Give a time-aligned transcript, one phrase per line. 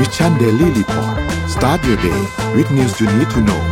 [0.00, 1.16] Mission Daily Report
[1.54, 2.20] start your day
[2.56, 3.62] with news you need to know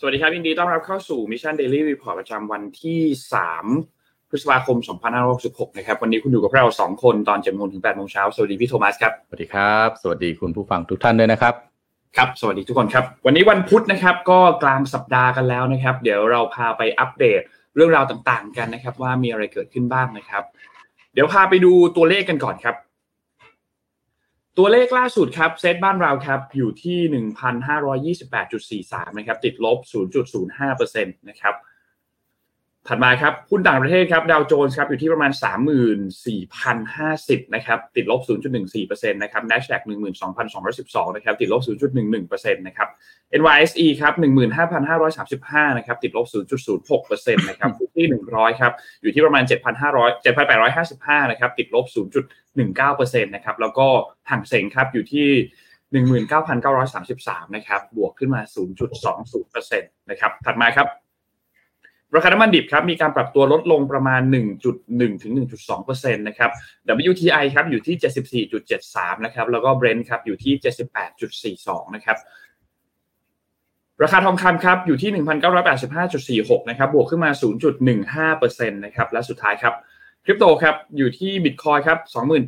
[0.00, 3.00] สวัสดีครับยินดีต้อนรับเข้าสู่ Mission Daily Report ประจำวันที่
[3.66, 4.76] 3 พฤษภาคม
[5.28, 11.54] 2566 นะครับ วันนี้คุณอยู่กับเรา 2 คนตอน7โมงถึง8โมงเช้า สวัสดีพี่โทมัสครับ สวัสดีครับ สวัสดีคุณผู้ฟังทุกท่านด้วยนะครับ
[12.16, 17.42] ครับ สวัสดีทุกคนครับ วันนี้วันพุธนะครับ ก็กลางสัปดาห์กันแล้วนะครับ เดี๋ยวเราพาไปอัปเดต
[17.76, 20.44] เรื่องราวต่างๆกันนะครับ ว่ามีอะไรเกิดขึ้นบ้างนะครับ
[21.12, 22.76] เดี๋ยวพาไปดูตัวเลขกันก่อนครับ
[24.58, 26.98] ตัวเลขล่าสุดครับเซตบ้านเราครับอยู่ที่
[28.12, 29.78] 1,528.43 นะครับ ติดลบ
[30.38, 31.54] 0.05%นะครับ
[32.88, 35.32] ถัดมาครับหุ้นต่างประเทศครับดาวโจนส์ครับอยู่ที่ประมาณ
[36.52, 38.20] 34,050นะครับติดลบ
[38.68, 42.88] 0.14%นะครับ NASDAQ 12,212นะครับติดลบ 0.11%นะครับ
[43.40, 44.12] NYSE ครับ
[44.76, 46.26] 15,535นะครับติดลบ
[46.92, 49.44] 0.06%นะครับฟุตที่100ครับอยู่ที่ประมาณ
[49.84, 51.84] 7,500 7,855นะครับติดลบ
[52.56, 53.86] 0.19%นะครับแล้วก็
[54.30, 55.28] ห่างเสงครับอยู่ที่
[56.60, 58.40] 19,933นะครับบวกขึ้นมา
[59.10, 60.88] 0.20%นะครับถัดมาครับ
[62.14, 64.20] ราคาน้ำมันดิบครับมีการปรับตัวลดลงประมาณ
[64.66, 66.50] 1.1 ถึง 1.2%นะครับ
[67.10, 70.54] WTI ครับอยู่ที่ 74.73 นะครับ แล้วก็ Brent ครับอยู่ที่
[71.24, 72.16] 78.42 นะครับ
[74.02, 75.10] ราคาทองคำครับอยู่ที่
[76.56, 77.30] 1,985.46 นะครับ บวกขึ้นมา
[77.90, 79.74] 0.15%นะครับ และสุดท้ายครับ
[80.24, 81.98] คริปโตครับอยู่ที่ Bitcoin ครับ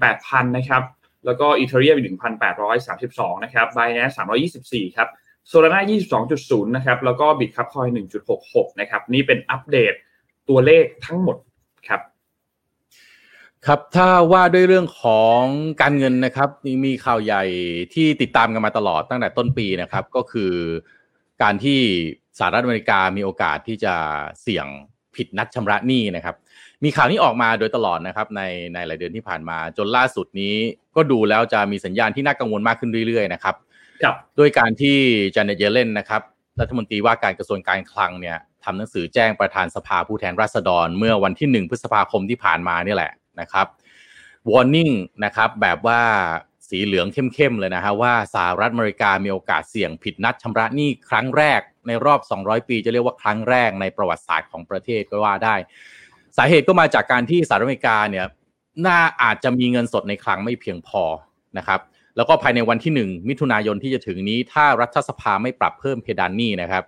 [0.03, 0.83] 28,000 นะครับ
[1.27, 1.99] แล้วก็ Ethereum
[2.71, 4.15] 1,832 นะครับ Binance
[4.55, 5.09] 324 ครับ
[5.48, 5.81] โซลาร่า
[6.29, 7.87] 22.0 นะครับ แล้วก็บิตคับคอย
[8.35, 9.93] 1.66 นะครับ นี่เป็นอัปเดต
[10.49, 11.37] ตัวเลขทั้งหมด
[11.89, 12.01] ครับ
[13.67, 15.41] ครับ ถ้าว่าด้วยเรื่องของ
[15.83, 16.49] การเงินนะครับ
[16.84, 17.45] มีข่าวใหญ่
[17.95, 20.53] ที่ติดตามกันมาตลอดตั้งแต่ต้นปีนะครับ ก็คือ
[21.43, 21.81] การที่
[22.39, 23.95] สหรัฐอเมริกามีโอกาสที่จะ
[24.43, 24.67] เสี่ยง
[25.17, 26.37] ผิดนัดชำระหนี้นะครับ
[26.84, 28.43] มีข่าวนี้ออกมาโดยตลอดนะครับ ใน
[28.75, 30.55] ในหลายเดือนที่ผ่านมา จนล่าสุดนี้
[30.97, 33.72] ก็ดูแล้วจะมีสัญญาณที่น่ากังวลมากขึ้นเรื่อยๆนะครับครับ
[34.39, 34.99] ด้วยการที่
[35.34, 36.22] จานเนตเยเลนนะครับ
[36.61, 43.66] รัฐมนตรีว่าการกระทรวงการคลังเนี่ยทำหนังสือแจ้งประธานสภาผู้แทนราษฎร เมื่อวันที่ 1 พฤษภาคมที่ผ่านมานี่แหละนะครับ
[44.50, 44.93] warning
[45.25, 46.00] นะครับแบบว่า
[46.69, 55.55] สีเหลืองเข้มๆเลยนะฮะว่าสหรัฐอเมริกามีโอกาสเสี่ยงผิดนัดชำระหนี้ครั้งแรกในรอบ 200 ปีจะเรียกว่าครั้งแรกในประวัติศาสตร์ของประเทศก็ว่าได้
[56.37, 58.27] สาเหตุก็มาจากการที่สหรัฐอเมริกาเนี่ย
[58.87, 61.03] น่าอาจจะมีเงินสดในคลังไม่เพียงพอ
[61.59, 61.81] นะครับ
[62.17, 66.84] แล้วก็ภายในวันที่ 1 มิถุนายนที่จะถึงนี้ ถ้ารัฐสภาไม่ปรับเพิ่มเพดานหนี้นะครับ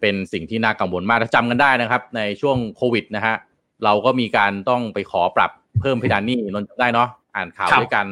[0.00, 3.36] เป็นสิ่งที่น่ากังวลมากถ้าจำกันได้นะครับ ในช่วงโควิดนะฮะ
[3.84, 5.50] เราก็มีการต้องไปขอปรับ
[5.80, 8.06] เพิ่มเพดานหนี้นนท์จำได้เนาะอ่านข่าวครับด้วยกัน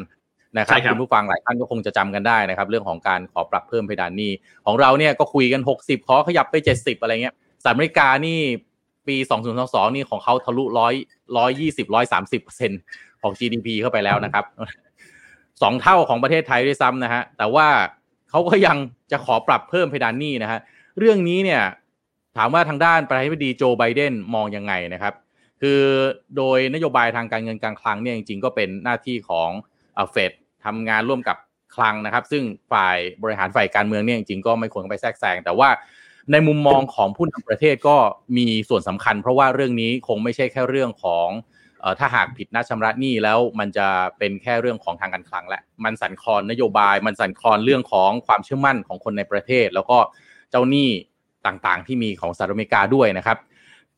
[0.58, 4.30] นะครับใช่ครับคุณผู้ฟังหลายท่านก็คงจะจำกันได้นะครับ เรื่องของการขอปรับเพิ่มเพดานหนี้
[4.66, 8.38] ของเราเนี่ยก็คุยกัน 60 ขอขยับไป 70 อะไรเงี้ยสหรัฐอเมริกานี่
[9.08, 9.16] ปี
[9.56, 10.94] 2022 นี่ของเขาทะลุร้อย
[11.36, 12.70] ร้อยยี่สิบร้อยสามสิบเปอร์เซ็น
[13.22, 14.44] ของ GDP เข้าไปแล้วนะครับ
[15.62, 17.68] สองเท่าของประเทศไทยด้วยซ้ำนะฮะแต่ว่า
[18.30, 18.76] เขาก็ยัง
[19.12, 20.60] จะขอปรับเพิ่มเพดานหนี้นะฮะ
[20.98, 21.62] เรื่องนี้เนี่ย
[22.36, 25.14] ถามว่าทางด้านประธานาธิบดีโจไบเดนมองยังไงนะครับ
[25.60, 25.80] คือ
[26.36, 29.50] โดยนโยบายทางการเงินการคลังเนี่ยจริงๆก็เป็นหน้าที่ของ
[30.10, 30.32] เฟด
[30.64, 31.36] ทำงานร่วมกับ
[31.74, 32.42] คลังนะครับ ซึ่ง
[32.72, 35.68] ฝ่ายบริหารฝ่ายการเมืองเนี่ยจริงๆก็ไม่ควรไปแทรกแซงแต่ว่า
[36.32, 37.96] ในมุมมองของผู้นำประเทศก็
[38.36, 41.28] มีส่วนสำคัญ เพราะว่าเรื่องนี้คงไม่ใช่แค่เรื่องของ
[41.98, 49.98] ถ้าหากผิดนัดชำระหนี้แล้วมันจะเป็นแค่เรื่องของทางการคลังแหละ มันสั่นคลอนนโยบาย มันสั่นคลอนเรื่องของความเชื่อมั่นของคนในประเทศ แล้วก็
[50.50, 50.88] เจ้าหนี้
[51.46, 53.38] ต่างๆ ที่มีของสหรัฐอเมริกาด้วยนะครับ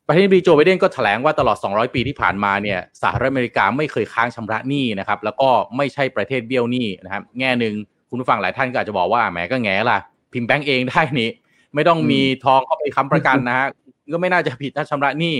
[0.05, 7.73] ประธานาธิบดีโจไบเดนก็แถลงว่าตลอด 200 ปีที่ผ่านมาเนี่ยสหรัฐอเมริกาไม่เคยค้างชำระหนี้นะครับ แล้วก็ไม่ใช่ประเทศเบี้ยวหนี้นะครับ แง่หนึ่ง
[8.09, 9.99] คุณผู้ฟังหลายท่านก็อาจจะบอกว่าแหมก็แง่ละ
[10.33, 11.29] พิมพ์แบงก์เองได้นี่
[11.75, 13.67] ไม่ต้องมีทองเข้าไปค้ำประกันนะฮะ
[14.13, 15.35] ก็ไม่น่าจะผิดถ้าชำระหนี้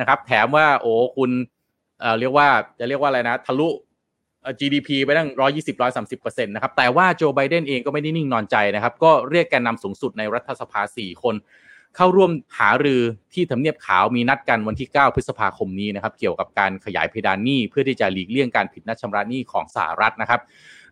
[0.00, 1.30] นะครับ แถมว่าโอ้คุณ
[2.02, 2.48] เอ่อเรียกว่า
[2.78, 3.68] จะเรียกว่าอะไรนะทะลุ
[4.58, 11.34] GDP ไปตั้งร้อยี่สิบร้อยสามสิบเปอร์เซ็นต์นะครับ แต่ว่าโจไบเดนเองก็ไม่ได้นิ่งนอนใจนะครับ ก็เรียกแกนนำสูงสุดในรัฐสภาสี่คน
[11.96, 13.02] เข้าร่วมหารือ
[13.34, 20.40] ที่ทำเนียบขาวมีนัดกันวันที่ 9 พฤษภาคมนี้นะครับ เกี่ยวกับการขยายเพดานหนี้ เพื่อที่จะหลีกเลี่ยงการผิดนัดชำระหนี้ของสหรัฐนะครับ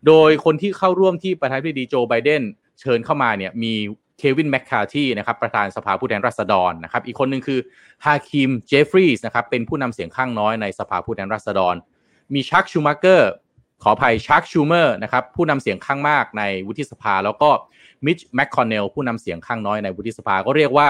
[0.07, 2.41] โดยคนที่เข้าร่วมที่ประธานาธิบดีโจไบเดน
[2.81, 3.73] เชิญเข้ามาเนี่ยมี
[4.21, 7.59] เควินแมคคาร์ธีนะครับประธานสภาผู้แทนราษฎรนะครับอีกคนหนึ่งคือ
[8.05, 11.75] ฮาคิมเจฟฟรีส์นะครับเป็นผู้นำเสียงข้างน้อยในสภาผู้แทนราษฎร
[12.33, 13.31] มีชัคชูมาเกอร์
[13.83, 17.49] ขออภัยชัคชูเมอร์นะครับผู้นำเสียงข้างมากในวุฒิสภา แล้วก็
[18.05, 20.89] มิชแมคคอนเนลผู้นำเสียงข้างน้อยในวุฒิสภาก็เรียกว่า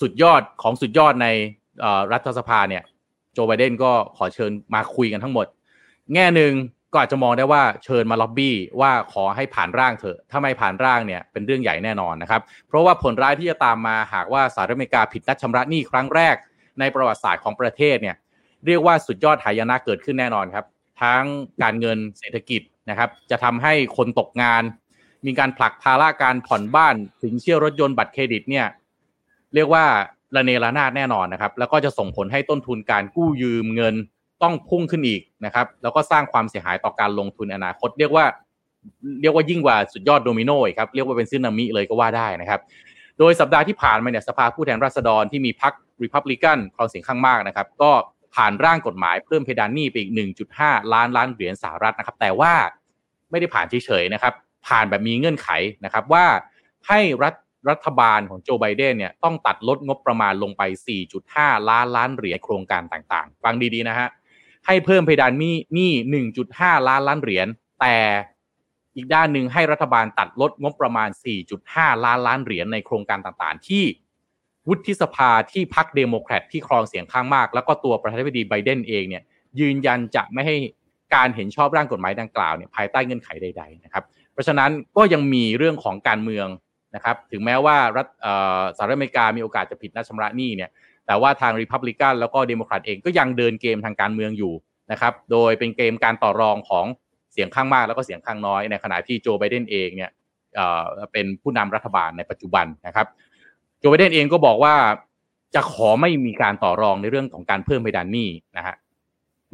[0.00, 1.28] สุดยอดของสุดยอดใน
[2.12, 2.82] รัฐสภาเนี่ย
[3.32, 5.46] โจไบเดนก็ขอเชิญมาคุยกันทั้งหมด
[6.14, 6.52] แง่หนึ่ง
[6.92, 16.36] ก็อาจจะมองได้ว่าเชิญมาล็อบบี้ว่าขอให้ผ่านร่างเถอะ ถ้าไม่ผ่านร่างเนี่ยเป็นเรื่องใหญ่แน่นอนนะครับ เพราะว่าผลร้ายที่จะตามมาหากว่าสหรัฐอเมริกาผิดนัดชำระหนี้ครั้งแรก
[16.80, 18.16] ในประวัติศาสตร์ของประเทศเนี่ย
[18.66, 20.64] เรียกว่าสุดยอดหายนะเกิดขึ้นแน่นอนครับ
[21.02, 21.22] ทั้ง
[21.62, 24.62] การเงินเศรษฐกิจนะครับ จะทำให้คนตกงาน
[25.26, 28.66] มีการผลักภาระการผ่อนบ้านถึงเชี่ยวรถยนต์บัตรเครดิตเนี่ย
[29.54, 29.84] เรียกว่า
[30.36, 33.94] ระเนระนาดแน่นอนนะครับ แล้วก็จะส่งผลให้ต้นทุนการกู้ยืมเงิน
[34.42, 38.24] ต้องพุ่งขึ้นอีกนะครับ แล้วก็สร้างความเสียหายต่อการลงทุนอนาคต เรียกว่า
[39.22, 42.60] เรียกว่ายิ่งกว่าสุดยอดโดมิโนอีกครับเรียกว่าเป็นซึนามิเลยก็ว่าได้นะครับ
[43.18, 45.72] โดยสัปดาห์ที่ผ่านมาเนี่ยสภาผู้แทนราษฎรที่มีพรรค
[46.02, 47.90] ริพับลิกันครองเสียงข้างมากนะครับ ก็
[48.34, 50.12] ผ่านร่างกฎหมายเพิ่มเพดานหนี้ไปอีก
[50.52, 52.52] 1.5 ล้านล้านเหรียญสหรัฐนะครับ แต่ว่า
[53.30, 54.34] ไม่ได้ผ่านเฉยๆนะครับ
[54.66, 55.48] ผ่านแบบมีเงื่อนไข
[55.84, 56.24] นะครับว่า
[56.88, 57.34] ให้รัฐ
[57.70, 60.62] รัฐบาลของโจไบเดนเนี่ยต้องตัดลดงบประมาณลงไป
[61.16, 64.08] 4.5 ล้านล้านเหรียญโครงการต่างๆ ฟังดีๆนะฮะ
[64.66, 65.90] ให้เพิ่มเพดานหนี้หนี้
[66.40, 67.46] 1.5ล้านล้านเหรียญ
[67.80, 67.96] แต่
[68.96, 71.08] อีกด้านหนึ่งให้รัฐบาลตัดลดงบประมาณ
[71.56, 73.84] 4.5 ล้านล้านเหรียญในโครงการต่างๆ ที่
[74.68, 79.22] วุฒิสภาที่พรรคเดโมแครตที่ครองเสียงข้างมาก แล้วก็ตัวประธานาธิบดีไบเดนเองเนี่ย
[79.60, 80.56] ยืนยันจะไม่ให้
[81.14, 86.46] การเห็นชอบร่างกฎหมายดังกล่าวเนี่ยภายใต้เงื่อนไขใดๆนะครับเพราะฉะนั้นก็ยังมีเรื่องของการเมือง
[86.94, 88.06] นะครับถึงแม้ว่ารัฐ
[88.76, 90.70] สหรัฐอเมริกามีโอกาสจะผิดนัดชำระหนี้เนี่ย
[91.06, 94.52] แต่ว่าทางริพับลิกันแล้วก็เดโมแครตเองก็ยังเดินเกมทางการเมืองอยู่
[94.92, 96.86] นะครับโดยเป็นเกมการต่อรองของ
[97.32, 100.10] เสียงข้างมากแล้วก็เสียงข้างน้อย ในขณะที่โจไบเดนเองเนี่ย
[101.12, 103.06] เป็นผู้นำรัฐบาลในปัจจุบันนะครับ
[103.78, 104.74] โจไบเดนเองก็บอกว่า
[105.54, 108.74] จะขอไม่มีการต่อรองในเรื่องของการเพิ่มเพดานหนี้นะฮะ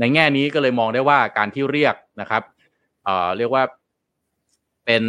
[0.01, 2.43] ในแง่นี้ก็เลยมองได้ว่าการที่เรียกนะครับ
[3.39, 3.63] เรียกว่า
[4.89, 5.05] เป็น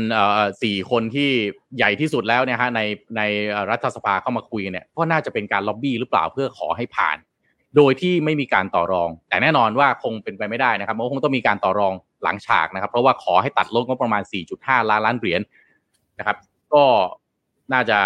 [0.63, 1.29] สี่คนที่
[1.77, 2.81] ใหญ่ที่สุดแล้วเนี่ยฮะใน
[3.17, 3.21] ใน
[3.71, 7.17] รัฐสภาเข้ามาคุยเนี่ยก็น่าจะเป็นการล็อบบี้หรือเปล่าเพื่อขอให้ผ่าน
[7.75, 11.93] โดยที่ไม่มีการต่อรอง แต่แน่นอนว่าคงเป็นไปไม่ได้นะครับมันคงต้องมีการต่อรอง
[12.23, 14.21] หลังฉากนะครับ เพราะว่าขอให้ตัดลดงบประมาณ
[14.55, 15.41] 4.5 ล้านล้านเหรียญ
[16.19, 16.37] นะครับ
[16.73, 16.83] ก็
[17.73, 17.99] น่าจะ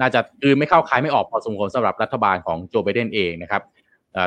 [0.00, 3.62] น่าจะอืนไม่เข้าคายไม่ออกพอสมควรสำหรับรัฐบาลของโจไบเดนเองนะครับ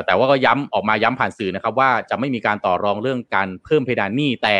[0.06, 4.56] แต่ว่าก็ย้ำออกมาย้ำผ่านสื่อนะครับ ว่าจะไม่มีการต่อรองเรื่องการเพิ่มเพดานหนี้แต่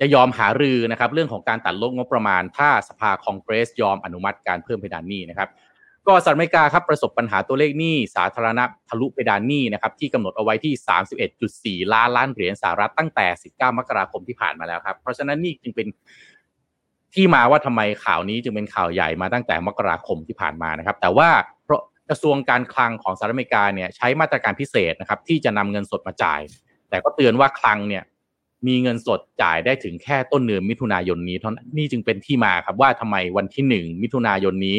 [0.00, 5.48] จะยอมหารือนะครับเรื่องของการตัดลดงบประมาณ ถ้าสภาคองเกรสยอมอนุมัติการเพิ่มเพดานหนี้นะครับ
[6.06, 15.86] ก็สหรัฐอเมริกาครับประสบปัญหาตัวเลขหนี้สาธารณะทะลุเพดานหนี้นะครับที่กำหนดเอาไว้ที่ 31.4 ล้านล้านเหรียญสหรัฐตั้งแต่ 19 มกราคมที่ผ่านมาแล้วครับ เพราะฉะนั้นนี่จึงเป็น
[17.14, 21.28] ที่มาว่าทำไมข่าวนี้จึงเป็นข่าวใหญ่มาตั้งแต่มกราคมที่ผ่านมานะครับ แต่ว่า
[21.64, 26.40] เพราะกระทรวงการคลังของสหรัฐอเมริกาเนี่ยใช้มาตรการพิเศษนะครับที่จะนำเงินสดมาจ่าย
[26.90, 28.02] แต่ก็เตือนว่าคลังเนี่ย
[28.66, 34.78] มีเงินสดจ่ายได้ถึงแค่ต้นเดือนมิถุนายนนี้เท่านั้นนี่จึงเป็นที่มาครับว่าทำไมวันที่หนึ่งมิถุนายนนี้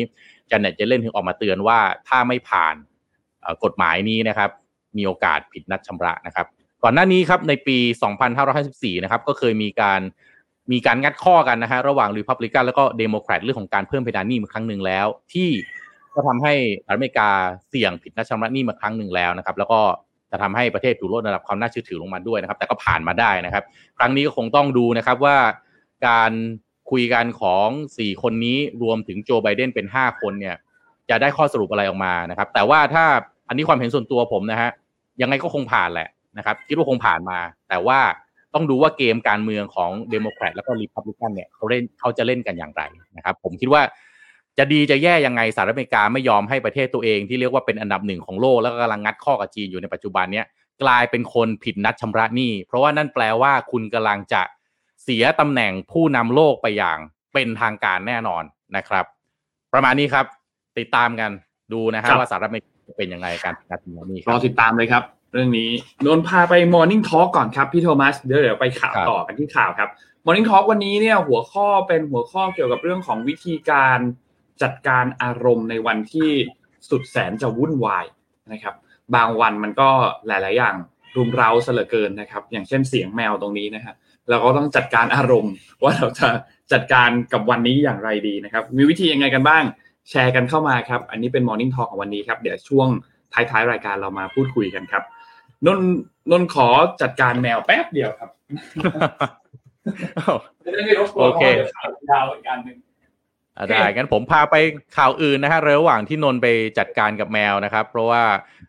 [0.51, 2.75] จันเน็ตจะเล่นถึงออกมาเตือนว่าถ้าไม่ผ่าน
[3.63, 4.50] กฎหมายนี้นะครับ
[4.97, 6.47] มีโอกาสผิดนัดชำระนะครับ
[6.83, 7.77] ก่อนหน้านี้ครับในปี
[8.41, 10.01] 2554 นะครับ ก็เคยมีการ
[10.71, 15.50] มีการงัดข้อกันนะฮะระหว่างรีพับลิกันแล้วก็เดโมแครตเรื่องของการเพิ่มเพดานหนี้มาครั้งหนึ่งแล้ว ที่
[16.13, 16.53] ก็ทำให้
[16.89, 17.30] อเมริกา
[17.69, 19.80] เสี่ยงผิดนัดชำระหนี้มาครั้งหนึ่งแล้วนะครับ แล้วก็
[20.33, 23.63] จะทำให้ประเทศถูกลดระดับความน่าเชื่อถือลงมาด้วยนะครับ แต่ก็ผ่านมาได้นะครับ
[23.97, 25.38] ครั้งนี้ก็คงต้องดูนะครับว่า
[26.07, 26.31] การ
[26.91, 30.56] คุยกันของสี่คนนี้รวมถึงโจไบเดนเป็นห้าคนเนี่ย
[31.09, 33.06] จะได้ข้อสรุปอะไรออกมานะครับ แต่ว่าถ้า
[33.47, 34.71] อันนี้ความเห็นส่วนตัวผมนะฮะ
[35.21, 37.39] ยังไงก็คงผ่านแหละนะครับ คิดว่าคงผ่านมา
[37.69, 38.00] แต่ว่า
[38.53, 42.81] ต้องดูว่าเกมการเมืองของเดโมแครตแล้วก็รีพับลิกันเนี่ยเขาเล่นเขาจะเล่นกันอย่างไร
[43.18, 43.81] นะครับ ผมคิดว่า
[44.58, 50.46] จะดีจะแย่ยังไงสหรัฐอเมริกาไม่ยอมให้ประเทศตัวเองที่เรียกว่าเป็นอันดับหนึ่งของโลกแล้วก็กำลังงัดข้อกับจีนอยู่ในปัจจุบันเนี้ย
[50.84, 54.42] กลายเป็นคนผิดนัดชำระหนี้ เพราะว่านั่นแปลว่าคุณกำลังจะ
[55.04, 56.98] เสียตำแหน่งผู้นำโลกไปอย่าง
[57.33, 58.44] เป็นทางการแน่นอน
[58.76, 59.06] นะครับ
[59.74, 60.26] ประมาณนี้ครับ
[60.80, 61.31] ติดตามกัน
[61.74, 65.69] ดูนะฮะว่าสหรัฐอเมริกาเป็นยังไงการนัดชำระหนี้รอติดตามเลยครับ เรื่องนี้
[66.06, 69.90] นนพาไป Morning Talk ก่อนครับพี่โทมัสเดี๋ยวเดี๋ยวไปข่าวต่อกันที่ข่าวครับ
[70.26, 74.00] Morning Talk วันนี้เนี่ยหัวข้อเป็นหัวข้อเกี่ยวกับเรื่องของวิธีการ
[74.62, 76.31] จัดการอารมณ์ในวันที่
[76.90, 78.06] สุดแสนจะวุ่นวาย
[78.54, 78.76] นะครับ
[79.16, 79.90] บางวันมันก็
[80.28, 80.76] หลาย ๆ อย่าง
[81.16, 83.94] รุมเร้าเสลอเกินนะครับ อย่างเช่นเสียงแมวตรงนี้นะฮะ
[84.30, 86.28] เราก็ต้องจัดการอารมณ์ ว่าเราจะ
[86.74, 89.64] จัดการกับวันนี้อย่างไรดีนะครับ มีวิธียังไงกันบ้าง
[90.10, 92.88] แชร์กันเข้ามาครับ อันนี้เป็น Morning Talk ของวันนี้ครับ เดี๋ยวช่วง
[93.33, 95.04] ท้าย ๆ รายการเรามาพูดคุยกันครับ
[95.66, 95.80] นน
[96.31, 96.68] นนขอ
[97.02, 98.30] จัดการแมวแป๊บเดียวครับ
[101.19, 101.44] โอเค
[102.12, 102.78] ยาวอีกอันหนึ่ง
[103.69, 104.56] ได้งั้นผมพาไป
[104.98, 108.24] ข่าวอื่นนะฮะระหว่างที่นนไปจัดการกับแมวนะครับ เพราะว่า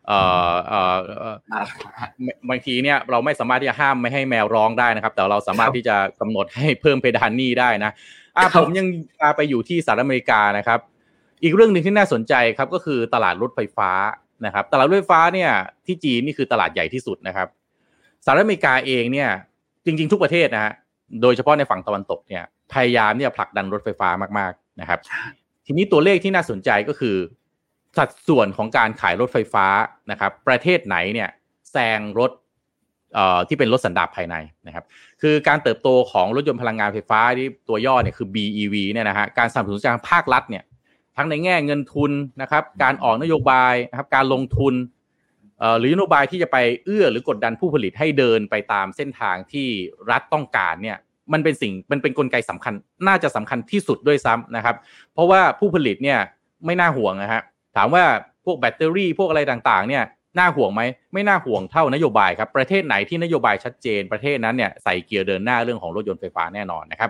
[0.07, 0.19] เอ่
[0.51, 0.81] อเอ่
[1.27, 1.29] อ
[2.49, 7.91] บางทีเนี่ยเราไม่สามารถที่จะห้ามไม่ให้แมวร้องได้นะครับ แต่เราสามารถที่จะกำหนดให้เพิ่มเพดานหนี้ได้นะ
[8.37, 8.87] อ่าผมยัง
[9.19, 10.79] พาไปอยู่ที่สหรัฐอเมริกานะครับ
[11.43, 13.91] อีกเรื่องหนึ่งที่น่าสนใจครับก็คือตลาดรถไฟฟ้า
[14.45, 15.51] นะครับ ตลาดรถไฟฟ้าเนี่ย
[15.85, 17.47] ที่จีนนี่คือตลาดใหญ่ที่สุดนะครับ
[18.25, 19.29] สหรัฐอเมริกาเองเนี่ย
[19.85, 20.73] จริง ๆ ทุกประเทศนะฮะ
[21.21, 24.99] โดยเฉพาะในฝั่งตะวันตกเนี่ยพยายามเนี่ยผลักดันรถไฟฟ้ามากๆ นะครับ
[25.65, 27.15] ทีนี้ตัวเลขที่น่าสนใจก็คือ
[27.97, 29.67] สัดส่วนของการขายรถไฟฟ้า
[30.11, 31.29] นะครับ ประเทศไหนเนี่ย
[31.71, 32.31] แซงรถ
[33.47, 34.35] ที่เป็นรถสันดาปภายใน
[34.67, 34.85] นะครับ
[35.21, 40.63] คือการเติบโตของรถยนต์พลังงานไฟฟ้าที่ตัวย่อเนี่ยคือ BEV เนี่ยนะฮะการสนับสนุนจากภาครัฐเนี่ย
[41.17, 44.73] ทั้งในแง่เงินทุนนะครับ การออกนโยบายนะครับ การลงทุน
[45.79, 49.67] หรือนโยบายที่จะไปเอื้อหรือกดดันผู้ผลิตให้เดินไปตามเส้นทางที่
[50.11, 50.97] รัฐต้องการเนี่ย
[51.33, 52.73] มันเป็นสิ่งมันเป็นนกลไกสำคัญ
[53.07, 54.75] น่าจะสำคัญที่สุดด้วยซ้ำนะครับ
[55.13, 56.19] เพราะว่าผู้ผลิตเนี่ย
[56.65, 57.41] ไม่น่าห่วงนะฮะ
[57.75, 58.03] ถามว่า
[58.45, 60.03] พวกแบตเตอรี่พวกอะไรต่างๆเนี่ย
[60.39, 60.81] น่าห่วงไหม
[61.13, 67.09] ไม่น่าห่วงเท่านโยบายครับประเทศไหนที่นโยบายชัดเจนประเทศนั้นเนี่ยใส่เกียร์เดินหน้าเรื่องของรถยนต์ไฟฟ้าแน่นอนนะครับ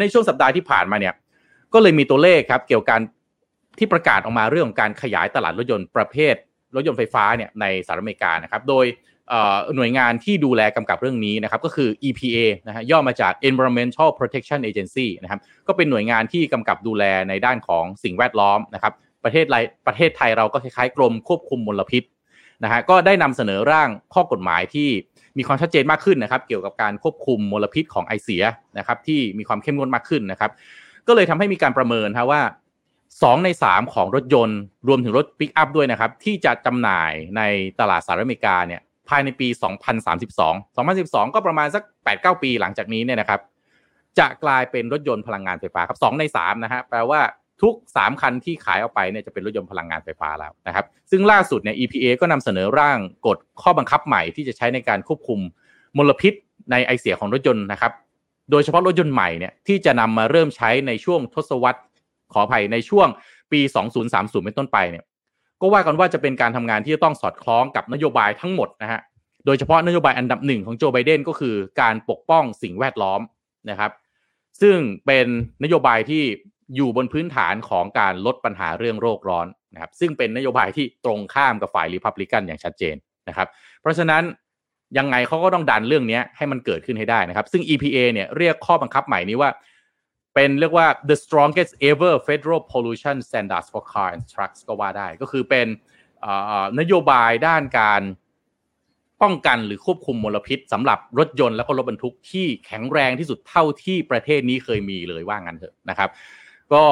[0.00, 1.14] ในช่วงสัปดาห์ที่ผ่านมาเนี่ย
[1.72, 3.00] ก็เลยมีตัวเลขครับเกี่ยวกับ
[3.78, 6.34] ที่ประกาศออกมาเรื่องของการขยายตลาดรถยนต์ประเภท
[6.74, 8.84] รถยนต์ไฟฟ้าเนี่ยในสหรัฐอเมริกานะครับ โดย
[9.76, 12.38] หน่วยงานที่ดูแลกำกับเรื่องนี้นะครับก็คือ EPA
[12.68, 18.92] นะฮะย่อมาจาก Environmental Protection Agency นะครับก็เป็นหน่วยงานที่กำกับดูแลในด้านของสิ่งแวดล้อมนะครับ
[19.24, 22.02] ประเทศไรประเทศไทยเราก็คล้ายๆ กรมควบคุมมลพิษ
[22.64, 24.88] นะฮะก็ได้นำเสนอร่างข้อกฎหมายที่
[25.38, 28.42] มีความชัดเจนมากขึ้นนะครับ เกี่ยวกับการควบคุมมลพิษของไอเสีย
[28.78, 30.50] นะครับที่มีความเข้มงวดมากขึ้นนะครับ
[31.08, 32.42] ก็เลยทำให้มีการประเมินนะว่า
[32.92, 37.42] 2 ใน 3 ของรถยนต์รวมถึงรถปิกอัพด้วยนะครับ ที่จะจำหน่ายใน
[37.80, 39.48] ตลาดสหรัฐอเมริกาเนี่ย ภายในปี
[40.12, 41.82] 2032 2012 ก็ประมาณสัก
[42.12, 43.40] 8-9 ปีหลังจากนี้เนี่ยนะครับ
[44.18, 47.20] จะกลายเป็นรถยนต์พลังงานไฟฟ้าครับ 2 ใน 3 นะฮะ แปลว่า
[47.62, 55.40] ทุก 3 คันที่ขายออกไปเนี่ยจะเป็นรถยนต์พลังงานไฟฟ้าแล้วนะครับ ซึ่งล่าสุดเนี่ย EPA ก็นำเสนอร่างกฎข้อบังคับใหม่ที่จะใช้ในการควบคุม
[55.96, 56.32] มลพิษ
[56.70, 57.92] ในไอเสียของรถยนต์นะครับ
[58.50, 61.80] โดยเฉพาะรถยนต์ใหม่เนี่ยที่จะนำมาเริ่มใช้ในช่วงทศวรรษ
[62.32, 63.08] ขออภัยในช่วง
[63.52, 63.60] ปี
[64.02, 65.04] 2030 เป็นต้นไปเนี่ย
[65.64, 69.00] ก็ว่ากันว่าจะเป็นการทำงานที่จะต้องสอดคล้องกับนโยบายทั้งหมดนะฮะ
[69.46, 73.20] โดยเฉพาะนโยบายอันดับหนึ่งของโจไบเดนก็คือการปกป้องสิ่งแวดล้อม
[73.70, 73.90] นะครับ
[74.62, 75.26] ซึ่งเป็น
[75.62, 76.22] นโยบายที่
[76.76, 82.96] อยู่บนพื้นฐานของการลดปัญหาเรื่องโรคร้อนนะครับ ซึ่งเป็นนโยบายที่ตรงข้ามกับฝ่ายริพับลิกันอย่างชัดเจน
[83.28, 83.48] นะครับ
[83.80, 84.22] เพราะฉะนั้น
[84.98, 89.50] ยังไงเขาก็ต้องดันเรื่องนี้ให้มันเกิดขึ้นให้ได้นะครับ ซึ่ง EPA เนี่ยเรียกข้อบังคับใหม่นี้ว่า
[90.34, 95.66] เป็นเรียกว่า the strongest ever federal pollution standards for car and trucks ก็ว่าได้ก็คือเป็น
[96.78, 98.02] นโยบายด้านการ
[99.22, 106.08] ป้องกันหรือควบคุมมลพิษสำหรับรถยนต์แล้วก็รถบรรทุกที่แข็งแรงที่สุดเท่าที่ประเทศนี้เคยมีเลยว่างั้นเถอะนะครับ
[106.72, 106.84] ก็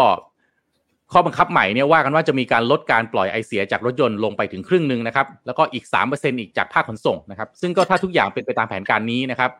[1.12, 9.50] ข้อบังคับใหม่เนี่ยว่ากันว่าจะมีการลดการปล่อยไอเสียจากรถยนต์ลงไปถึงครึ่งหนึ่งนะครับ แล้วก็อีก 3%อีกจากภาคขนส่งนะครับ ซึ่งก็ถ้าทุกอย่างเป็นไปตามแผนการนี้นะครับ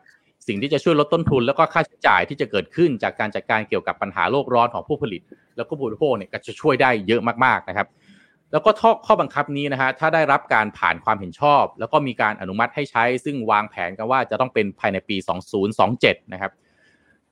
[0.47, 5.21] สิ่งที่จะช่วยลดต้นทุนแล้วก็ค่าใช้จ่ายที่จะเกิดขึ้นจากการจัดการเกี่ยวกับปัญหาโลกร้อนของผู้ผลิต
[5.57, 7.87] แล้วก็ผู้บริโภคเนี่ยก็จะช่วยได้เยอะมากๆนะครับ
[8.51, 8.71] แล้วก็
[9.05, 15.15] ข้อบังคับนี้นะฮะถ้าได้รับการผ่านความเห็นชอบ แล้วก็มีการอนุมัติให้ใช้ ซึ่งวางแผนกันว่าจะต้องเป็นภายในปี
[15.73, 16.51] 2027 นะครับ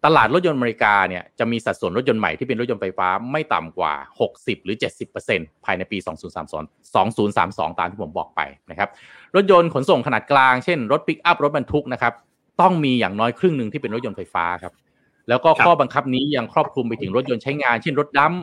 [0.05, 3.93] ตลาดรถยนต์อเมริกาเนี่ยจะมีสัดส่วนรถยนต์ใหม่ที่เป็นรถยนต์ไฟฟ้าไม่ต่ำกว่า
[4.29, 4.75] 60 หรือ
[5.21, 5.97] 70%ภายในปี
[6.59, 8.89] 2032 2032 ตามที่ผมบอกไปนะครับ
[9.35, 12.13] รถยนต์ขนส่งขนาดกลาง เช่น รถปิกอัพ รถบรรทุกนะครับ
[12.61, 14.73] ต้องมีอย่างน้อยครึ่งหนึ่งที่เป็นรถยนต์ไฟฟ้าครับ
[15.29, 18.33] แล้วก็ข้อบังคับนี้ยังครอบคลุมไปถึงรถยนต์ใช้งาน เช่นรถดัมพ์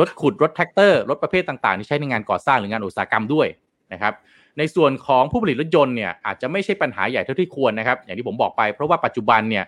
[0.00, 3.46] รถขุดรถแทรกเตอร์รถประเภทต่างๆ ที่ใช้ในงานก่อสร้างหรืองานอุตสาหกรรมด้วย
[3.92, 4.14] นะครับ
[4.58, 9.64] ในส่วนของผู้ผลิตรถยนต์เนี่ยอาจจะไม่ใช่ปัญหาใหญ่เท่าที่ควรนะครับ อย่างที่ผมบอกไป เพราะว่าปัจจุบันเนี่ย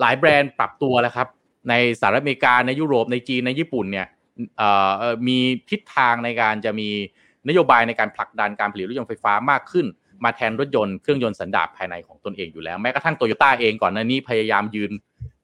[0.00, 1.28] หลายแบรนด์ปรับตัวแล้วครับ
[1.68, 4.06] ในสหรัฐอเมริกาในยุโรปในจีนในญี่ปุ่นเนี่ย
[5.26, 5.38] มี
[5.70, 6.88] ทิศทางในการจะมี
[7.48, 9.86] นโยบายในการผลักดันการผลิตรถยนต์ไฟฟ้ามากขึ้น
[10.24, 14.92] มาแทนรถยนต์เครื่องยนต์สันดาปภายในของตนเองอยู่แล้วแม้กระทั่งโตโยต้าเองก่อนหน้านี้พยายามยืน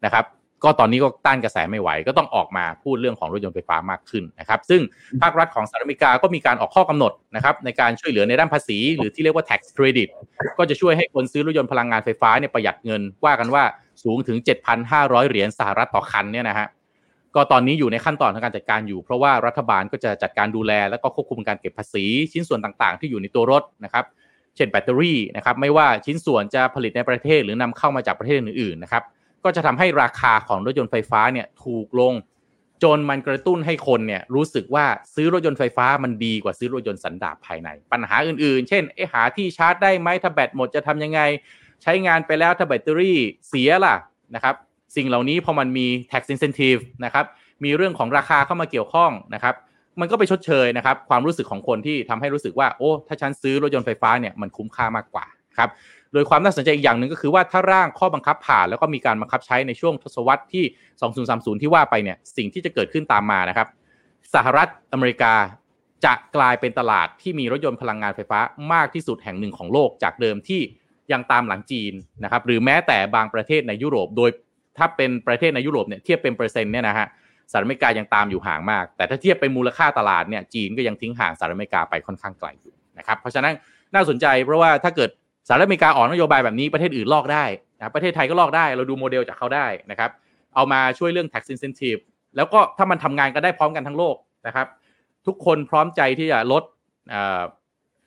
[0.05, 0.27] นะครับ
[0.65, 4.81] ก็ตอนนี้ก็ต้านกระแสไม่ไหว ก็ต้องออกมาพูดเรื่องของรถยนต์ไฟฟ้ามากขึ้นนะครับ ซึ่ง
[5.23, 10.09] ภาครัฐของสหรัฐอเมริกาก็มีการออกข้อกำหนดนะครับในการช่วยเหลือในด้านภาษี หรือที่เรียกว่า tax credit
[10.59, 13.65] ก็จะช่วยให้คนซื้อรถยนต์พลังงานไฟฟ้าเนี่ยประหยัดเงินว่ากันว่า
[14.03, 14.39] สูงถึง
[14.85, 16.67] 7,500 เหรียญสหรัฐต่อคันเนี่ยนะฮะ
[17.35, 24.05] ก็ตอนนี้อยู่ในขั้นตอนของการจัดการอยู่ เพราะว่ารัฐบาลก็จะจัดการดูแล แล้วก็ควบคุมการเก็บภาษีชิ้นส่วนต่างๆ ที่อยู่ในตัวรถนะครับ
[24.57, 29.03] เช่นแบตเตอรี่นะครับไม่ว่าชิ้นส่วนจะผลิตในประเทศหรือนำเข้ามาจากประเทศอื่นๆนะครับ
[29.45, 32.15] ก็จะทำให้ราคาของรถยนต์ไฟฟ้าเนี่ยถูกลง
[32.83, 41.21] จนมันกระตุ้นให้คนเนี่ยรู้สึกว่าซื้อรถยนต์ไฟฟ้ามันดีกว่าซื้อรถยนต์สันดาปภายใน ปัญหาอื่นๆ เช่นไอ้หาที่ชาร์จได้ไหมถ้าแบตหมดจะทำยังไง
[41.83, 43.19] ใช้งานไปแล้วถ้าแบตเตอรี่
[43.49, 43.97] เสียล่ะ
[44.35, 44.55] นะครับ
[44.97, 47.25] สิ่งเหล่านี้พอมันมี tax incentive นะครับ
[47.65, 49.55] มีเรื่องของราคาเข้ามาเกี่ยวข้องนะครับ
[50.01, 55.25] มันก็ไปชดเชยนะครับความรู้สึกของคนที่ทำให้รู้สึกว่าโอ้ถ้าฉันซื้อรถยนต์ไฟฟ้าเนี่ยมันคุ้มค่ามากกว่า
[55.59, 55.71] ครับ
[56.13, 60.65] โดยความน่าสนใจอีกอย่างหนึ่งก็คือว่าถ้าร่างข้อบังคับผ่านแล้วก็มีการบังคับใช้ในช่วงทศวรรษที่
[61.55, 63.69] 2030 ที่ว่าไปเนี่ยสิ่งที่จะเกิดขึ้นตามมานะครับ
[64.35, 65.35] สหรัฐอเมริกา
[66.05, 68.41] จะกลายเป็นตลาดที่มีรถยนต์พลังงานไฟฟ้า
[68.73, 70.61] มากที่สุดแห่งหนึ่งของโลกจากเดิมที่
[71.13, 71.93] ยังตามหลังจีน
[72.25, 74.31] นะครับหรือแม้แต่บางประเทศในยุโรป โดย
[74.79, 77.07] ถ้าเป็นประเทศในยุโรปเนี่ยเทียบเป็นเปอร์เซ็นต์เนี่ยนะฮะ
[77.51, 83.55] สหรัฐอเมริกายังตามอยู่ห่างมาก แต่ถ้าเทียบเป็นมูลค่าตลาดเนี่ยจีนก็ยังทิ้งห่างสหรัฐอเมริกาไปค่อนข้างไกลอยู่นะครับเพราะฉะนั้น
[83.95, 85.11] น่าสนใจเพราะว่าถ้าเกิด
[85.49, 87.45] สหรัฐอเมริกาออกนโยบายแบบนี้ประเทศอื่นลอกได้
[87.77, 90.11] นะประเทศไทยก็ลอกได้ เราดูโมเดลจากเขาได้นะครับ
[90.55, 92.01] เอามาช่วยเรื่อง tax incentive
[92.37, 94.67] แล้วก็ถ้ามันทำงานกันได้พร้อมกันทั้งโลกนะครับ
[95.27, 96.63] ทุกคนพร้อมใจที่จะลด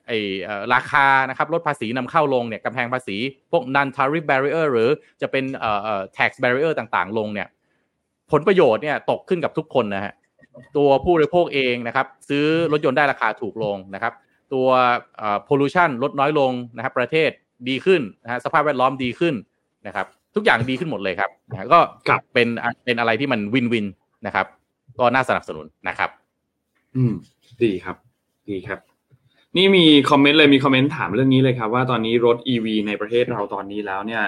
[0.06, 0.12] ไอ
[0.74, 3.16] ราคานะครับลดภาษีนำเข้าลงเนี่ยกำแพงภาษี
[3.52, 4.90] พวก non tariff barrier หรือ
[5.20, 5.44] จะเป็น
[6.16, 7.48] tax barrier ต่างๆ ลงเนี่ย
[8.32, 10.12] ผลประโยชน์เนี่ยตกขึ้นกับทุกคนนะฮะ
[10.76, 14.12] ตัวผู้บริโภคเองนะครับ ซื้อรถยนต์ได้ราคาถูกลงนะครับ
[14.52, 14.66] ตัว
[15.48, 17.30] pollution ลดน้อยลงนะครับ ประเทศ
[17.68, 19.34] ดีขึ้นนะฮะสภาพแวดล้อมดีขึ้น
[19.86, 21.80] นะครับ ทุกอย่างดีขึ้นหมดเลยครับนะก็
[22.34, 22.48] เป็น
[22.84, 23.86] เป็นอะไรที่มันวินวิน
[24.26, 24.46] นะครับ
[24.98, 26.10] ก็น่าสนับสนุนนะครับ
[26.96, 27.14] อืม
[27.62, 27.96] ดีครับ
[28.50, 28.78] ดีครับ
[29.56, 34.22] นี่มีคอมเมนต์เลยมีคอมเมนต์ถามเรื่องนี้เลยครับ ว่าตอนนี้รถ e ีในประเทศเราตอนนี้แล้วเนี่ย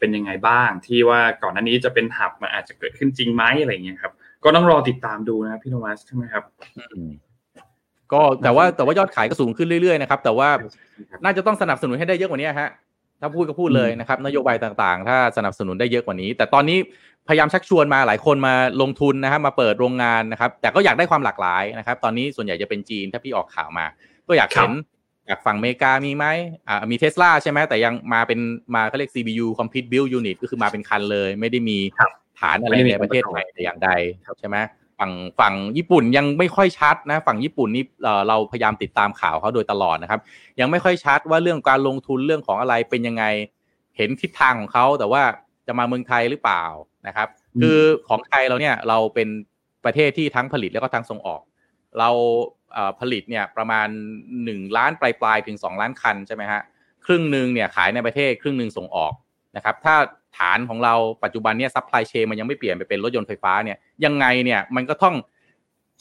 [0.00, 4.12] เป็นยังไงบ้าง ที่ว่าก่อนหน้านี้จะเป็นหับมันอาจจะเกิดขึ้นจริงไหมอะไรเงี้ยครับ
[4.44, 6.44] ก็ต้องรอติดตามดูนะพี่โทมัสใช่ไหมครับ
[8.12, 10.48] ก็แต่ว่าแต่ว่ายอดขายก็สูงขึ้นเรื่อยๆนะครับ แต่ว่า
[11.24, 12.70] น่าจะต้องสนับสนุนให้ได้เยอะกว่านี้ฮะ
[13.20, 16.78] ถ้าพูดก็พูดเลยนะครับ นโยบายต่างๆ ถ้าสนับสนุนได้เยอะกว่านี้ แต่ตอนนี้
[17.28, 23.86] พยายามชักชวนมาหลายคนมาลงทุนนะครับมาเปิดโรงงานนะครับ แต่ก็อยากได้ความหลากหลายนะครับ ตอนนี้ส่วนใหญ่จะเป็นจีนถ้าพี่ออกข่าวมา
[24.28, 24.72] ก็อยากเห็น
[25.30, 26.26] อยากฝั่งอเมริกามีไหม
[26.68, 28.40] อ่ามีเทสลาใช่ไหมแต่ยังมาเป็น
[28.74, 31.78] มาเขาเรียก CBU Complete Build Unit ก็คือมาเป็นคันเลย ไม่ได้มี
[32.40, 33.90] ฐานอะไรในประเทศไทยแต่อย่างใด
[34.38, 34.56] ใช่ไหม
[34.98, 37.84] ฝั่งฝั่งญี่ปุ่นยังไม่ค่อยชัดนะฝั่งญี่ปุ่นนี่
[38.28, 40.20] เราพยายามติดตามข่าวเขาโดยตลอดนะครับ
[40.60, 43.24] ยังไม่ค่อยชัดว่าเรื่องการลงทุนเรื่องของอะไรเป็นยังไง
[43.96, 45.22] เห็นทิศทางของเขาแต่ว่า
[45.66, 46.64] จะมาเมืองไทยหรือเปล่า
[47.06, 47.28] นะครับ
[47.60, 49.28] คือของไทยเราเนี่ยเราเป็น
[49.84, 51.42] ประเทศที่ทั้งผลิตแล้วก็ทั้งส่งออก
[51.98, 52.10] เรา
[53.00, 53.88] ผลิตเนี่ยประมาณ
[54.32, 56.60] 1 ล้านปลายปลายถึง 2 ล้านคันใช่ไหมฮะ
[57.06, 59.12] ครึ่งหนึ่งเนี่ยขายในประเทศครึ่งหนึ่งส่งออก
[59.56, 59.94] นะครับถ้า
[60.38, 60.94] ฐานของเรา
[61.24, 65.14] ปัจจุบันเนี่ย supply chain มันยังไม่เปลี่ยนไปเป็นรถยนต์ไฟฟ้าเนี่ยยังไงเนี่ยมันก็ต้อง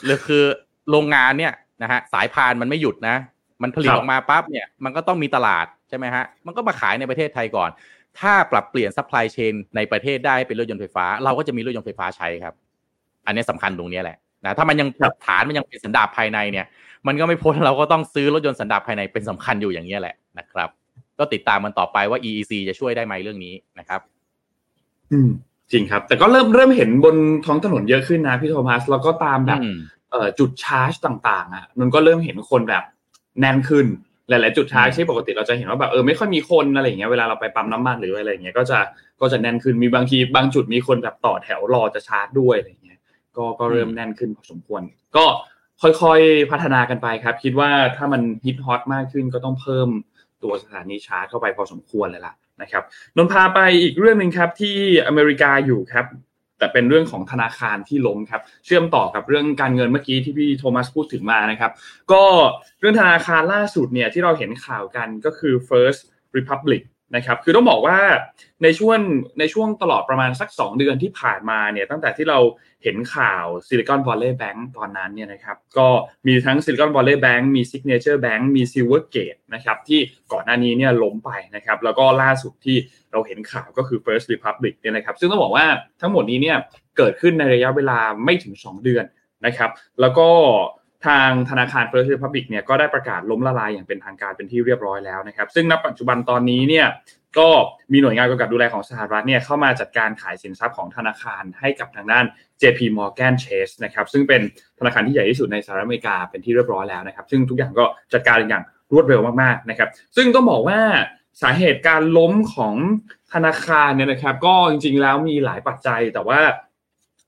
[0.05, 0.43] หรือคือ
[0.89, 1.53] โรงงานเนี่ย
[1.83, 3.15] นะฮะสายพานมันไม่หยุดนะ
[3.61, 7.69] มันผลิตออกมาปั๊บเนี่ยมันก็ต้องมีตลาดใช่ไหมฮะมันก็มาขายในประเทศไทยก่อน
[8.19, 12.53] ถ้าปรับเปลี่ยน supply chain ในประเทศได้เป็นรถยนต์ไฟฟ้า เราก็จะมีรถยนต์ไฟฟ้าใช้ครับ
[13.25, 14.87] อันนี้สำคัญตรงนี้แหละ นะถ้ามันยัง
[15.25, 16.65] ฐานมันยังเป็นสันดาปภายในเนี่ย
[17.07, 20.69] มันก็ไม่พ้นเราก็ต้องซื้อรถยนต์สันดาปภายในเป็นสำคัญอยู่อย่างนี้แหละนะครับ
[21.19, 24.01] ก็ติดตามมันต่อไปว่า EEC จะช่วยได้ไหมเรื่องนี้นะครับ
[25.11, 25.29] อืม
[25.71, 29.59] จริงครับ แต่ก็เริ่มเริ่มเห็นบนท้องถนนเยอะขึ้นนะพี่โทมัสแล้วก็ตามแบบ
[30.11, 32.83] เอ่อจุดชาร์จต่าง ๆ อะ มันก็เริ่มเห็นคนแบบ
[33.39, 33.85] แน่นขึ้น
[34.29, 38.79] หลาย ๆ จุดชาร์จที่ปกติเราจะเห็นว่าแบบเออไม่ค่อยมีคนอะไรอย่างเงี้ยเวลาเราไปปั๊มน้ำมันหรืออะไรอย่างเงี้ยก็จะ
[39.21, 42.78] ก็จะแน่นขึ้นมีบางทีบางจุดมีคนแบบต่อแถวรอจะชาร์จด้วยอะไรอย่างเงี้ย
[43.39, 44.81] ก็ก็เริ่มแน่นขึ้นพอสมควร
[45.17, 45.25] ก็
[45.81, 49.89] ค่อยๆพัฒนากันไปครับ คิดว่าถ้ามันฮิตฮอตมากขึ้นก็ต้องเพิ่ม
[50.43, 52.83] ตัวสถานีชาร์จเข้าไปพอสมควรเลยล่ะนะครับ
[53.15, 54.75] นนพาไปอีกเรื่องหนึ่งครับที่
[55.07, 56.05] อเมริกาอยู่ครับ
[56.59, 61.71] แต่เป็นเรื่องของธนาคารที่ล้มครับ เชื่อมต่อกับเรื่องการเงินเมื่อกี้ที่พี่โทมัสพูดถึงมานะครับ
[62.11, 62.23] ก็
[62.79, 66.01] เรื่องธนาคารล่าสุดเนี่ยที่เราเห็นข่าวกันก็คือ First
[66.37, 66.81] Republic
[67.15, 67.97] นะครับคือต้องบอกว่า
[68.63, 68.99] ในช่วง
[69.39, 72.39] ในช่วงตลอดประมาณสัก 2 เดือนที่ผ่านมาเนี่ยตั้งแต่ที่เรา
[72.83, 75.87] เห็นข่าว Silicon Valley Bank ตอนนั้นเนี่ยนะครับก็
[76.27, 79.99] มีทั้ง Silicon Valley Bank มี Signature Bank มี Silvergate นะครับที่
[80.33, 82.77] ก่อนหน้านี้เนี่ยล้มไปนะครับแล้วก็ล่าสุดที่
[83.11, 85.65] เราเห็นข่าวก็คือ First Republic เนี่ยนะครับซึ่งต้องบอกว่า
[86.01, 86.57] ทั้งหมดนี้เนี่ย
[86.97, 89.05] เกิดขึ้นในระยะเวลาไม่ถึง 2 เดือน
[89.45, 90.27] นะครับแล้วก็
[91.05, 96.87] ทางธนาคาร First Republic เนี่ยก็ได้ประกาศล้มละลายอย่างเป็นทางการเป็นที่เรียบร้อยแล้วนะครับ ซึ่งณปัจจุบันตอนนี้เนี่ย
[97.39, 97.49] ก็
[97.91, 102.25] มีหน่วยงานกำกับดูแลของสหรัฐเนี่ยเข้ามาจัดการขายสินทรัพย์ของธนาคารให้กับทางด้าน
[102.61, 104.41] JP Morgan Chase นะครับซึ่งเป็น
[104.79, 110.79] ธนาคารที่ใหญ่ที่สุดในสหรัฐอเมริกาเป็นที่เรียบร้อยแล้วนะครับ ซึ่งทุกอย่างก็จัดการอย่างรวดเร็วมากๆนะครับ ซึ่งต้องบอกว่า
[111.41, 112.75] สาเหตุการล้มของ
[113.33, 116.39] ธนาคารเนี่ยนะครับ ก็จริงๆแล้วมีหลายปัจจัยแต่ว่า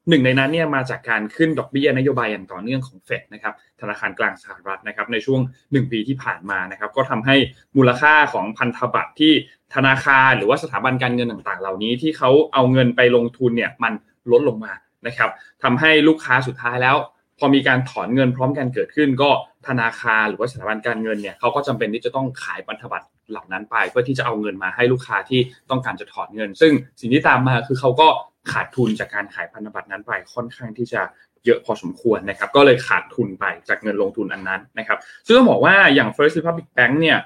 [0.10, 7.36] หนึ่งในนั้นเนี่ยมาจากการขึ้นดอกเบี้ยนโยบายอย่างต่อเนื่องของเฟดนะครับธนาคารกลางสหรัฐนะครับในช่วง 1 ปีที่ผ่านมานะครับก็ทำให้
[7.78, 9.34] มูลค่าของพันธบัตรที่
[9.76, 13.94] ธนาคารหรือว่าสถาบันการเงินต่างๆ เหล่านี้ที่เขาเอาเงินไปลงทุนเนี่ยมัน
[14.32, 14.74] ลดลงมา
[15.08, 15.30] นะครับ
[15.64, 16.96] ทำให้ลูกค้าสุดท้ายแล้ว
[17.40, 19.30] พอมีการถอนเงินพร้อมกันเกิดขึ้น ก็
[19.68, 28.08] ธนาคารหรือว่าสถาบันการเงินเนี่ยเขาก็จำเป็นที่จะต้องขายพันธบัตรเหล่านั้นไป เพื่อที่จะเอาเงินมาให้ลูกค้าที่ต้องการจะถอนเงิน ซึ่งสิ่งที่ตามมาคือเขาก็
[28.51, 31.01] ขาดทุนจากการขายพันธบัตรนั้นไปค่อนข้างที่จะ
[31.45, 37.19] เยอะพอสมควรนะครับ ก็เลยขาดทุนไปจากเงินลงทุนอันนั้นนะครับ ซึ่งต้องบอกว่าอย่าง First Republic Bank เนี่ย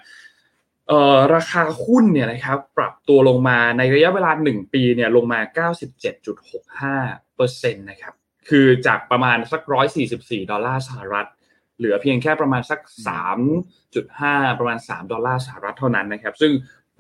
[1.36, 5.68] ราคาหุ้นเนี่ยนะครับปรับตัวลงมาในระยะเวลา 1 ปีเนี่ยลงมา
[6.18, 8.14] 97.65เปอร์เซ็นต์นะครับ
[8.50, 9.62] คือจากประมาณสัก
[10.06, 11.28] 144 ดอลลาร์สหรัฐ
[11.78, 12.80] เหลือเพียงแค่ประมาณสัก
[13.70, 16.52] 3.5 ประมาณ 3 ดอลลาร์สหรัฐเท่านั้นนะครับ ซึ่ง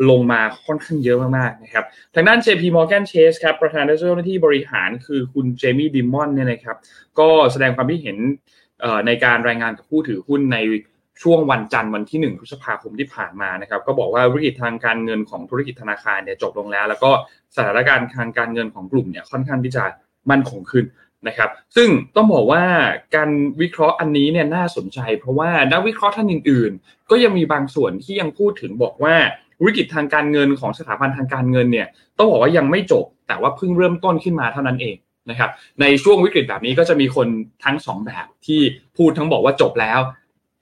[0.09, 6.77] ลงมาค่อนข้างเยอะมากๆนะครับ ทางด้าน JP Morgan Chase ครับประธานเจ้าหน้าที่บริหารคือคุณเจมี่ดิมอนเนี่ยนะครับ
[7.19, 8.17] ก็แสดงความคิดเห็น
[9.07, 10.57] ในการรายงานกับผู้ถือหุ้นใน
[11.23, 17.11] ช่วงวันจันทร์วันที่1พฤษภาคมที่ผ่านมานะครับก็บอกว่าวิกฤตทางการเงินของธุรกิจธนาคารเนี่ยจบลงแล้ว แล้วก็
[17.55, 19.83] สถานการณ์ทางการเงินของกลุ่มเนี่ยค่อนข้างที่จะ
[20.29, 20.85] มั่นคงขึ้น
[21.27, 22.63] นะครับ ซึ่งต้องบอกว่า
[23.15, 23.29] การ
[23.61, 29.15] วิเคราะห์อันนี้เนี่ยน่าสนใจ เพราะว่านักวิเคราะห์ท่านอื่น ๆ ก็ยังมีบางส่วนที่ยังพูดถึงบอกว่า
[29.65, 31.87] วิกฤตทางการเงินของสถาบันทางการเงินเนี่ย
[32.17, 34.95] ต้องบอกว่ายังไม่จบ แต่ว่าเพิ่งเริ่มต้นขึ้นมาเท่านั้นเอง
[35.29, 35.49] นะครับ
[35.81, 37.27] ในช่วงวิกฤตแบบนี้ก็จะมีคน
[37.63, 38.61] ทั้งสองแบบที่
[38.97, 39.99] พูดทั้งบอกว่าจบแล้ว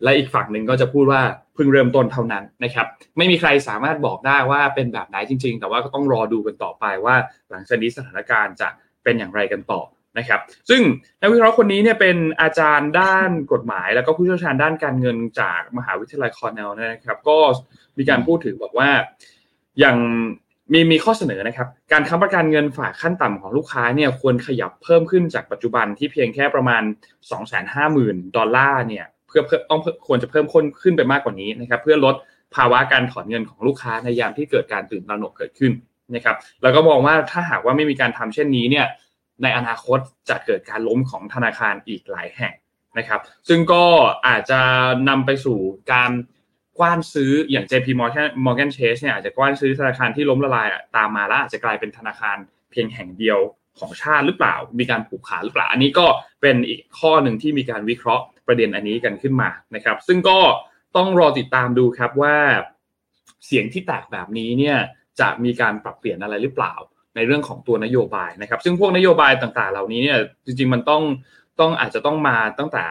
[0.03, 1.21] และอีกฝั่งหนึ่งก็จะพูดว่า
[1.56, 7.15] เพิ่งเริ่มต้นเท่านั้นนะครับไม่มีใครสามารถบอกได้ว่าเป็นแบบไหนจริง ๆ แต่ว่าก็ต้องรอดูกันต่อไปว่า
[7.51, 8.69] หลังจากนี้สถานการณ์จะ
[9.03, 9.82] เป็นอย่างไรกันต่อ
[10.17, 10.82] นะครับ ซึ่ง
[11.21, 17.38] นักวิเคราะห์คนนี้เนี่ยเป็นอาจารย์ด้านกฎหมาย แล้วก็ผู้เชี่ยวชาญด้านการเงินจากมหาวิทยาลัยคอร์เนลนะครับ ก็
[17.97, 18.89] มีการพูดถึงบอกว่า
[19.80, 19.97] อย่าง
[20.73, 26.84] มีมีข้อเสนอนะครับ การค้ำประกันเงินฝากขั้นต่ำของลูกค้าเนี่ยควรขยับเพิ่มขึ้นจากปัจจุบันที่เพียงแค่ประมาณ
[27.60, 32.15] 250,000 ดอลลาร์เนี่ยเพื่อเพื่อต้องควรจะเพิ่มคนขึ้นไปมากกว่านี้นะครับ เพื่อลด
[32.56, 35.71] ภาวะการถอนเงินของลูกค้าในยามที่เกิดการตื่นตระหนกเกิดขึ้น
[36.15, 38.86] นะครับ แล้วก็มองว่าถ้าหากว่าไม่มีการทำเช่นนี้เนี่ย
[39.43, 42.53] ในอนาคตจะเกิดการล้มของธนาคารอีกหลายแห่ง
[42.97, 43.84] นะครับ ซึ่งก็
[44.27, 44.62] อาจจะ
[45.10, 45.60] นำไปสู่
[45.93, 46.12] การ
[46.79, 52.38] กว้านซื้ออย่าง JP Morgan Morgan Chase เนี่ยอาจจะกว้านซื้อธนาคารที่ล้มละลายตามมาแล้วอาจจะกลายเป็นธนาคาร
[52.71, 53.39] เพียงแห่งเดียว
[53.79, 56.06] ของชาติหรือเปล่า มีการผูกขาหรือเปล่า อันนี้ก็
[56.41, 60.39] เป็นอีกข้อหนึ่งที่มีการวิเคราะห์ประเด็นอันนี้กันขึ้นมานะครับ ซึ่งก็
[60.95, 62.36] ต้องรอติดตามดูครับว่า
[63.45, 64.77] เสียงที่แตกแบบนี้เนี่ย
[65.19, 66.73] จะมีการปรับเปลี่ยนอะไรหรือเปล่า
[67.15, 71.02] ในเรื่องของตัวนโยบายนะครับ ซึ่งพวกนโยบายต่างๆ เหล่านี้เนี่ยจริงๆมันต้อง
[71.60, 72.84] ต้องอาจจะต้องมาตั้งแต่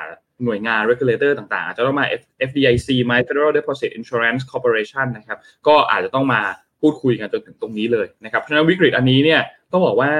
[0.44, 2.06] หน่วยงาน regulator ต่างๆ อาจจะต้องมา
[2.48, 6.42] FDIC ไหม Federal Deposit Insurance Corporation นะครับ ก็อาจจะต้องมา
[6.80, 9.40] พูดคุยกันจนถึงตรงนี้เลยนะครับเพราะฉะนั้นวิกฤตอันนี้เนี่ย
[9.72, 10.12] ต้องบอกว่า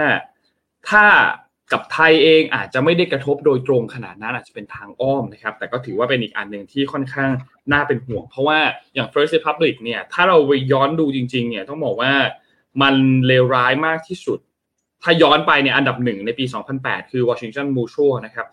[0.91, 1.05] ถ้า
[1.73, 7.31] กับไทยเองอาจจะไม่ได้กระทบโดยตรงขนาดนั้นอาจจะเป็นทางอ้อมนะครับ แต่ก็ถือว่าเป็นอีกอันหนึ่งที่ค่อนข้าง
[7.73, 8.59] น่าเป็นห่วง เพราะว่า
[8.95, 12.13] อย่าง First Republic เนี่ยถ้าเราไปย้อนดูจริงๆเนี่ยต้องบอกว่า
[12.83, 12.95] มัน
[13.27, 14.39] เลวร้ายมากที่สุด
[15.03, 16.45] ถ้าย้อนไปเนี่ยอันดับหนึ่งในปี
[16.79, 18.49] 2008 คือ Washington Mutual นะครับ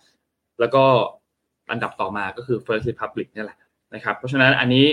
[0.60, 0.84] แล้วก็
[1.71, 3.60] อันดับต่อมาก็คือ First Republic นี่แหละ
[3.95, 4.86] นะครับ เพราะฉะนั้นอันนี้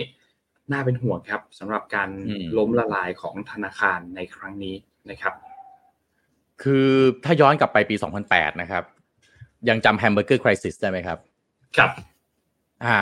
[0.73, 2.09] น่าเป็นห่วงครับสำหรับการ
[2.59, 4.75] ล้มละลายของธนาคารในครั้งนี้
[5.11, 5.35] นะครับ
[6.63, 6.89] คือ
[7.25, 7.97] ถ้าย้อนกลับไปปี
[8.29, 8.85] 2008 นะครับ
[9.69, 11.19] ยังจำ Hamburger Crisis ได้ไหมครับ
[11.77, 11.91] ครับ
[12.85, 12.97] อ่า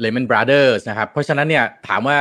[0.00, 2.18] Lehman Brothers นะครับ เพราะฉะนั้นเนี่ยถามว่า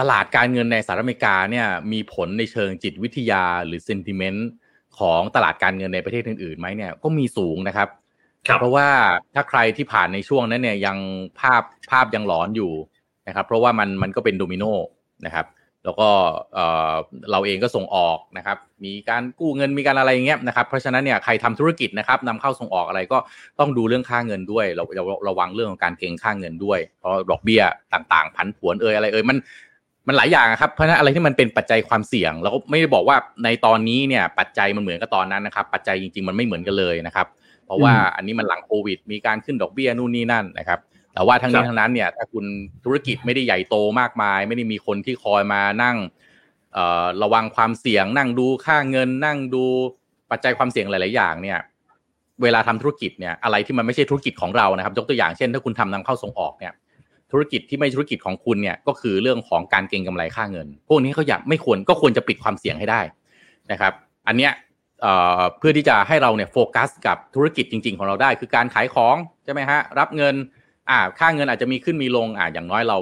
[0.00, 4.48] ตลาดการเงินในสหรัฐอเมริกาเนี่ยมีผลในเชิงจิตวิทยาหรือ sentiment
[4.98, 7.88] ของตลาดการเงินในประเทศอื่นๆไหมเนี่ยก็มีสูงนะครับ
[8.58, 8.88] เพราะว่า
[9.34, 10.98] ถ้าใครที่ผ่านในช่วงนั้นเนี่ยยัง
[11.40, 12.72] ภาพภาพยังหลอนอยู่
[13.28, 14.64] นะครับ เพราะว่ามันมันก็เป็นโดมิโน
[15.26, 15.46] นะครับ
[15.84, 16.08] แล้วก็
[17.30, 23.18] เราเองก็ส่งออกนะครับ มีการกู้เงินมีการอะไรอย่างเงี้ยนะครับ เพราะฉะนั้นเนี่ยใครทำธุรกิจนะครับนำเข้าส่งออกอะไรก็
[23.58, 27.62] ต้องดูเรื่องค่าเงินด้วย เราเราระวังเรื่องของการเก็งค่าเงินด้วย เพราะดอกเบี้ย
[27.94, 29.36] ต่างๆ ผันผวนเอ่ยอะไรเอ่ยมัน
[30.08, 37.26] มันหลายอย่างครับเพราะฉะนั้นอะไรที่มันเป็นปัจจัยความเสี่ยงเราก็ไม่ได้บอกว่าในตอนนี้เนี่ย ปัจจัยมันเหมือนกับตอนนั้นนะครับ ปัจจัยจริง ๆ มันไม่เหมือนกันเลยนะครับ
[37.66, 40.80] เพราะว่าอันนี้มันหลังโควิด มีการขึ้นดอกเบี้ยนู่นนี่นั่นนะครับ
[41.14, 42.44] แต่ว่าทั้งนี้ทั้งนั้นเนี่ย ถ้าคุณ
[42.84, 45.96] ธุรกิจไม่ได้ใหญ่โตมากมาย ไม่ได้มีคนที่คอยมานั่ง
[47.22, 49.64] ระวังความเสี่ยงนั่งดูค่าเงินนั่งดู
[50.30, 51.58] ปัจจัยความเสี่ยงหลาย ๆ อย่างเนี่ย
[52.42, 56.72] เวลาทำธุรกิจเนี่ยอะไรที่มันไม่ใช่ธุรกิจของเรานะครับยกตัวอย่างเช่น ถ้าคุณทำนำเข้าส่งออกเนี่ย
[57.32, 63.00] ธุรกิจที่ไม่ธุรกิจของคุณเนี่ยก็คือเรื่องของการเก็งกำไรค่าเงิน พวกนี้เขาอยากไม่ควรก็ควรจะปิดความเสี่ยงให้ได้
[63.70, 63.92] นะครับ
[64.26, 64.52] อันเนี้ย
[65.58, 70.34] เพื่อที่จะให้เราเนี่ยโฟกัสกับธุรกิจจริง ๆ ของเราได้ คือการขายของใช่ไหมฮะรับเงิน
[70.90, 72.96] อ่าค่าเงินอาจจะมีขึ้นมีลงอ่าอย่างน้อยเรา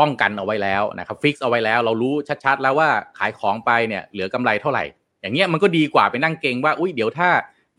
[0.00, 4.84] ป้องกันเอาไว้แล้วนะครับฟิกเอาไว้แล้วเรารู้ชัดๆ แล้วว่าขายของไปเนี่ยเหลือกำไรเท่าไหร่
[5.20, 7.28] อย่างเงี้ยมันก็ดีกว่าไปนั่งเก่งว่าอุ้ยเดี๋ยวถ้า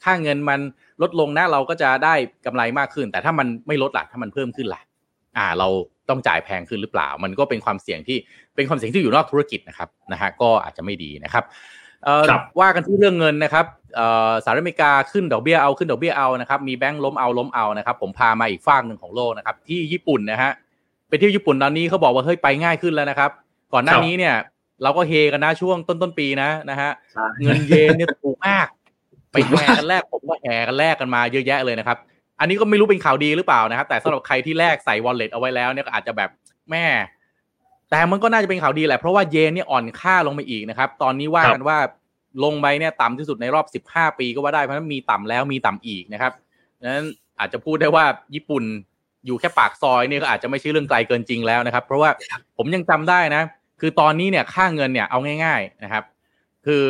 [0.04, 0.60] ค่าเงินมัน
[1.02, 2.14] ลดลงนะเราก็จะได้
[2.46, 4.82] กำไรมากขึ้น แต่ถ้ามันไม่ลดล่ะถ้ามันเพิ่มขึ้นล่ะ
[5.38, 5.68] อ่าเรา
[6.10, 8.18] ต้องจ่ายแพงขึ้นหรือเปล่า มันก็เป็นความเสี่ยงที่
[8.56, 11.44] เป็นความเสี่ยงที่อยู่นอกธุรกิจนะครับนะฮะก็อาจจะไม่ดีนะครับ
[12.60, 13.66] ว่ากันที่เรื่องเงินนะครับ
[14.44, 20.52] สหรัฐอเมริกาขึ้นดอกเบี้ยเอาขึ้นดอกเบี้ยเอานะครับมีแบงก์ล้มเอาล้มเอานะครับผมพามาอีกฝั่งหนึ่งของโลกนะครับที่ญี่ปุ่นนะฮะ
[21.10, 23.32] ไปที่ญี่ปุ่นตอนนี้เขาบอกว่าเฮ้ยไปง่ายขึ้นแล้วนะครับ
[23.74, 24.36] ก่อนหน้านี้เนี่ย
[24.84, 26.92] เราก็เฮกันนะช่วงต้นต้นปีนะนะฮะ
[27.44, 28.68] เงินเยนเนี่ยถูกมาก
[29.32, 31.98] ไปแห่กันแรกผมก็แห่กันแรกกันมาเยอะแยะเลยนะครับ
[32.40, 36.30] อันนี้ก็ไม่รู้เป็นข่าวดีหรือเปล่านะครับ แต่สำหรับใครที่แลกใส่วอลเล็ตเอาไว้แล้วเนี่ยก็อาจจะแบบ
[36.72, 36.86] แม่
[37.90, 41.78] แต่มันก็น่าจะเป็นข่าวดีแหละ เพราะว่าเยนเนี่ยอ่อนค่าลงไปอีกนะครับ ตอนนี้ว่ากันว่า
[42.44, 46.32] ลงไปเนี่ยต่ำที่สุดในรอบ 15 ปีก็ว่าได้ เพราะฉะนั้นมีต่ำแล้วมีต่ำอีกนะครับ
[46.84, 47.08] นั้น
[47.40, 48.64] อาจจะพูดได้ว่าญี่ปุ่น
[49.26, 52.10] อยู่แค่ปากซอยนี่ก็อาจจะไม่ใช่เรื่องไกลเกินจริงแล้วนะครับ เพราะว่า
[52.58, 53.44] ผมยังจำได้นะ
[53.80, 56.04] คือตอนนี้เนี่ยค่าเงินเนี่ยเอาง่าย ๆนะครับ
[56.66, 56.84] คือ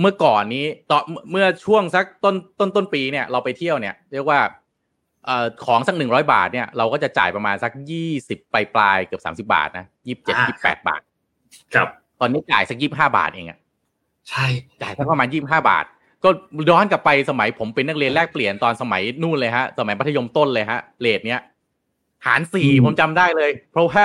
[0.00, 4.40] เมื่อก่อนนี้ตอนเมื่อช่วงสักต้นต้นต้นปีเนี่ยเราไปเที่ยวเนี่ยเรียกว่า
[5.26, 11.00] เอ่อของสักหนึ่งร้อยบาทเนี่ยเราก็จะจ่ายประมาณสักยี่สิบปลายปลายๆเกือบสามสิบาทนะยี่สิบเจ็ดอ่ายี่สิบแปดบาท
[11.74, 11.88] ครับ
[12.20, 13.58] ตอนนี้จ่ายสักยี่สิบห้าบาทเองอะ
[14.28, 14.46] ใช่
[14.82, 15.84] จ่ายสักประมาณยี่สิบห้าบาท
[16.24, 16.28] ก็
[16.70, 21.40] ย้อนกลับไปสมัยผมเป็นนักเรียนแลกเปลี่ยนตอนสมัยนู่นเลยฮะ สมัยมัธยมต้นเลยฮะเลทเนี้ย
[22.26, 24.04] หารสี่ผมจำได้เลย เพราะว่า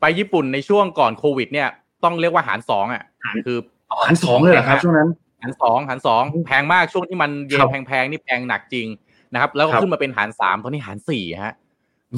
[0.00, 1.68] ไปญี่ปุ่นในช่วงก่อนโควิด เนี่ย
[2.04, 3.02] ต้องเรียกว่าหารสองอะ
[3.46, 3.73] คืออ๋อ
[4.06, 5.08] หันสองเลยเหรอครับช่วงนั้น
[5.42, 8.86] หารสองหารสองแพงมากช่วงที่มันเยครันบแพงๆนี่แพงหนักจริง
[9.32, 11.54] นะครับ แล้วก็ครับขึ้นมาเป็นหารสามตอนนี้หารสี่ฮะ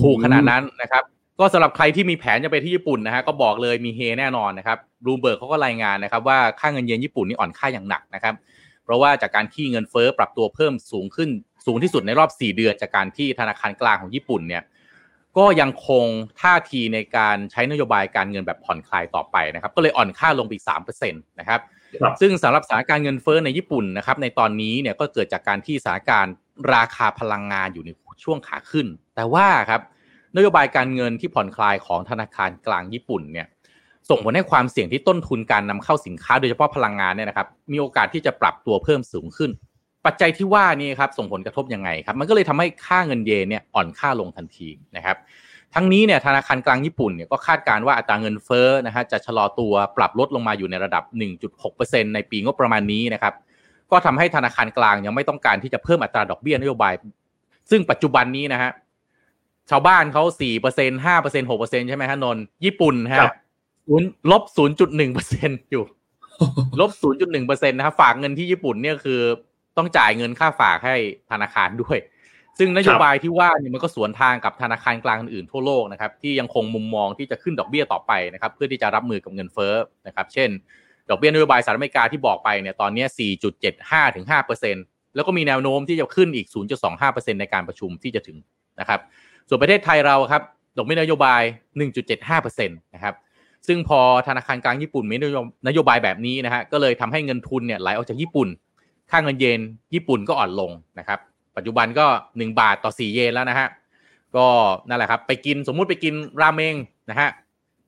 [0.03, 1.03] ถูกขนาดนั้นนะครับ
[1.41, 8.35] ก็สำหรับใครที่มีแผนจะไปที่ญี่ปุ่นนะฮะก็บอกเลยมีเฮแน่นอนนะครับรูเบิร์กเขาก็รายงานนะครับ ว่าค่าเงินเยนญี่ปุ่นนี่อ่อนค่าอย่างหนักนะครับ
[8.85, 11.31] เพราะว่าจากการที่เงินเฟ้อปรับตัวเพิ่มสูงขึ้น
[11.67, 14.62] สูงที่สุดในรอบ 4 เดือนจากการที่ธนาคารกลางของญี่ปุ่นเนี่ย
[15.38, 16.07] ก็ยังคง
[16.40, 20.64] ท่าทีในการใช้นโยบายการเงินแบบผ่อนคลายต่อไปนะครับ ก็เลยอ่อนค่าลงไปอีก
[20.96, 21.61] 3%นะครับ
[22.03, 26.35] ครับ ซึ่งสำหรับสถานการณ์เงินเฟ้อในญี่ปุ่นนะครับในตอนนี้เนี่ยก็เกิดจากการที่สถานการณ์
[26.75, 27.90] ราคาพลังงานอยู่ใน
[28.25, 29.81] ช่วงขาขึ้น แต่ว่าครับ
[30.37, 33.46] นโยบายการเงินที่ผ่อนคลายของธนาคารกลางญี่ปุ่นเนี่ย
[34.11, 39.51] ส่งผลให้ความเสี่ยงที่ต้นทุนการนำเข้าสินค้าโดยเฉพาะพลังงานเนี่ยนะครับมีโอกาสที่จะปรับตัวเพิ่มสูงขึ้น
[40.07, 45.16] ปัจจัยที่ว่านี่ครับส่งผลกระทบยังไงครับมันก็เลยทำให้ค่าเงินเยนเนี่ยอ่อนค่าลงทันทีนะครับ
[45.75, 51.05] ทั้งนี้เนี่ยธนาคารกลางญี่ปุ่นเนี่ยก็คาดการณ์ว่าอัตราเงินเฟ้อนะฮะจะชะลอตัวปรับลดลงมาอยู่ในระดับ
[51.59, 53.35] 1.6%ในปีงบประมาณนี้นะครับ
[53.90, 56.95] ก็ทำให้ธนาคารกลางยังไม่ต้องการที่จะเพิ่มอัตราดอกเบี้ยนโยบาย
[57.71, 58.71] ซึ่งปัจจุบันนี้นะฮะ
[59.71, 63.35] ชาวบ้านเขาสี่เปอร์เซ็นห้าเปอร์เซ็นหกเปอร์เซ็นใช่ไหมฮะนนท์ญี่ปุ่นฮะครับ
[63.87, 65.85] ศูนย์ลบศูนย์จุดหนึ่งเปอร์เซ็นอยู่
[66.81, 69.21] ลบศูนย์จุดหนึ่งเปอร์เซ็นนะครับฝากเงินที่ญี่ปุ่นเนี่ยคือ
[69.77, 70.97] ต้องจ่ายเงินค่าฝากให้
[71.31, 71.99] ธนาคารด้วย
[72.59, 79.75] ซึ่งนโยบายที่ว่าเนี่ยมันก็สวนทางกับธนาคารกลางอื่นๆทั่วโลกนะครับที่ยังคงมุมมองที่จะขึ้นดอกเบี้ยต่อไปนะครับเพื่อที่จะรับมือกับเงินเฟ้อ
[80.07, 80.51] นะครับเช่น
[81.11, 83.05] ดอกเบี้ยนโยบายสหรัฐอเมริกาที่บอกไปเนี่ยตอนนี้
[83.61, 84.27] 4.75ถึง
[84.71, 86.47] 5%แล้วก็มีแนวโน้มที่จะขึ้นอีก
[86.95, 88.37] 0.25%ในการประชุมที่จะถึง
[88.81, 89.01] นะครับ
[89.49, 90.43] ส่วนประเทศไทยเราครับ
[90.77, 91.43] ดอกเบี้ยนโยบาย
[92.03, 93.15] 1.75%นะครับ
[93.69, 98.49] ซึ่งพอธนาคารกลางญี่ปุ่นมีนโยนโยบายแบบนี้นะฮะก็เลยทำให้เงินทุนเนี่ยไหลออกจากญี่ปุ่น
[99.11, 99.61] ค่าเงินเยน
[99.95, 101.19] ญี่ปุ่นก็อ่อนลงนะครับ
[101.57, 103.69] ปัจจุบันก็ 1 บาทต่อ 4 เยนแล้วนะฮะ
[104.37, 104.47] ก็
[104.88, 106.75] นั่นแหละครับ ไปกินสมมุติไปกินราเมง
[107.11, 107.31] นะฮะ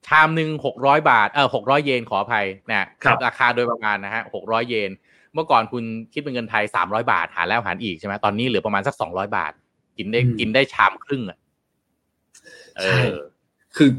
[0.07, 4.90] ชามหนึ่งหกร้อยบาทเออหกร้อยเยนขออภัยนะครับราคาโดยประมาณนะฮะหกร้อยเยน
[5.35, 9.52] เมื่อก่อนคุณคิดเป็นเงินไทยสามร้อยบาท หารแล้วหารอีกใช่ไหมตอนนี้เหลือประมาณสักสองร้อยบาท
[9.98, 11.38] กินได้อืมกินได้ชามครึ่งอะ
[12.76, 13.14] เอใช่อ
[13.76, 13.90] คือ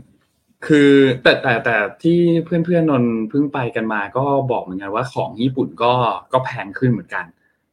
[0.67, 0.91] คือ
[1.23, 5.93] แต่แต่แต่ที่เพื่อนเพื่อนนนเพิ่งไปกันมาก็บอกเหมือนกันว่าของญี่ปุ่นก็
[6.33, 7.25] ก็แพงขึ้นเหมือนกัน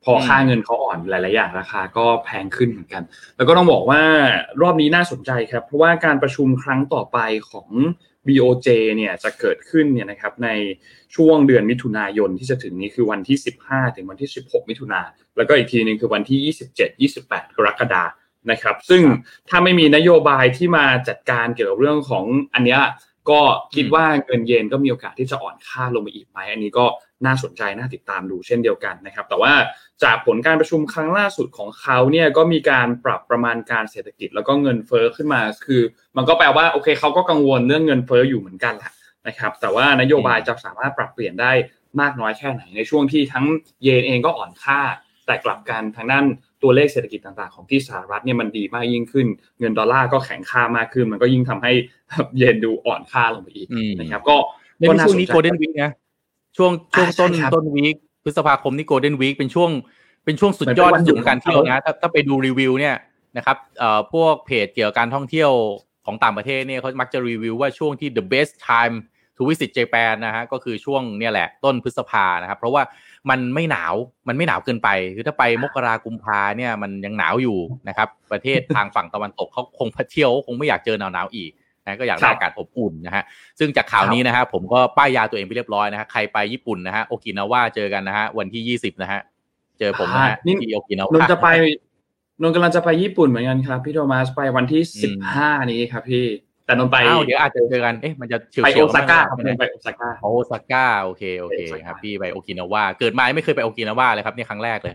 [0.05, 3.03] พอค่าเงินเขาอ่อนหลาย ๆ อย่างราคาก็แพงขึ้นเหมือนกัน
[3.37, 4.03] แล้วก็ต้องบอกว่า
[4.63, 7.19] รอบนี้น่าสนใจครับ เพราะว่าการประชุมครั้งต่อไป
[7.51, 7.69] ของ
[8.27, 10.49] BOJ เนี่ยจะเกิดขึ้นเนี่ยนะครับใน
[11.15, 15.01] ช่วงเดือนมิถุนายนที่จะถึงนี้คือวันที่ 15 ถึงวันที่ 16 มิถุนา
[15.37, 16.55] แล้วก็อีกทีหนึ่งคือวันที่
[16.99, 18.11] 27 28 กรกฎาคม
[18.51, 19.03] นะครับ ซึ่ง
[19.49, 22.83] ถ้าไม่มีนโยบายที่มาจัดการเกี่ยวกับเรื่องของอันเนี้ย
[23.31, 23.41] ก็
[23.75, 26.87] คิดว่าเงินเยนก็มีโอกาสที่จะอ่อนค่าลงไปอีกไหมอันนี้ก็
[27.27, 29.53] น่าสนใจน่าติดตามดูเช่นเดียวกันนะครับ แต่ว่า
[30.03, 35.83] จากผลการประชุมครั้งล่าสุดของเขาเนี่ยก็มีการปรับประมาณการเศรษฐกิจแล้วก็เงินเฟ้อขึ้นมาคือ
[36.17, 38.93] มันก็แปลว่าโอเคเขาก็กังวลเรื่องเงินเฟ้ออยู่เหมือนกันแหละ
[39.27, 41.53] นะครับ แต่ว่านโยบายจะสามารถปรับเปลี่ยนได้
[42.01, 43.47] มากน้อยแค่ไหนในช่วงที่ทั้ง
[43.83, 44.81] เยนเองก็อ่อนค่า
[45.27, 46.25] แต่กลับกันทางด้าน
[46.63, 49.27] ตัวเลขเศรษฐกิจต่างๆ ของที่สหรัฐเนี่ยมันดีมากยิ่งขึ้น
[49.59, 51.73] เงินดอลลาร์ก็แข็งค่ามากขึ้น มันก็ยิ่งทำให้
[52.37, 54.37] เยนดูอ่อนค่าลงไปอีกอืมนะครับ ก็
[54.79, 55.93] ในช่วงนี้าสโกลเด้นวีคนะ
[56.57, 59.71] ช่วงช่วงอ่าใช่ต้นครับต้นวีคพฤษภาคมนี่โกลเด้นวีคเป็นช่วง
[60.25, 62.95] เป็นช่วงสุดยอดเหมือนเป็นวันหยุที่ดสุดของการของเที่ยวเขานะถ้าถ้าไปดูรีวิวเนี่ย
[63.37, 65.51] นะครับเอ่อพวกเพจเกี่ยวกับการท่องเที่ยว
[66.07, 68.95] ของต่างประเทศเนี่ยเขามักจะรีวิวว่าช่วงที่ the best time
[69.37, 72.83] to visit Japan นะฮะก็คือช่วงเนี่ยแหละต้นพฤษภานะครับ เพราะว่า
[73.31, 73.95] มันไม่หนาว
[74.29, 77.59] มันไม่หนาวเกินไป คือถ้าไปมกรากุมภาเนี่ยมันยังหนาวอยู่
[77.89, 81.51] นะครับ ประเทศทางฝั่งตะวันตกเขาคงไปเที่ยวคงไม่อยากเจอหนาวหนาวๆอีก
[81.85, 83.25] นะก็อยากได้ครับอากาศอบอุ่นนะฮะ
[83.59, 89.21] ซึ่งจากข่าวนี้นะฮะผมก็ป้ายยาตัวเองไปเรียบร้อยนะฮะ ใครไปญี่ปุ่นนะฮะโอกินาว่าเจอกันนะฮะวันที่ยี่สิบนะฮะ
[89.79, 91.49] เจอผมนะฮะอ่านี่ที่โอกินานนวาท์จะไป
[92.43, 96.25] นนท์กำลังจะไปญี่ปุ่นเหมือนกันครับพี่โทมัสไปวันที่อืสิบมห้านี้ครับพี่
[96.67, 104.95] แต่นนท์ไปอ้าวเดี๋ยวอาจจะเจอกันเอ๊ะมันจะเฉียวไปเฉีโอยวซาก้าครับไปนไหนนท์ไปโอซาก้าโอซาก้าโอเคโอเคไปโอซาก้าครับพี่ไปโอกินาว่าเกิดมาไม่เคยไปโอกินาว่าเลยครับนี่ครั้งแรกเลย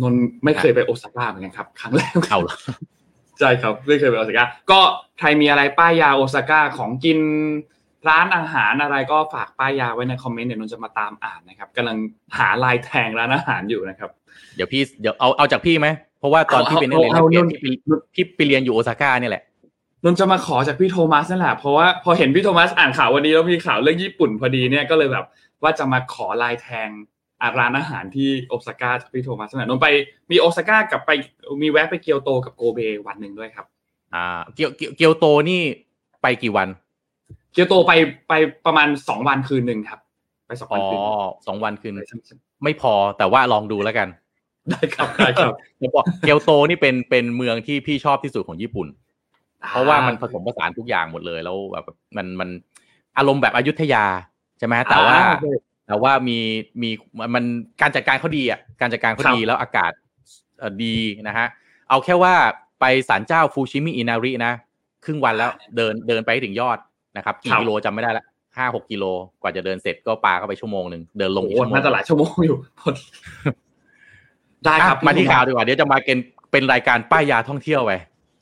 [0.00, 2.56] นนท์ไม่เคยไปโอซาก้าเหมือนกันครับ ครั้งแรกเอาเหรอ
[3.38, 4.80] ใช่ครับไม่เคยไปโอซาก้าก็
[5.18, 7.18] ใครมีอะไรป้ายยาโอซาก้าของกิน
[8.08, 11.96] ร้านอาหารอะไรก็ฝากป้ายยาไว้ในคอมเมนต์เดี๋ยวนนท์จะมาตามอ่านนะครับกำลัง
[12.38, 14.10] หาลายแทงร้านอาหารอยู่นะครับ
[14.56, 15.88] เดี๋ยวพี่เดี๋ยวเอาเอาจากพี่ไหม
[16.18, 19.42] เพราะว่าตอนเอาที่เป็นนักเรียนแลเอากเปลี่ยนเอาพี่ไปพี่ไปเรียนอยู่โอซาก้าเนี่ยแหละ
[20.04, 25.26] นนท์จะมาขอจากพี่โทมัสนั่นแหละเพราะว่าพอเห็นพี่โทมัสอ่านข่าววันนี้แล้วมีข่าวเรื่องญี่ปุ่นพอดีเนี่ยก็เลยแบบ
[25.62, 26.88] ว่าจะมาขอลายแทง
[27.42, 29.88] อาร้านอาหารที่โอซาก้าจากพี่โทมัสนะนนไป
[30.30, 31.10] มีโอซาก้ากับไป
[31.62, 33.66] มีแวะไปเกียวโตกับโกเบวันหนึ่งด้วยครับ
[34.14, 35.60] อ่า เกียวเกียวเกียวโตนี่
[36.22, 36.68] ไปกี่วัน
[37.52, 37.92] เกียวโตไป
[38.28, 38.32] ไป
[38.66, 40.00] ประมาณสองวันคืนหนึ่งครับ
[40.46, 41.00] ไปสองอ๋วันอคืน
[41.46, 42.04] สองวันคืนได้
[42.64, 44.08] ไม่พอแต่ว่าลองดูแล้วกัน
[44.96, 48.88] ครับได้ครับเดี๋ยวบอกเกียวโตนี่เป็นเป็นเมืองที่พี่ชอบที่สุดของญี่ปุ่น
[49.66, 51.84] เพราะว่ามันผสมผสานทุกอย่างหมดเลยแล้วแบบ
[52.16, 52.48] มันมัน
[53.18, 54.04] อารมณ์แบบอยุธยา
[54.58, 55.46] ใช่ไหมแต่ว่าอ่โอเค
[55.86, 56.38] แต่ว่ามี
[56.82, 56.90] มี
[57.34, 57.44] มัน
[57.80, 59.92] การจัดการเขาดีอะการจัดการเขาครับดีแล้วอากาศ
[60.58, 60.96] เอ่อดี
[61.28, 61.46] นะฮะ
[61.88, 62.34] เอาแค่ว่า
[62.80, 64.52] ไปศาลเจ้าฟูชิมิอินารินะ
[65.04, 66.78] ครึ่งวันแล้วเดินเดินไปให้ถึงยอด
[67.16, 68.24] นะครับกี่กิโลจำไม่ได้ละ
[68.56, 69.04] ห้าหกกิโล
[69.42, 72.56] กว่าจะเดินเสร็จก็ปาเข้าไปชั่วโมงหนึ่งเดินลงโอ้อีกโหชั่วโมงน่าจะหลายชั่วโมงอยู่
[74.64, 76.18] ได้ครับอะมาที่ข่าวดีกว่าเดี๋ยวจะมาเป็น
[76.52, 77.92] เป็นรายการป้ายยาท่องเที่ยวไป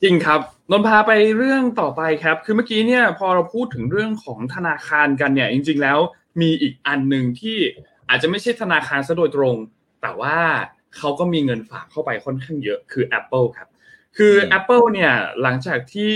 [0.03, 0.39] จริงครับ
[0.71, 5.99] นนท์พาไปเรื่องต่อไปครับ คือเมื่อกี้เนี่ยพอเราพูดถึงเรื่องของธนาคารกันเนี่ยจริง ๆ แล้ว
[6.41, 7.57] มีอีกอันหนึ่งที่
[8.09, 9.55] อาจจะไม่ใช่ธนาคารซะโดยตรง
[10.01, 10.37] แต่ว่า
[10.97, 13.67] เขาก็มีเงินฝากเข้าไปค่อนข้างเยอะคือ Apple ครับ
[14.17, 16.15] คืออืม Apple เนี่ยหลังจากที่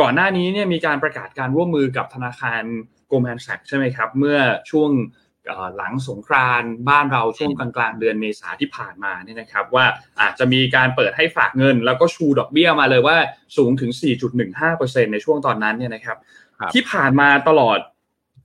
[0.00, 2.62] ก่อนหน้านี้เนี่ยมีการประกาศการร่วมมือกับธนาคาร
[3.10, 4.38] Goldman Sachs ใช่ไหมครับ เมื่อ
[4.70, 5.23] ช่วงเอ่อ
[5.76, 9.86] หลังสงกรานต์บ้านเราช่วงกลางๆ เดือนเมษาที่ผ่านมาเนี่ยนะครับ ว่า
[10.20, 13.16] อาจจะมีการเปิดให้ฝากเงิน แล้วก็ชูดอกเบี้ยมาเลยว่า
[13.56, 13.90] สูงถึง
[14.52, 16.16] 4.15%ในช่วงตอนนั้นเนี่ยนะครับ
[16.58, 17.78] ครับ ที่ผ่านมาตลอด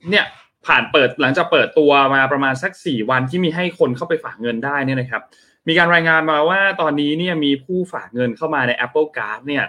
[0.10, 0.26] เนี่ย
[0.68, 5.22] ผ่านเปิดหลังจากเปิดตัวมาประมาณสัก 4 วันที่มีให้คนเข้าไปฝากเงินได้เนี่ยนะครับ
[5.68, 9.64] มีการรายงานมาว่าตอนนี้เนี่ยมีผู้ฝากเงินเข้ามาใน Apple Card เนี่ย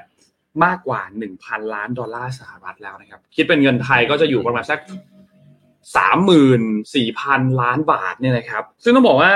[0.65, 1.01] มากกว่า
[1.39, 4.79] 1,000 ล้านดอลลาร์สหรัฐแล้วนะครับ คิดเป็นเงินไทยก็จะอยู่ประมาณสัก
[5.97, 6.63] สามหมื่น
[6.95, 9.35] สี่พันล้านบาทเนี่ยนะครับ ซึ่งต้องบอกว่า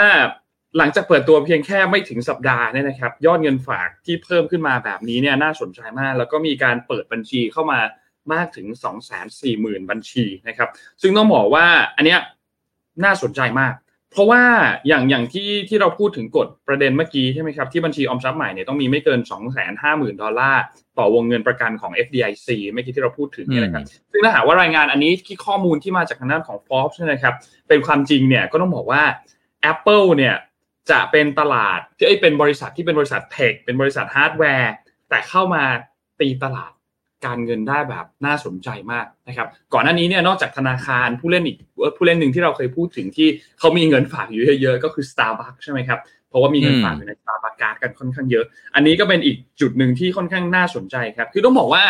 [0.79, 7.81] หลังจากเปิดตัวเพียงแค่ไม่ถึงสัปดาห์เนี่ยนะครับ ยอดเงินฝากที่เพิ่มขึ้นมาแบบนี้เนี่ยน่าสนใจมาก แล้วก็มีการเปิดบัญชีเข้ามา
[8.33, 8.67] มากถึง
[9.29, 10.69] 240,000 บัญชีนะครับ
[11.03, 12.21] ซึ่งต้องบอกว่าอันเนี้ย
[13.05, 13.75] น่าสนใจมาก
[14.15, 14.43] เพราะว่า
[14.89, 19.21] อย่างอย่างที่ที่เราพูดถึงกฎประเด็นเมื่อกี้ใช่ไหมครับที่บัญชีออมทรัพย์ใหม่เนี่ยต้องมีไม่เกิน
[19.71, 20.63] 250,000 ดอลลาร์
[20.99, 27.35] ต่อวงเงินประกันของ FDIC เมื่อกี้ที่เราพูดถึงเนี่ยนะครับซึ่งถ้าหากว่ารายงานอันนี้ที่ข้อมูลที่มาจากทางด้านของ Forbes เนี่ยนะครับ
[27.69, 29.03] เป็นความจริงเนี่ยก็ต้องบอกว่า
[29.73, 30.35] Apple เนี่ย
[30.91, 34.75] จะเป็นตลาดที่เอ้ยเป็นบริษัทที่เป็นบริษัท tech เป็นบริษัทฮาร์ดแวร์
[35.09, 35.65] แต่เข้ามา
[36.21, 36.73] ตีตลาด
[37.27, 41.57] การเงินได้แบบน่าสนใจมากนะครับ ก่อนหน้านี้เนี่ยนอกจากธนาคารผู้เล่นอีก
[41.97, 51.85] ผู้เล่นหนึ่งที่เราเคยพูดถึงที่เขามีเงินฝากอยู่เยอะๆก็คือ Starbucks ใช่ไหมครับเพราะว่ามีเงินฝากอยู่ใน Starbucks การ์ดกันค่อนข้างเยอะ อันนี้ก็เป็นอีกจุดหนึ่งที่ค่อนข้างน่าสนใจครับ คือต้องบอกว่า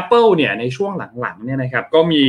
[0.00, 2.24] Apple เนี่ยในช่วงหลังๆเนี่ยนะครับก็มี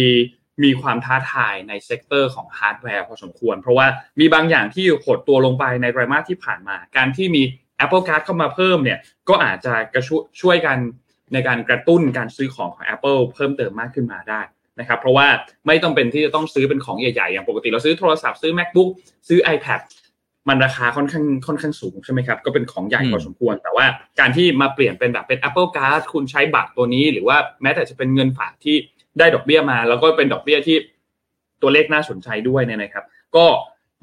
[0.64, 3.88] มีความท้าทายใน sector ของฮาร์ดแวร์พอสมควร เพราะว่า
[4.20, 7.44] มีบางอย่างที่หดตัวลงไปในไตรมาสที่ผ่านมา การที่มี
[7.84, 10.78] Apple Card เข้ามาเพิ่มเนี่ยก็อาจจะกระช่วยช่วยกัน
[11.34, 14.42] ในการกระตุ้นการซื้อของของ Apple เพิ่มเติมมากขึ้นมาได้
[14.80, 15.28] นะครับเพราะว่า
[15.68, 18.90] ไม่ต้องเป็นที่จะต้องซื้อเป็นของใหญ่ๆ อย่างปกติเราซื้อโทรศัพท์ซื้อ MacBook
[19.28, 19.82] ซื้อ iPad
[20.50, 23.86] มันราคาค่อนข้างค่อนข้างสูงใช่ไหมครับก็เป็นของใหญ่พอสมควร แต่ว่า
[24.20, 28.76] การที่มาเปลี่ยนเป็นแบบเป็น Apple Card คุณใช้บัตรตัวนี้ หรือว่าแม้แต่จะเป็นเงินฝากที่
[29.20, 30.78] ได้ดอกเบี้ยมา แล้วก็เป็นดอกเบี้ยที่
[31.62, 33.46] ตัวเลขน่าสนใจด้วยเนี่ยนะครับ ก็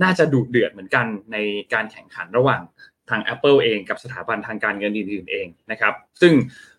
[0.03, 1.37] น่าจะดุเดือดเหมือนกันใน
[1.73, 2.61] การแข่งขันระหว่าง
[3.11, 6.33] ทาง Apple เองกับสถาบันทางการเงินอื่นๆเองนะครับ ซึ่ง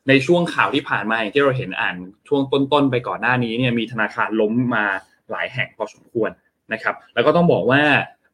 [0.07, 1.95] ในช่วงข่าวที่ผ่านมาอย่างที่เราเห็นอ่าน
[2.27, 4.85] ช่วงต้นๆไปก่อนหน้านี้เนี่ยมีธนาคารล้มมา
[5.31, 6.29] หลายแห่งพอสมควร
[6.73, 7.83] นะครับ แล้วก็ต้องบอกว่า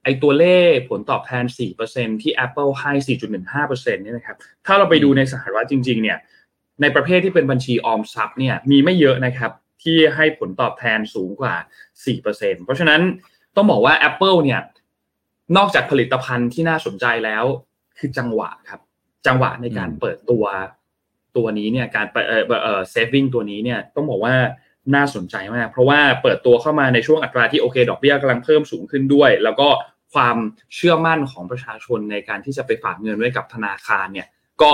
[0.04, 1.46] ไอ้ตัวเลขผลตอบแทน
[1.84, 2.92] 4%ที่ Apple ให้
[3.50, 6.18] 4.15%เนี่ยนะครับ ถ้าเราไปดูในสหรัฐจริง ๆ เนี่ย
[6.82, 9.52] ในประเภทที่เป็นบัญชีออมทรัพย์เนี่ยมีไม่เยอะนะครับ
[9.84, 11.56] ที่ให้ผลตอบแทนสูงกว่า
[12.10, 13.02] 4%เพราะฉะนั้น
[13.56, 14.62] ต้องบอกว่า Apple เนี่ย
[15.58, 17.46] นอกจากผลิตภัณฑ์ที่น่าสนใจแล้ว
[18.02, 18.82] คือจังหวะครับ
[19.28, 20.44] จังหวะในการอืมเปิดตัว
[21.38, 24.36] ตัวนี้เนี่ยการเปิดเออเออเซฟวิ่งตัวนี้เนี่ยต้องบอกว่า
[24.96, 29.68] น่าสนใจมาก เพราะว่าเปิดตัวเข้ามาในช่วงอัตราที่โอเค ดอกเบี้ยกำลังเพิ่มสูงขึ้นด้วย แล้วก็
[30.14, 30.38] ความ
[30.76, 34.28] เชื่อมั่นของประชาชนในการที่จะไปฝากเงินไว้กับธนาคารเนี่ย
[34.62, 34.72] ก็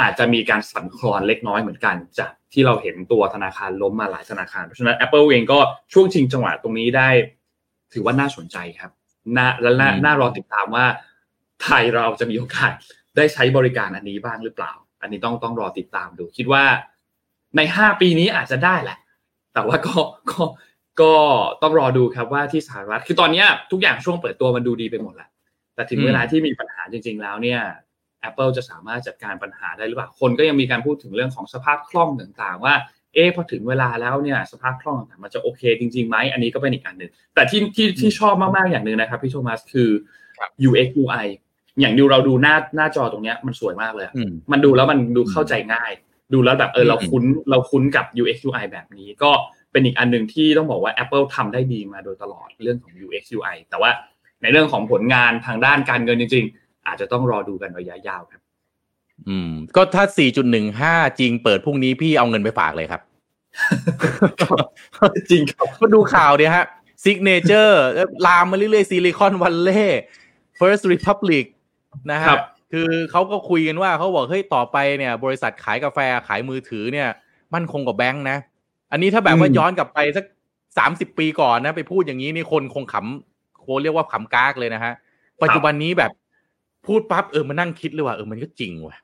[0.00, 5.58] อาจจะมีการสั่นคลอนเล็กน้อยเหมือนกัน จากที่เราเห็นตัวธนาคารล้มมาหลายธนาคารเพราะฉะนั้น Apple เองก็
[5.92, 7.08] ช่วงชิงจังหวะตรงนี้ได้
[7.92, 8.90] ถือว่าน่าสนใจครับ
[9.36, 10.86] น่าและน่าอืมน่ารอติดตามว่า
[11.62, 12.72] ไทยเราจะมีโอกาส
[13.16, 16.64] ได้ใช้บริการอันนี้บ้างหรือเปล่า อันนี้ต้องต้องรอติดตามดู คิดว่า
[17.56, 18.98] ในห้าปีนี้อาจจะได้แหละ
[19.54, 19.96] แต่ว่าก็
[20.30, 20.42] ก็
[21.00, 21.12] ก็
[21.62, 25.28] ต้องรอดูครับว่าที่สหรัฐคือตอนเนี้ยทุกอย่างช่วงเปิดตัวมันดูดีไปหมดแหละ
[25.74, 27.60] แต่ถึงอืมเวลาที่มีปัญหาจริง ๆ แล้วเนี่ย
[28.28, 32.74] Apple จะสามารถจัดการปัญหาได้หรือเปล่า คนก็ยังมีการพูดถึงเรื่องของสภาพคล่องต่างๆ ว่า
[33.14, 39.90] เอ๊ะพอถึงเวลาแล้วเนี่ยสภาพคล่องต่างๆมันจะโอเคจริงๆไหมอันนี้ก็เป็นอีกอันหนึ่งแต่ที่ที่ที่ชอบมากๆอย่างหนึ่งนะครับพี่โทมัสคือ
[40.38, 41.26] ครับ UX UI
[41.80, 45.92] อย่างดูเราดูหน้าหน้าจอตรงเนี้ยมันสวยมากเลยอะอืมมันดูแล้วมันดูเข้าใจง่าย
[46.32, 49.30] ดูแล้วแบบเอออืมเราคุ้นเราคุ้นกับ UX UI แบบนี้ก็
[49.72, 53.90] เป็นอีกอันหนึ่งที่ต้องบอกว่า Apple ทำได้ดีมาโดยตลอดเรื่องของ UX UI แต่ว่า
[54.42, 58.40] ในเรื่องของผลงานทางด้านการเงินจริง ๆ อาจจะต้องรอดูกันระยะยาวครับ
[59.28, 60.04] อืม ก็ถ้า
[60.62, 63.00] 4.15 จริงเปิดพรุ่งนี้พี่เอาเงินไปฝากเลยครับ
[65.30, 66.64] จริงครับก็ดูข่าวเนี่ยฮะ
[67.04, 67.80] Signature
[68.26, 69.84] ลามมาเรื่อยๆ Silicon Valley
[70.58, 71.44] First Republic
[72.10, 72.40] นะฮะครับ
[72.72, 77.08] คือเขาก็คุยกันว่าเขาบอกเฮ้ยต่อไปเนี่ย บริษัทขายกาแฟขายมือถือเนี่ย
[77.54, 78.38] มั่นคงกว่าแบงค์นะ
[78.92, 80.24] อันนี้ถ้าแบบว่าอืมย้อนกลับไปสัก
[80.78, 84.92] สามสิบปีก่อนนะไปพูดอย่างนี้นี่คนคงขำโคเรียกว่าขำกากเลยนะฮะ
[85.42, 86.12] ปัจจุบันนี้แบบ
[86.86, 88.96] พูดปั๊บเออมานั่งคิดเลยว่าเออมันก็จริงว่ะ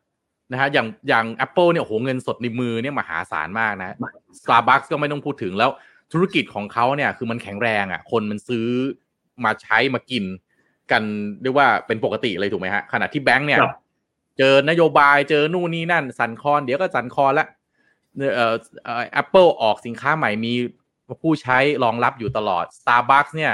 [0.53, 3.97] นะฮะอย่างอย่าง Apple เนี่ยโอ้โหเงินสดในมือเนี่ยมหาศาลมากนะ
[4.41, 5.70] Starbucks ก็ไม่ต้องพูดถึงแล้ว
[6.12, 8.66] ธุรกิจของเขาเนี่ยคือมันแข็งแรงอะ คนมันซื้อ
[9.45, 10.24] มาใช้มากิน
[10.93, 11.03] กัน
[11.43, 13.72] เรียกว่าเป็นปกติเลยถูกไหมฮะขณะที่แบงค์เนี่ยครับ
[14.39, 17.47] เจอนโยบายเจอนู่นนี่นั่น สันคอนเดี๋ยวก็สันคอนละ
[18.18, 20.53] เอ่อเอ่อ Apple ออกสินค้าใหม่มี
[21.22, 23.53] ผู้ใช้รองรับอยู่ตลอด Starbucks เนี่ย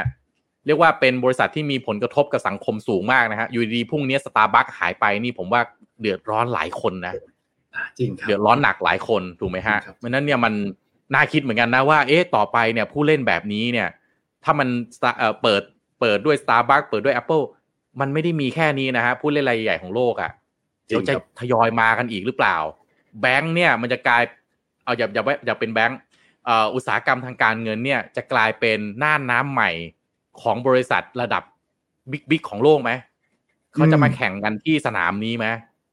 [0.67, 5.61] เรียกว่าเป็นบริษัทที่มีผลกระทบกับสังคมสูงมากนะฮะอยู่ดีๆพรุ่งนี้ Starbucks หายไปนี่ผมว่า
[6.01, 7.15] เดือดร้อนหลายคนนะ
[7.75, 10.53] อ่าจริงครับเดือดร้อนหนักหลายคนถูกไหมฮะครับเพราะฉะนั้นเนี่ยมัน
[11.15, 13.89] น่าคิดเหมือนกันนะว่า เอ๊ะต่อไปเนี่ยผู้เล่นแบบนี้เนี่ย
[14.45, 15.63] ถ้ามัน Star- เอ่อเปิด
[16.03, 17.45] เปิดด้วย Starbucks เปิดด้วย Apple
[18.01, 20.31] มันไม่ได้มีแค่นี้นะฮะผู้เล่นรายใหญ่ของโลกอะ่ะ
[20.87, 22.57] เดี๋ยวจะทยอยมากันอีกหรือเปล่า
[23.21, 24.23] แบงค์เนี่ยมันจะกลาย
[24.85, 25.99] เอาอย่าอย่าอย่าเป็นแบงค์
[26.47, 29.71] เอ่ออุตสาหกรรมทางการเงินเนี่ยจะกลายเป็นน่านน้ำใหม่
[30.43, 31.43] ของบริษัทระดับ
[32.11, 32.91] บิ๊กบิ๊กของโลกไหม
[33.75, 35.47] เขาจะมาแข่งกันที่สนามนี้ไหม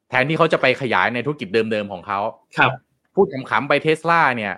[0.10, 2.20] แทนที่เขาจะไปขยายในธุรกิจเดิมๆของเขา
[2.58, 2.72] ครับ
[3.16, 4.54] พูดขำๆไปเทสลาเนี่ย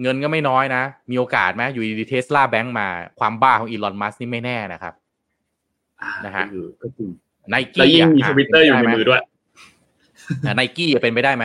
[0.00, 2.88] เงินก็ไม่น้อยนะ มีโอกาสไหมอยู่ดีๆเทสลาแบงก์มา
[3.18, 4.94] ความบ้าของอีลอนมัสนี่ไม่แน่นะครับ
[6.02, 7.10] อ่านะฮะอยู่ก็จริง
[7.50, 9.20] ไนแล้วกี้ยิ่งมีทวิตเตอร์อยู่ในมือด้วย
[10.56, 11.44] ไนกี้เป็นไปได้ไหม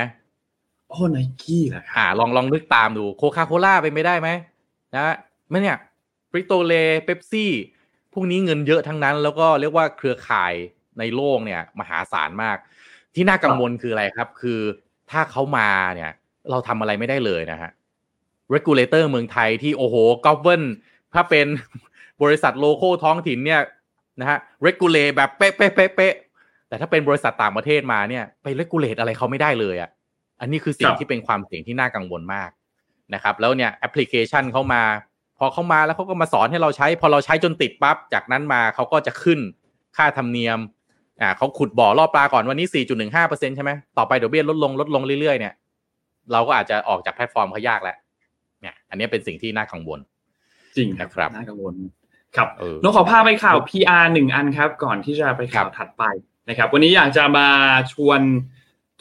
[0.90, 4.30] โอ้ไนกี้เหรอครับอ่าลองลองนึกตามดูโคคาโคล่าเป็นไปได้ไหม
[4.96, 5.16] นะ
[5.50, 5.78] ไม่เนี่ย
[6.32, 6.74] ฟริโตเล
[7.04, 7.52] เ p ปซี่
[8.14, 10.54] พวกนี้เงินเยอะทั้งนั้น แล้วก็เรียกว่าเครือข่าย
[11.00, 12.58] ในโลกเนี่ย มหาศาลมาก
[13.16, 14.60] ที่น่ากังวลคืออะไรครับ คือ
[15.12, 16.12] ถ้าเขามาเนี่ย
[16.50, 17.72] เราทำอะไรไม่ได้เลยนะฮะ
[18.54, 19.96] regulator เมืองไทยที่โอ้โห
[20.26, 20.64] govern
[21.14, 21.48] ถ้าเป็น
[22.24, 23.62] บริษัทโลโก้ท้องถิ่นเนี่ย
[24.20, 26.14] นะฮะ regulate แบบเป๊ะเป๊ะเป๊ะเป๊ะ
[26.68, 29.90] แต่ถ้าเป็นบริษัทต่างประเทศมาเนี่ยไป regulate อะไรเขาไม่ได้เลยอะ่ะ
[30.42, 32.50] อันนี้คือสิ่คงรับที่เป็นความเสี่ยงที่น่ากังวลมาก
[33.14, 34.84] นะครับ แล้วเนี่ยแอปพลิเคชันเขามา
[35.38, 39.40] พอเขามาแล้วเขาก็มาสอนให้เราใช้ พอเราใช้จนติดปั๊บจากนั้นมาเขาก็จะขึ้น
[39.98, 40.60] ค่าธรรมเนียม
[41.22, 42.68] อ่าเขาขุดบ่อล่อปลาก่อนวันนี้
[43.12, 45.54] 4.15%ใช่ไหมต่อไปเดี๋ยวเบี้ยลดลงลดลงเรื่อยๆเนี่ย
[46.32, 47.98] เราก็อาจจะออกจากแพลตฟอร์มเขายากแล้ว
[48.62, 50.00] เนี่ย อันนี้เป็นสิ่งที่น่ากังวล
[50.78, 51.76] จริงนะครับน่ากังวล
[52.36, 56.04] ครับเออน้องขอพาไปข่าว PR หนึ่งอันครับ ก่อนที่จะไปข่าวครับถัดไป
[56.50, 57.48] นะครับ วันนี้อยากจะมา
[57.94, 58.22] ชวน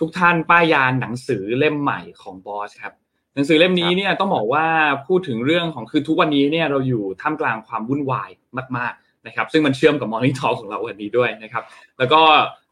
[0.00, 2.94] ทุกท่านป้ายยาหนังสือเล่มใหม่ของบอสครับ
[3.34, 4.66] หนังสือเล่มนี้เนี่ยต้องบอกว่า
[5.06, 8.30] พูดถึงเรื่องของคือทุกวันนี้เนี่ยเราอยู่ท่ามกลางความวุ่นวาย
[8.76, 11.64] มากๆนะครับ ซึ่งมันเชื่อมกับ morning thought ของเราวันนี้ด้วยนะครับ
[11.98, 12.20] แล้วก็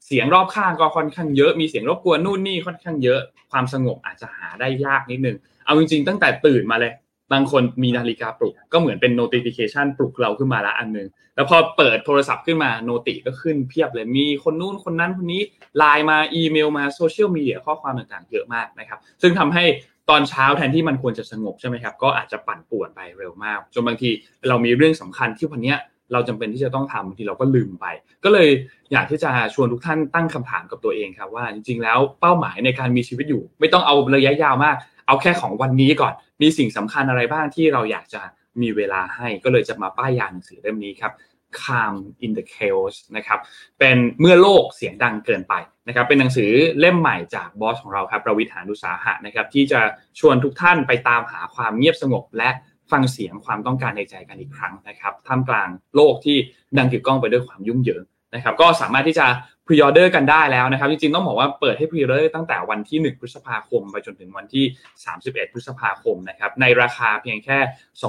[0.06, 3.20] เสียงรอบข้างก็ค่อนข้างเยอะมีเสียงรบกวนนู่นนี่ค่อนข้างเยอะ
[3.50, 6.92] ความสงบอาจจะหาได้ยากนิดนึง เอาจริงๆ ตั้งแต่ตื่นมาเลย
[7.32, 15.42] บางคนมีนาฬิกาปลุก ก็เหมือนเป็น notification ปลุกเราขึ้นมาละอันหนึง แล้วพอเปิดโทรศัพท์ขึ้นมาโนติก็ขึ้นเพียบเลย มีคนนู้นคนนั้นคนนี้
[15.78, 19.64] ไลน์มาอีเมลมาโซเชียลมีเดียข้อความต่างๆ เยอะมากนะครับ ซึ่งทำให้
[20.10, 24.10] ตอนเช้าแทนที่มันควรจะสงบใช่ไหมครับ ก็อาจจะปั่นป่วนไปเร็วมาก จนบางที
[24.48, 25.78] เรามีเรื่องสำคัญที่วันเนี้ย
[26.12, 27.86] เราจำเป็นที่จะต้องทำบางทีเราก็ลืมไป
[28.24, 28.48] ก็เลย
[28.92, 34.76] อยากที่จะชวนทุกท่านตั้งคำถามกับตัวเองครับว่าจริงๆแล้วเป้าหมายในการมีชีวิตอยู่ ไม่ต้องเอาระยะยาวมาก
[35.06, 38.22] เอาแค่ของวันนี้ก่อน มีสิ่งสำคัญอะไรบ้างที่เราอยากจะ
[38.62, 41.12] มีเวลาให้ก็เลยจะมาป้ายยาหนังสือเล่มนี้ครับ
[41.60, 41.94] Calm
[42.24, 43.38] in the Chaos นะครับ
[43.78, 45.54] เป็นเมื่อโลกเสียงดังเกินไป
[45.88, 46.50] นะครับ เป็นหนังสือ
[46.80, 49.80] เล่มใหม่จากบอสของเราครับประวิทย์หานุสาหะนะครับ ที่จะ
[50.20, 52.50] ชวนทุกท่านไปตามหาความเงียบสงบ และ
[52.90, 56.36] ฟังเสียงความต้องการในใจกันอีกครั้งนะครับ ท่ามกลางโลกที่
[56.78, 59.26] ดังกึกก้องไปด้วยความยุ่งเหยิง นะครับก็สามารถที่จะ
[59.66, 64.64] pre-order กันได้แล้วนะครับ จริงๆ ต้องบอกว่าเปิดให้ pre-order ตั้งแต่วันที่ 1 พฤษภาคม ไปจนถึงวันที่
[65.08, 67.58] 31 พฤษภาคมนะครับในราคาเพียงแค่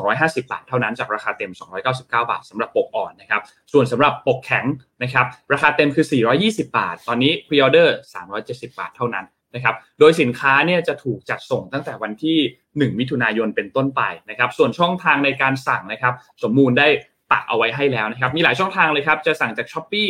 [0.03, 1.51] 250 บาทเท่านั้นจากราคาเต็ม
[1.83, 3.41] 299 บาทสำหรับปกอ่อนนะครับ
[3.73, 4.65] ส่วนสำหรับปกแข็ง
[5.03, 6.05] นะครับราคาเต็มคือ
[6.41, 7.95] 420 บาท ตอนนี้ pre-order
[8.33, 12.37] 370 บาทเท่านั้นนะครับโดยสินค้าเนี่ยจะถูกจัดส่งตั้งแต่วันที่
[12.69, 16.13] 1 มิถุนายนเป็นต้นไปนะครับส่วนช่องทางในการสั่งนะครับ
[16.43, 16.87] สมมูลได้
[17.31, 20.09] ปักเอาไว้ให้แล้วนะครับ มีหลายช่องทางเลยครับ จะสั่งจาก s h อ p e e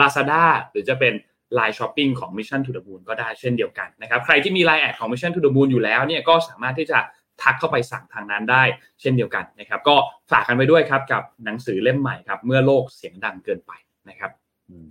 [0.00, 1.14] Lazada หรือจะเป็น
[1.58, 5.68] Line Shopping ของ Mission to the Moon ก็ได้เช่นเดียวกันนะครับ ใครที่มี Line แอดของ Mission to the Moon
[5.72, 6.98] อยู่แล้วเนี่ยก็สามารถที่จะ
[7.42, 8.62] ทักเข้าไปสั่งทางนั้นได้
[9.00, 9.96] เช่นเดียวกันนะครับ ก็
[10.30, 13.72] ฝากกันไปด้วยครับกับหนังสือเล่มใหม่ครับ เมื่อโลกเสียงดังเกินไป
[14.08, 14.30] นะครับ
[14.68, 14.88] อืม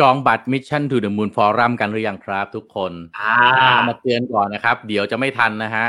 [0.00, 5.86] จองบัตร Mission to the Moon Forum กันหรือยังครับทุกคนอ่ามาเตือนก่อนนะครับ เดี๋ยวจะไม่ทันนะฮะ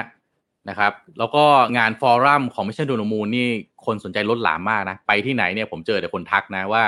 [0.70, 1.43] นะครับ แล้วก็
[1.78, 3.47] งาน forum ของ Mission to the Moon นี่
[3.86, 6.84] คนสนใจล้นหลามมากนะ ไปที่ไหนเนี่ยผมเจอแต่คนทักนะว่า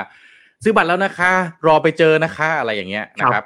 [0.64, 1.32] ซื้อบัตรแล้วนะคะ
[1.68, 3.46] รอไปเจอนะคะอะไรอย่างเงี้ยนะครับ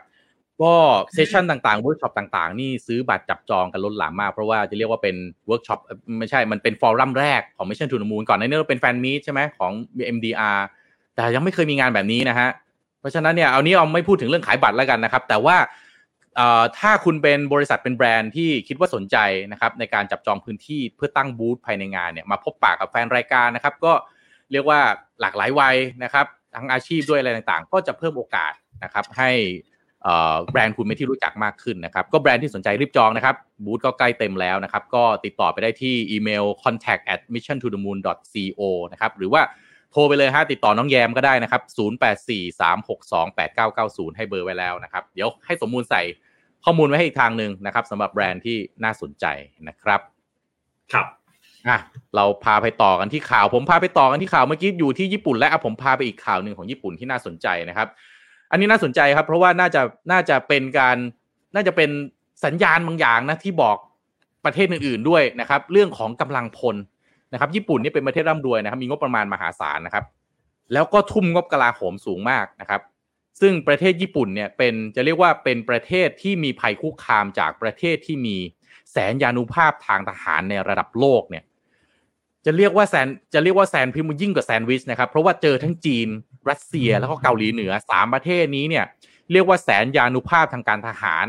[0.61, 0.73] ก็
[1.13, 5.15] session ต่างๆเวิร์กช็อปต่างๆ นี่ซื้อบัตรจับจองกันล้นหลามมาก เพราะว่าจะเรียกว่าเป็น
[5.47, 5.79] เวิร์กช็อป
[6.19, 9.71] ไม่ใช่มันเป็น forum แรกของ Mission to the Moon ก่อนหน้านี้เราเป็น fan meet ใช่ไหมของ
[10.15, 10.59] MDR
[11.15, 12.49] แต่ยังไม่เคยมีงานแบบนี้นะฮะ
[12.99, 15.55] เพราะฉะนั้นเนี่ยเอานี้เอาไม่พูดถึงเรื่องขายบัตรแล้วกันนะครับ แต่ว่า
[16.79, 19.17] ถ้าคุณเป็นบริษัทเป็นแบรนด์ที่คิดว่าสนใจ
[19.51, 23.93] นะครับในการจับจองพื้นที่เพื่อตั้งบูธภายในงานเนี่ยมาพบปากกับแฟนรายการนะครับ ก็
[24.51, 24.79] เรียกว่า
[25.21, 26.25] หลากหลายวัยนะครับ
[26.55, 29.31] ทั้งอาชีพด้วยอะไรต่างๆ ก็จะเพิ่มโอกาสนะครับให้
[30.51, 33.35] แบรนด์คุณไม่ที่รู้จักมากขึ้นนะครับ ก็แบรนด์ที่สนใจรีบจองนะครับ
[33.65, 38.61] บูธก็ใกล้เต็มแล้วนะครับ ก็ติดต่อไปได้ที่อีเมล contact at mission to the moon co
[38.91, 39.41] นะครับหรือว่า
[39.91, 41.61] โทรไปเลยฮะติดต่อน้องแยมก็ได้นะครับ
[42.89, 46.01] 0843628990 ให้เบอร์ไว้แล้วนะครับ เดี๋ยวให้สมมูลใส่
[46.65, 49.25] ข้อมูลไว้ให้อีกทางหนึ่งนะครับสำหรับแบรนด์ที่น่าสนใจ
[49.67, 50.01] นะครับ
[50.93, 51.07] ครับ
[51.67, 51.77] อะ
[52.15, 57.87] เราพาไปต่อกันที่ข่าว ผมพาไปต่อกันที่ข่าวเมื่อกี้อยู่ที่ญี่ปุ่น และผมพาไปอีกข่าวหนึ่งของญี่ปุ่นที่น่าสนใจนะครับ
[58.51, 59.81] อันนี้น่าสนใจครับ เพราะว่าน่าจะ
[60.11, 60.97] น่าจะเป็นการ
[61.55, 61.89] น่าจะเป็น
[62.45, 63.77] สัญญาณบางอย่างนะที่บอก
[64.45, 66.75] ประเทศอื่น ๆด้วยนะครับ เรื่องของกำลังพล
[67.33, 70.05] นะครับ ญี่ปุ่นนี่เป็นประเทศร่ำรวยนะครับ มีงบประมาณมหาศาลนะครับ
[70.73, 72.81] แล้วก็ทุ่มงบกลาโหมสูงมากนะครับ
[73.41, 78.37] ซึ่งประเทศญี่ปุ่นเนี่ยเป็นจะเรียกว่าเป็นประเทศที่มีภัยคุกคามจากประเทศที่มี
[78.91, 81.43] แสนยานุภาพทางทหารในระดับโลกเนี่ย
[82.45, 86.07] จะเรียกว่าแซนจะเรียกว่าแซนพิมยิ่งกว่าแซนวิชนะครับเพราะว่าเจอทั้งจีน
[86.49, 88.85] รัสเซียแล้วก็เกาหลีเหนือสามประเทศนี้เนี่ย
[89.31, 91.25] เรียกว่าแสนยานุภาพทางการทหาร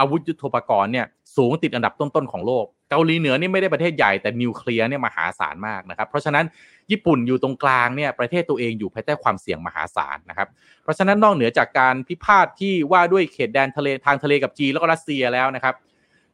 [0.00, 1.06] อาวุธยุทโธปกรณ์เนี่ย
[1.36, 6.44] สูงติดอันดับต้นๆของโลก เกาหลีเหนือนี่ไม่ได้ประเทศใหญ่แต่นิวเคลียร์เนี่ยมหาศาลมากนะครับ เพราะฉะนั้น
[6.90, 10.48] ญี่ปุ่นอยู่ตรงกลางเนี่ยประเทศตัวเองอยู่ภายใต้ความเสี่ยงมหาศาลนะครับ
[10.82, 15.74] เพราะฉะนั้นนอกเหนือจากการพิพาทที่ว่าด้วยเขตแดนทะเลทางทะเลกับจีนแล้วก็รัสเซียแล้วนะครับ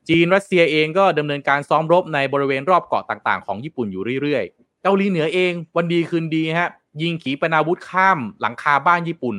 [0.09, 6.71] จีนรัสเซียเองก็ดำเนินการซ้อมรบในบริเวณรอบเกาะต่างๆ ของญี่ปุ่นอยู่เรื่อยๆ เกาหลีเหนือเองวันดีคืนดีฮะ
[7.03, 9.37] ยิงขีปนาวุธข้ามหลังคาบ้านญี่ปุ่น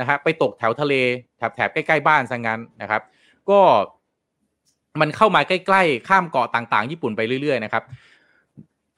[0.00, 0.94] นะฮะไปตกแถวทะเล
[1.36, 3.02] แถบๆใกล้ๆบ้านซะงั้นนะครับ
[3.50, 3.60] ก็
[5.00, 7.84] มันเข้ามาใกล้ๆ ข้ามเกาะต่างๆ ญี่ปุ่นไปเรื่อยๆนะครับ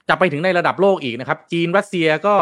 [0.09, 2.36] จะไปถึงในระดับโลกอีกนะครับ จีนรัสเซียก็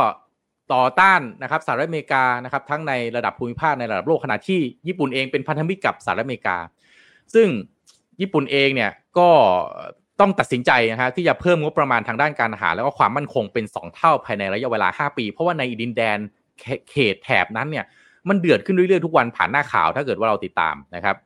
[0.74, 6.58] ต่อต้านนะครับสหรัฐอเมริกานะครับ ทั้งในระดับภูมิภาคในระดับโลกขณะที่ญี่ปุ่นเองเป็นพันธมิตรกับสหรัฐอเมริกา
[7.34, 7.48] ซึ่ง
[8.20, 9.28] ญี่ปุ่นเองเนี่ยก็
[10.20, 16.18] ต้องตัดสินใจนะฮะที่จะเพิ่มงบประมาณทางด้านการอาหาร แล้วก็ความมั่นคงเป็น 2 เท่าภายในระยะเวลา 5 ปี เพราะว่าในดินแดน
[16.90, 17.84] เขตแถบนั้นเนี่ย
[18.28, 21.16] มันเดือดขึ้นเรื่อยๆทุกวันผ่านหน้าข่าวถ้าเกิดว่าเราติดตามนะครับ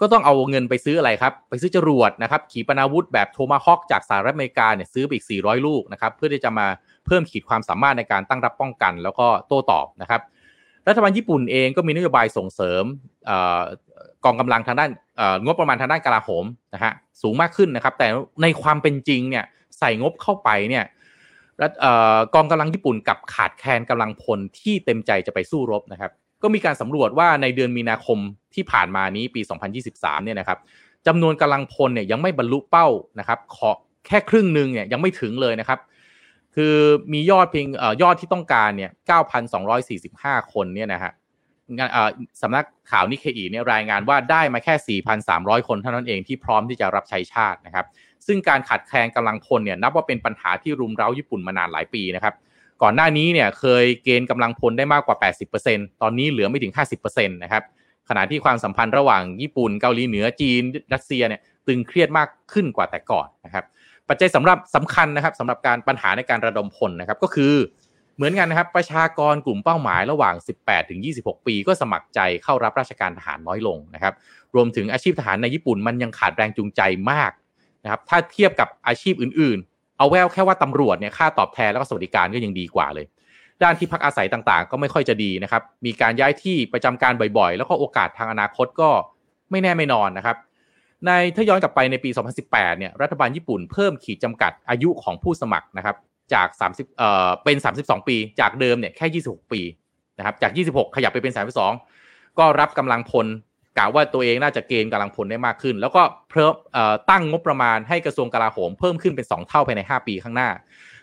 [0.00, 6.66] ก็ต้องเอาเงินไปซื้ออะไรครับ ไปซื้อจรวดนะครับ ขีปนาวุธแบบโทมาฮอกจากสหรัฐอเมริกาเนี่ยซื้อไปอีก 400 ลูกนะครับ เพื่อที่จะมา
[7.06, 10.20] เพิ่มขีดความสามารถในการตั้งรับป้องกัน แล้วก็โต้ตอบนะครับ
[10.88, 12.84] รัฐบาลญี่ปุ่นเองก็มีนโยบายส่งเสริม
[14.24, 14.90] กองกำลังทางด้าน
[15.44, 16.44] งบประมาณทางด้านกลาโหม
[16.74, 16.92] นะฮะ
[17.22, 18.08] สูงมากขึ้นนะครับ แต่
[18.42, 19.44] ในความเป็นจริงเนี่ย
[19.78, 20.84] ใส่งบเข้าไปเนี่ย
[22.34, 26.12] กองกำลังญี่ปุ่นกับขาดแคลนกำลังพลที่เต็มใจจะไปสู้รบนะครับ
[26.42, 28.18] ก็มีการสำรวจว่าในเดือนมีนาคม
[28.54, 29.40] ที่ผ่านมานี้ปี
[29.82, 30.58] 2023 เนี่ยนะครับ
[31.06, 33.70] จำนวนกำลังพลเนี่ยยังไม่บรรลุเป้านะครับขอ
[34.06, 35.78] แค่ครึ่งหนึ่งเนี่ยยังไม่ถึงเลยนะครับ
[36.54, 36.74] คือ
[37.12, 37.66] มียอดเพียง
[38.02, 38.90] ยอดที่ต้องการเนี่ย
[39.70, 41.12] 9,245 คนเนี่ยนะฮะ
[42.42, 47.86] สำนักข่าวนิเคอีเนี่ยรายงานว่าได้มาแค่ 4,300 คนเท่านั้นเองที่พร้อมที่จะรับใช้ชาตินะครับ
[48.26, 52.34] ซึ่งการขาดแคลนกำลังพลเนี่ยนับว่าเป็นปัญหาที่รุมเร้าญี่ปุ่นมานานหลายปีนะครับ
[52.82, 55.16] ก่อนหน้านี้เนี่ยเคยเกณฑ์กำลังพลได้มากกว่า
[55.58, 56.72] 80%ตอนนี้เหลือไม่ถึง
[57.02, 57.62] 50%นะครับ
[58.08, 60.62] ขณะที่ความสัมพันธ์ระหว่างญี่ปุ่นเกาหลีเหนือจีน
[60.94, 63.64] รัสเซียเนี่ยตึงเครียดมากขึ้นกว่าแต่ก่อนนะครับ
[64.08, 67.54] ปัจจัยสำหรับสำคัญนะครับสำหรับการปัญหาในการระดมพลนะครับก็คือ
[68.16, 74.14] เหมือนกันนะครับประชากรกลุ่มเป้าหมายระหว่าง 18 ถึง 26 ปี ก็สมัครใจเข้ารับราชการทหารน้อยลงนะครับ
[74.54, 77.32] รวมถึงอาชีพทหารในญี่ปุ่นมันยังขาดแรงจูงใจมาก
[77.84, 79.58] นะครับถ้าเทียบกับอาชีพอื่น
[79.98, 83.06] เอาแววแค่ว่าตำรวจเนี่ยค่าตอบแทนแล้วก็สวัสดิการก็ยังดีกว่าเลย
[83.62, 88.90] ด้านที่พักอาศัยต่างๆ ก็ไม่ค่อยจะดีนะครับ มีการย้ายที่ประจำการบ่อยๆ แล้วก็โอกาสทางอนาคตก็
[89.50, 90.36] ไม่แน่ไม่นอนนะครับ
[91.06, 92.10] ในถ้าย้อนกลับไปในปี
[92.44, 95.96] 2018 เนี่ยรัฐบาลญี่ปุ่นเพิ่มขีดจำกัดอายุของผู้สมัครนะครับ
[96.34, 99.60] จาก 30เอ่อเป็น 32 ปี จากเดิมเนี่ยแค่ 26 ปี
[100.18, 101.32] นะครับจาก 26 ขยับไปเป็น
[101.86, 103.26] 32 ก็รับกำลังพล
[103.78, 106.52] กะว่าตัวเองน่าจะเกณฑ์กำลังพลได้มากขึ้น แล้วก็เพิ่ม
[107.10, 110.48] ตั้งงบประมาณให้กระทรวงกลาโหมเพิ่มขึ้นเป็น 2 เท่าภายใน 5 ปีข้างหน้า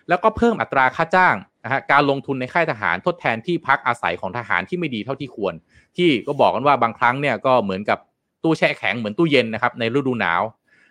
[0.09, 5.53] แล้วก็เพิ่มอัตราค่าจ้างนะฮะการลงทุนในค่ายทหารทดแทนที่พักอาศัยของทหารที่ไม่ดีเท่าที่ควร
[5.97, 7.99] ที่ก็บอกกันว่าบางครั้งเนี่ยก็เหมือนกับ
[8.43, 10.41] ตู้แช่แข็งเหมือนตู้เย็นนะครับในฤดูหนาว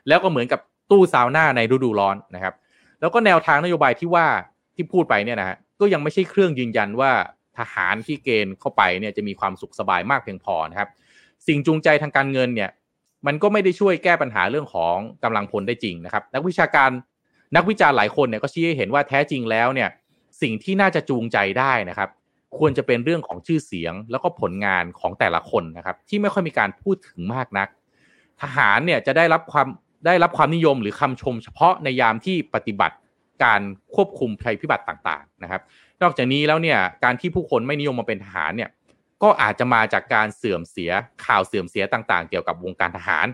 [0.09, 0.61] แล้วก็เหมือนกับ
[0.91, 2.55] ตู้ซาวน่าในฤดูร้อนนะครับ
[3.01, 4.26] แล้วก็แนวทางนโยบายที่ว่า
[4.74, 7.12] ที่พูดไปเนี่ยนะฮะก็ยังไม่ใช่เครื่องยืนยันว่า
[7.59, 10.89] ทหารที่เกณฑ์เข้าไปเนี่ยจะมีความสุขสบายมากเพียงพอนะครับ
[11.47, 12.71] สิ่งจูงใจทางการเงินเนี่ย
[13.27, 16.91] มันก็ไม่ได้ช่วยแก้ปัญหาเรื่องของกำลังพลได้จริงนะครับ นักวิชาการ
[17.57, 19.89] นักวิจารณ์หลายคนเนี่ยก็ชี้ให้เห็นว่าแท้จริงแล้วเนี่ย
[20.43, 22.09] สิ่งที่น่าจะจูงใจได้นะครับ
[22.59, 27.69] ควรจะเป็นเรื่องของชื่อเสียง แล้วก็ผลงานของแต่ละคนนะครับ ที่ไม่ค่อยมีการพูดถึงมากนัก
[28.43, 29.67] ทหารเนี่ยจะได้รับความ
[30.07, 32.97] ได้รับความนิยมหรือคำชมเฉพาะในยามที่ปฏิบัติ
[33.45, 33.61] การ
[33.95, 35.61] ควบคุมภัยพิบัติต่าง ๆ นะครับ
[36.03, 38.71] นอกจากนี้แล้วเนี่ยการที่ผู้คนไม่นิยมมาเป็นทหารเนี่ย
[39.25, 40.91] ก็อาจจะมาจากการเสื่อมเสีย
[41.27, 43.27] ข่าวเสื่อมเสียต่างๆ เกี่ยวกับวงการทหาร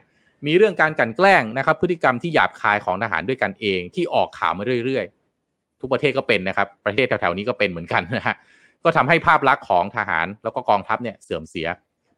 [0.46, 8.36] มีเรื่องการกลั่นแกล้งนะครับ พฤติกรรมที่หยาบคายของทหารด้วยกันเองที่ออกข่าวมาเรื่อยๆ ทุกประเทศก็เป็นนะครับ ประเทศแถวๆนี้ก็เป็นเหมือนกันนะฮะ
[8.84, 11.68] ก็ทำให้ภาพลักษณ์ของทหารแล้วก็กองทัพเนี่ยเสื่อมเสีย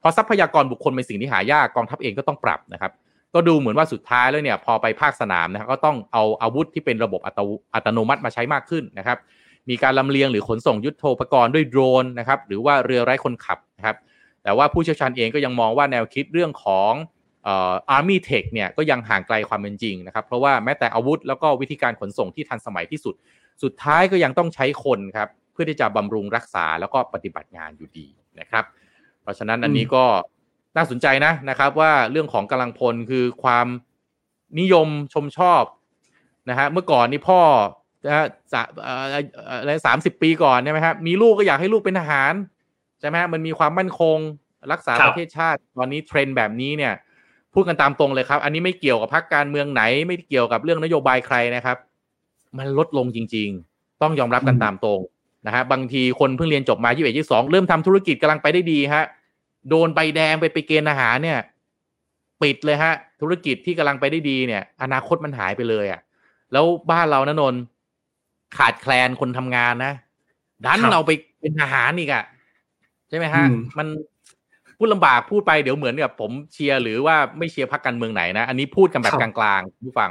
[0.03, 2.93] พราะทรัพยากรบุคคลเป็นสิ่งที่หายากกองทัพเองก็ต้องปรับนะครับ
[3.35, 9.19] ก็ดูเหมือนว่าสุดท้ายแล้วเนี่ยพอไปภาคสนามนะครับก็ต้องเอาอาวุธที่เป็นระบบอัตโนมัติมาใช้มากขึ้นนะครับ
[9.71, 13.97] มีการลำเลียงหรือขนส่งยุทโธปกรณ์ด้วยโดรนนะครับหรือว่าเรือไร้คนขับนะครับ
[14.43, 16.93] แต่ว่าผู้เชี่ยวชาญเองก็ยังมองว่าแนวคิดเรื่องของ
[17.47, 23.15] อ่อ army tech เนี่ยก็ยังห่างไกลความเป็นจริงนะครับ เพราะว่าแม้แต่อาวุธแล้วก็วิธีการขนส่งที่ทันสมัยที่สุด
[23.63, 28.07] สุดท้ายก็ยังต้องใช้คนครับเพื่อที่จะบำรุงรักษาแล้วก็ปฏิบัติงานอยู่ดี
[28.41, 28.65] นะครับ
[29.23, 30.05] เพราะฉะนั้นอันนี้ก็
[30.77, 33.67] น่าสนใจนะนะครับ ว่าเรื่องของกำลังพลคือความ
[34.61, 35.65] นิยมชมชอบ
[36.51, 37.41] นะฮะเมื่อก่อนนี่พ่อ
[38.11, 42.33] อะไรสามสิบปีก่อนใช่ไหมครับมีลูกก็อยากให้ลูกเป็นทหาร
[43.01, 44.19] ใช่ไหมมันมีความมั่นคง
[44.73, 46.93] รักษาประเทศชาติ ตอนนี้เทรนด์แบบนี้เนี่ย
[47.55, 51.77] พูดกันตามตรงเลยครับ อันนี้ไม่เกี่ยวกับพรรคการเมืองไหน ไม่เกี่ยวกับเรื่องนโยบายใครนะครับ
[52.59, 55.01] มันลดลงจริง ๆ ต้องยอมรับกันตามตรง
[55.47, 59.05] นะฮะบางทีคนเพิ่งเรียนจบมายี่สิบเอ็ดยี่สองเริ่มทำธุรกิจกำลังไปได้ดีฮะ
[59.69, 61.39] โดนใบแดงไปไปเกณฑ์อาหารเนี่ย
[62.43, 66.01] ปิดเลยฮะ ธุรกิจที่กำลังไปได้ดีเนี่ย อนาคตมันหายไปเลยอะ่ะ
[66.53, 67.55] แล้วบ้านเรานะนน
[68.59, 69.93] ขาดแคลนคนทำงานนะ
[70.65, 72.25] ดันเราไปเป็นทหารอีกอะ่ะ
[73.09, 73.45] ใช่ไหมฮะ
[73.79, 73.87] มัน
[74.79, 80.11] พูดลำบากพูดไปเดี๋ยวเหมือนกับผมเชียร์หรือว่าไม่เชียร์พรรคการเมืองไหนนะ อันนี้พูดกันแบบกลางๆผู้ฟัง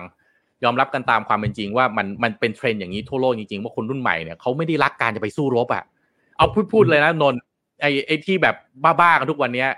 [0.63, 5.83] ยอมรับกันตามความเป็นจริงว่ามันมันเป็นเทรนด์อย่างนี้ทั่วโลกจริงๆว่าคนรุ่นใหม่เนี่ยเขาไม่ได้รักการจะไปสู้รบอะ่ะ
[6.37, 7.35] เอาพูดพูดเลยนะนะ
[7.81, 9.69] ไอ้ไอ้ที่แบบบ้าๆกันทุกวันเนี้ย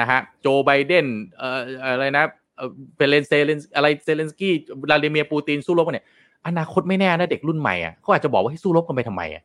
[0.00, 1.06] นะฮะโจไบเดน
[1.38, 2.24] เอ่ออะไรนะ
[2.56, 6.06] เเปเลนเซเลนอะไรเซเลนสกี้ลาดิเมียร์ปูตินสู้รบกันเนี่ย
[6.48, 9.42] อนาคตไม่แน่นะเด็กรุ่นใหม่อะเขาอาจจะบอกว่าให้สู้รบกันไปทำไมอะ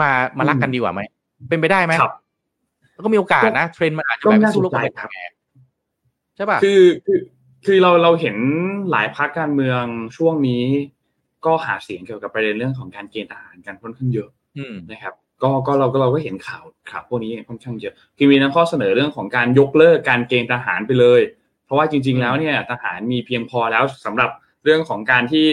[0.00, 1.00] มามารักกันดีกว่าไหม
[1.48, 1.92] เป็นไปได้ไหม
[2.94, 5.16] แล้วก็มีโอกาสนะเทรนด์มันอาจจะแบบสู้รบกันไปทำไม
[6.36, 7.20] ใช่ป่ะคือคือ
[7.66, 8.36] คือเราเราเห็น
[8.90, 9.82] หลายพรรคการเมือง
[10.16, 10.64] ช่วงนี้
[11.46, 14.28] ก็หาเสียงเกี่ยวกับประเด็นเรื่องของการเกณฑ์ทหารกันค่อนข้างเยอะ
[14.90, 21.20] นะครับ ก็ก็เราก็เราก็เห็นข่าวข่าวพวกนี้ค่อนข้างเยอะคือมีทั้งข้อเสนอเรื่องของการยกเลิกการเกณฑ์ทหารไปเลย
[21.64, 24.30] เพราะว่าจริง ๆ แล้วเนี่ยทหารมีเพียงพอแล้วสำหรับ
[24.64, 25.46] เรื่องของการที่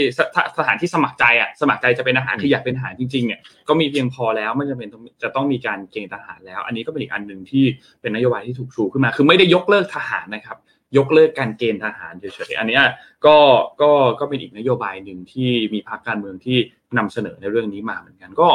[0.58, 4.89] สถานที่สมัครใจอะสมัครใจจะเป็นทหารที่อยากเป็นทหารจริงๆเนี่ยก็มีเพียงพอแล้วไม่จำเป็น
[5.24, 7.66] จะต้องมีการเกณฑ์ทหารแล้ว อันนี้ก็เป็นอีกอันหนึ่งที่
[8.01, 10.58] เป็นนโยบายที่ถูกชูขึ้นมา คือไม่ได้ยกเลิกทหารนะครับ
[10.97, 12.80] ยกเลิกการเกณฑ์ทหารเฉยๆอันนี้
[13.26, 13.38] ก็
[13.82, 16.58] ก็ก็เป็นอีกนโยบายหนึ่งที่มีพรรคการเมืองที่
[16.97, 18.49] นำเสนอในเรื่องนี้มาเหมือนกันก็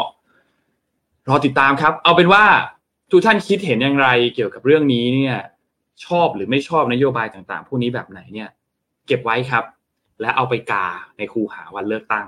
[1.28, 2.44] รอติดตามครับ เอาเป็นว่า
[3.10, 5.38] ทุกท่านคิดเห็นอย่างไรเกี่ยวกับเรื่องนี้เนี่ย
[6.06, 8.48] ชอบหรือไม่ชอบนโยบายต่างๆ พวกนี้แบบไหนเนี่ย
[9.06, 9.64] เก็บไว้ครับ
[10.22, 10.86] และเอาไปกา
[11.18, 12.26] ในคูหาวันเลือกตั้ง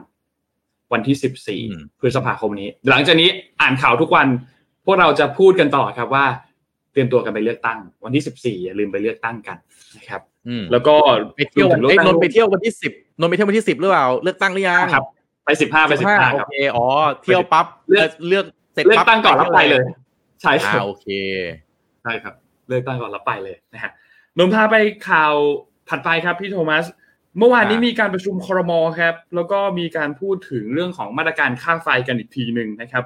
[0.93, 1.63] วันที่สิบสี่
[2.01, 3.29] พฤษภาคมนี้ หลังจากนี้
[3.61, 4.27] อ่านข่าวทุกวัน
[4.87, 6.25] พวกเราจะพูดกันต่อครับว่า
[6.93, 9.57] เตรียมตัวกันไปเลือกตั้ง วันที่สิบสี่อย่าลืมไปเลือกตั้งกัน
[9.97, 10.23] นะครับ
[10.73, 10.95] แล้วก็
[11.37, 15.05] ไปเที่ยวไอ้นนไปเที่ยววันที่สิบนนไปเที่ยววันที่สิบหรือเปล่าเลือกตั้งหรือยังครับ
[15.45, 16.87] ไปสิบห้าไปสิบห้าครับโอเคอ๋อ
[17.23, 19.83] เที่ยวปั๊บเลือกเลือกเสร็จเลือกตั้งก่อนแล้วไปเลย
[20.43, 21.07] ใช่ครับโอเค
[22.03, 22.35] ใช่ครับ
[22.69, 23.93] เลือกตั้งก่อนแล้วไปเลยนะฮะ
[24.39, 24.77] นมพาไป
[25.09, 25.33] ข่าว
[25.89, 26.85] ถัดไปครับพี่โทมัส
[27.39, 33.05] เมื่อวานนี้มีการประชุมครมครับ แล้วก็มีการพูดถึงเรื่องของมาตรการค่าไฟกันอีกทีหนึ่งนะครับ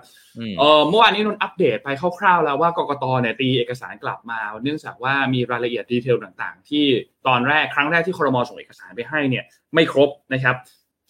[0.59, 6.85] เออเมื่อวานนี้นนอัปเดตไปคร่าวๆแล้วว่ากกตเนี่ยตีเอกสารกลับมา เนื่องจากว่ามีรายละเอียดดีเทลต่างๆ ที่
[7.27, 10.57] ตอนแรกครั้งแรกที่ครมส่งเอกสารไปให้เนี่ยไม่ครบนะครับ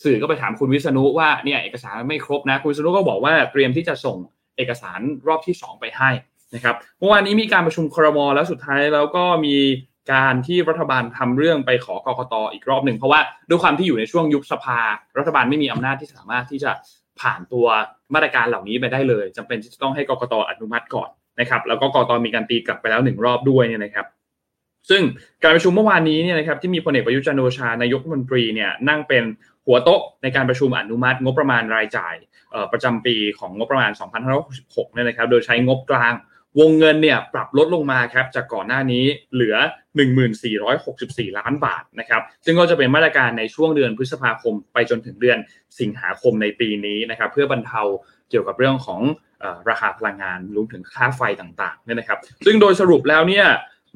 [0.04, 4.16] สื่อก็ไปถามคุณวิษณุว่าเนี่ยเอกสารไม่ครบนะ คุณวิษณุก็บอกว่าเตรียมที่จะส่ง
[4.56, 6.10] เอกสารรอบที่ 2 ไปให้
[6.54, 9.56] นะครับเมื่อวานนี้มีการประชุมครมแล้วสุดท้ายแล้วก็มี
[10.12, 14.80] การที่รัฐบาลทำเรื่องไปขอกรกตอีกรอบหนึ่งเพราะว่าด้วยความที่อยู่ในช่วงยุบสภา
[15.18, 16.72] รัฐบาลไม่มีอำนาจที่สามารถที่จะ
[17.20, 17.66] ผ่านตัว
[18.14, 21.08] มาตรการเหล่านี้ไปได้เลยจำเป็นที่จะต้องให้กรกตอนุมัติก่อน
[21.40, 24.06] นะครับ แล้วก็กรกตมีการตีกลับไปแล้วหนึ่งรอบด้วยเนี่ยนะครับ
[24.90, 25.02] ซึ่ง
[25.42, 29.24] การประชุมเมื่อวานนี้เนี่ยนะครับที่มีพลเอกประยุจันโอชานายกรัฐมนตรีเนี่ยนั่งเป็น
[29.66, 32.14] หัวโต๊ะในการประชุมอนุมัติ งบประมาณรายจ่าย
[32.72, 33.90] ประจำปีของงบประมาณ
[34.42, 36.12] 2566เนี่ยนะครับ โดยใช้งบกลาง
[36.60, 39.56] วงเงินเนี่ยปรับลดลงมาครับจากก่อนหน้านี้เหลือ
[40.66, 45.38] 1464 ล้านบาทนะครับซึ่งก็จะเป็นมาตรการในช่วงเดือนพฤษภาคมไปจนถึงเดือน
[45.80, 47.82] สิงหาคมในปีนี้นะครับเพื่อบรรเทา
[48.30, 49.00] เกี่ยวกับเรื่องของ
[49.68, 53.46] ราคาพลังงานรวมถึงค่าไฟต่างๆเนี่ยนะครับ ซึ่งโดยสรุปแล้วเนี่ย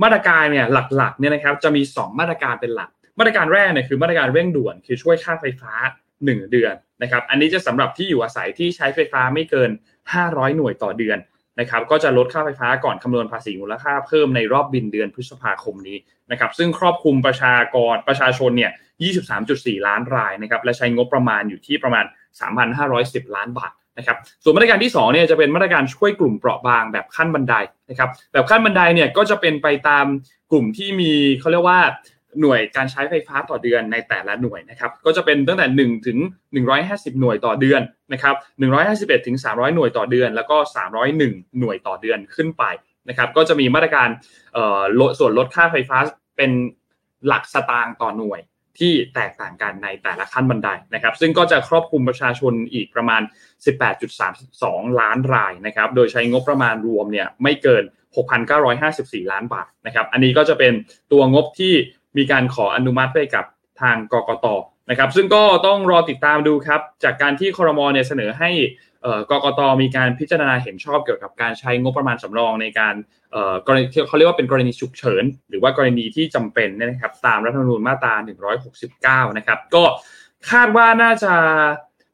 [0.03, 5.73] มาตรการเนี่ยหลักๆเนี่ยนะครับจะมี 2 มาตรการเป็นหลัก มาตรการแรกเนี่ยคือมาตรการเร่งด่วนคือช่วยค่าไฟฟ้า
[6.13, 9.71] 1 เดือนนะครับอันนี้จะสำหรับที่อยู่อาศัยที่ใช้ไฟฟ้าไม่เกิน
[10.13, 11.19] 500 หน่วยต่อเดือน
[11.61, 15.97] นะครับก็จะลดค่าไฟฟ้าก่อนคำนวณภาษีมูลค่าเพิ่มในรอบบินเดือนพฤษภาคมนี้
[16.31, 18.73] นะครับซึ่งครอบคลุมประชากรประชาชนเนี่ย
[19.29, 22.05] 23.4 ล้านรายนะครับและใช้งบประมาณอยู่ที่ประมาณ
[22.71, 27.55] 3,510 ล้านบาทนะครับส่วนมาตรการที่2เนี่ยจะเป็นมาตรการช่วยกลุ่มเปราะบางแบบขั้นบันได
[27.91, 30.07] นะครับแบบขั้นบันไดเนี่ยก็จะเป็นไปตาม
[30.51, 31.81] กลุ่มที่มีเขาเรียกว่า
[32.41, 36.19] หน่วยการใช้ไฟฟ้าต่อเดือนในแต่ละหน่วยนะครับก็จะเป็นตั้งแต่ 1 ถึง
[36.69, 37.81] 150 หน่วยต่อเดือน
[38.13, 38.35] นะครับ
[38.81, 40.57] 151 ถึง 300 หน่วยต่อเดือน แล้วก็
[41.07, 42.65] 301 หน่วยต่อเดือนขึ้นไป
[43.09, 44.09] นะครับก็จะมีมาตรการ
[45.01, 45.99] ลดส่วนลดค่าไฟฟ้า
[46.37, 46.51] เป็น
[47.27, 48.41] หลักสตางค์ต่อหน่วย
[48.81, 53.23] ที่แตกต่างกันในแต่ละขั้นบันไดนะครับ ซึ่งก็จะครอบคลุมประชาชนอีกประมาณ
[54.11, 57.83] 18.32 ล้านรายนะครับ โดยใช้งบประมาณรวมเนี่ยไม่เกิน
[58.57, 60.73] 6,954 ล้านบาทนะครับ อันนี้ก็จะเป็น
[61.13, 61.75] ตัวงบที่
[62.17, 63.45] มีการขออนุมัติไปกับ
[63.81, 64.47] ทางกกต
[64.91, 68.51] นะครับ ซึ่งก็ต้องรอติดตามดูครับ จากการที่คอรมอเนี่ยเสนอให้
[69.31, 72.95] กกตมีการพิจารณาเห็นชอบเกี่ยวกับการใช้งบประมาณสำรองในการ
[73.67, 78.15] กรณีเขาเรียกว่าเป็นกรณีฉุกเฉิน หรือว่ากรณีที่จำเป็นนะครับตามรัฐธรรมนูญมาตรา
[79.31, 79.85] 169 นะครับ ก็
[80.51, 81.35] คาดว่าน่าจะ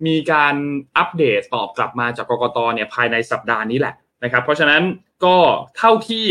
[0.07, 0.55] มีการ
[0.97, 3.95] อัปเดตตอบกลับมาจากกกตเนี่ยภายในสัปดาห์นี้แหละ
[4.25, 4.83] นะครับ เพราะฉะนั้น
[5.25, 5.37] ก็
[5.79, 6.27] เท่าที่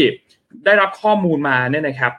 [0.66, 2.14] ได้รับข้อมูลมาเนี่ยนะครับ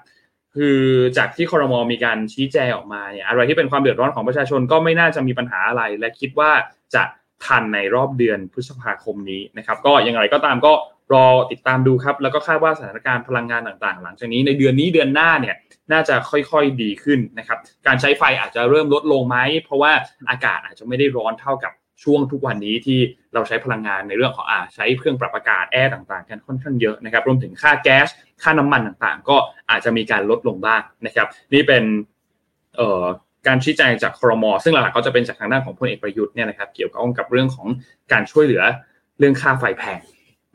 [0.54, 0.78] คือ
[1.16, 6.50] จากที่คอรมอมีการชี้แจงออกมาเนี่ยอะไรที่เป็นความเดือดร้อนของประชาชนก็ไม่น่าจะมีปัญหาอะไร และคิดว่า
[6.94, 7.02] จะ
[7.44, 10.72] ทันในรอบเดือนพฤษภาคมนี้นะครับ ก็อย่างไรก็ตามก็
[11.12, 15.56] รอติดตามดูครับ แล้วก็คาดว่าสถานการณ์พลังงานต่างๆ หลังจากนี้ในเดือนนี้เดือนหน้าเนี่ย
[15.92, 19.92] น่าจะค่อยๆดีขึ้นนะครับ การใช้ไฟอาจจะเริ่มลดลงไหมเพราะว่า
[20.30, 21.72] อากาศอาจจะไม่ได้ร้อนเท่ากับ
[22.04, 22.98] ช่วงทุกวันนี้ที่
[23.34, 28.08] เราใช้พลังงานในเรื่องของอ่าใช้เครื่องปรับอากาศแอร์ต่างๆกันค่อนข้างเยอะนะครับรวมถึงค่าแก๊ส
[28.42, 29.36] ค่าน้ำมันต่างๆ ก็
[29.70, 31.84] อาจจะมีการลดลงบ้างนะครับ นี่เป็น
[32.76, 33.04] เอ่อ
[33.46, 37.66] การชี้แจงจากครม ซึ่งหลักๆก็จะเป็นจากทางด้านของพลเอกประยุทธ์เนี่ยนะครับเกี่ยวกับกับเรื่องของ
[38.12, 38.62] การช่วยเหลือ
[39.18, 40.00] เรื่องค่าไฟแพง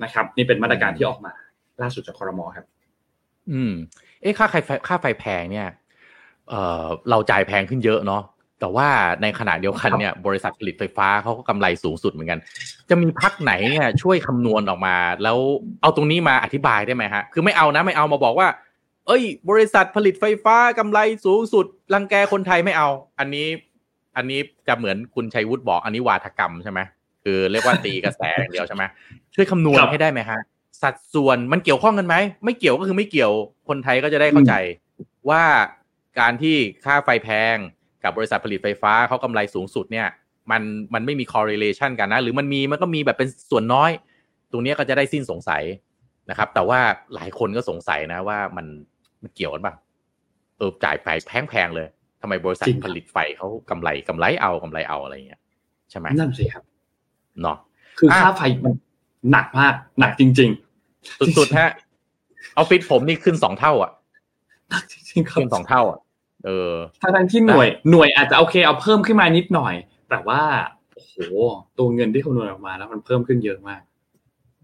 [0.04, 1.34] นะครับ นี่เป็นมาตรการที่ออกมา
[1.82, 2.66] ล่าสุดจากครมครับ
[3.52, 3.74] อืม
[4.22, 4.56] เอ๊ะค่าไฟ
[4.88, 5.68] ค่าไฟแพงเนี่ย
[6.50, 8.22] เอ่อเราจ่ายแพงขึ้นเยอะเนาะ
[8.64, 8.90] แต่ว่า
[9.22, 12.40] ในขณะเดียวกันเนี่ยบริษัทผลิตไฟฟ้าเขาก็กำไรสูงสุดเหมือนกัน
[12.90, 15.38] จะมีพักไหนเนี่ยช่วยคำนวณออกมา แล้ว
[15.82, 18.48] เอาตรงนี้มาอธิบายได้ไหมฮะ คือไม่เอานะไม่เอามาบอกว่า
[19.08, 22.90] เอ้ย บริษัทผลิตไฟฟ้ากำไรสูงสุดรังแกคนไทยไม่เอา
[23.20, 23.48] อันนี้
[24.18, 26.80] อันนี้จะเหมือนคุณชัยวุฒิบอกอันนี้วาทกรรมใช่ไหม
[27.24, 28.84] คือเรียกว่าตีกระแสอย่างเดียวใช่ไหม
[29.36, 30.40] ช่วยคำนวณให้ได้ไหมฮะ
[30.84, 33.34] สัดส่วนมันเกี่ยวข้องกันไหมไม่เกี่ยวก็คือไม่เกี่ยว
[33.70, 34.54] คนไทยก็จะได้เข้าใจ
[35.30, 35.44] ว่า
[36.20, 36.56] การที่
[36.86, 37.58] ค่าไฟแพง
[38.04, 40.08] กับบริษัทผลิตไฟฟ้าเขากำไรสูงสุดเนี่ย
[40.52, 40.62] มัน
[40.94, 43.92] มันไม่มี correlation กันนะ หรือมันมีมันก็มีแบบเป็นส่วนน้อย
[44.52, 45.64] ตรงนี้ก็จะได้สิ้นสงสัย
[46.30, 46.80] นะครับ แต่ว่า
[47.16, 48.66] หลายคนก็สงสัยนะว่ามัน
[49.22, 49.76] มันเกี่ยวกันบ้าง
[50.58, 51.08] เออจ่ายไฟ
[51.50, 51.88] แพงๆเลย
[52.22, 55.42] ทำไมบริษัทผลิตไฟเขากำไรกำไรเอากำไรเอาอะไรเงี้ย
[55.90, 56.64] ใช่ไหมนั่นสิครับ
[57.42, 57.58] เนาะ
[58.00, 58.74] คือค่าไฟมัน
[59.32, 60.50] หนักมาก หนักจริง
[60.88, 61.72] ๆ สุดๆฮะ
[62.58, 63.92] ออฟฟิศผมนี่ขึ้นสองเท่า อะ
[64.92, 66.00] จริงๆขึ้นสองเท่าอะ
[66.46, 69.74] เออทั้งที่หน่วยหน่วยอาจจะโอเคเอาเพิ่มขึ้นมานิดหน่อย
[70.10, 70.42] แต่ว่า
[70.96, 71.16] โอ้โห
[71.78, 73.82] ตัวเงินที่คำนวณออกมาแล้วมันเพิ่มขึ้นเยอะมาก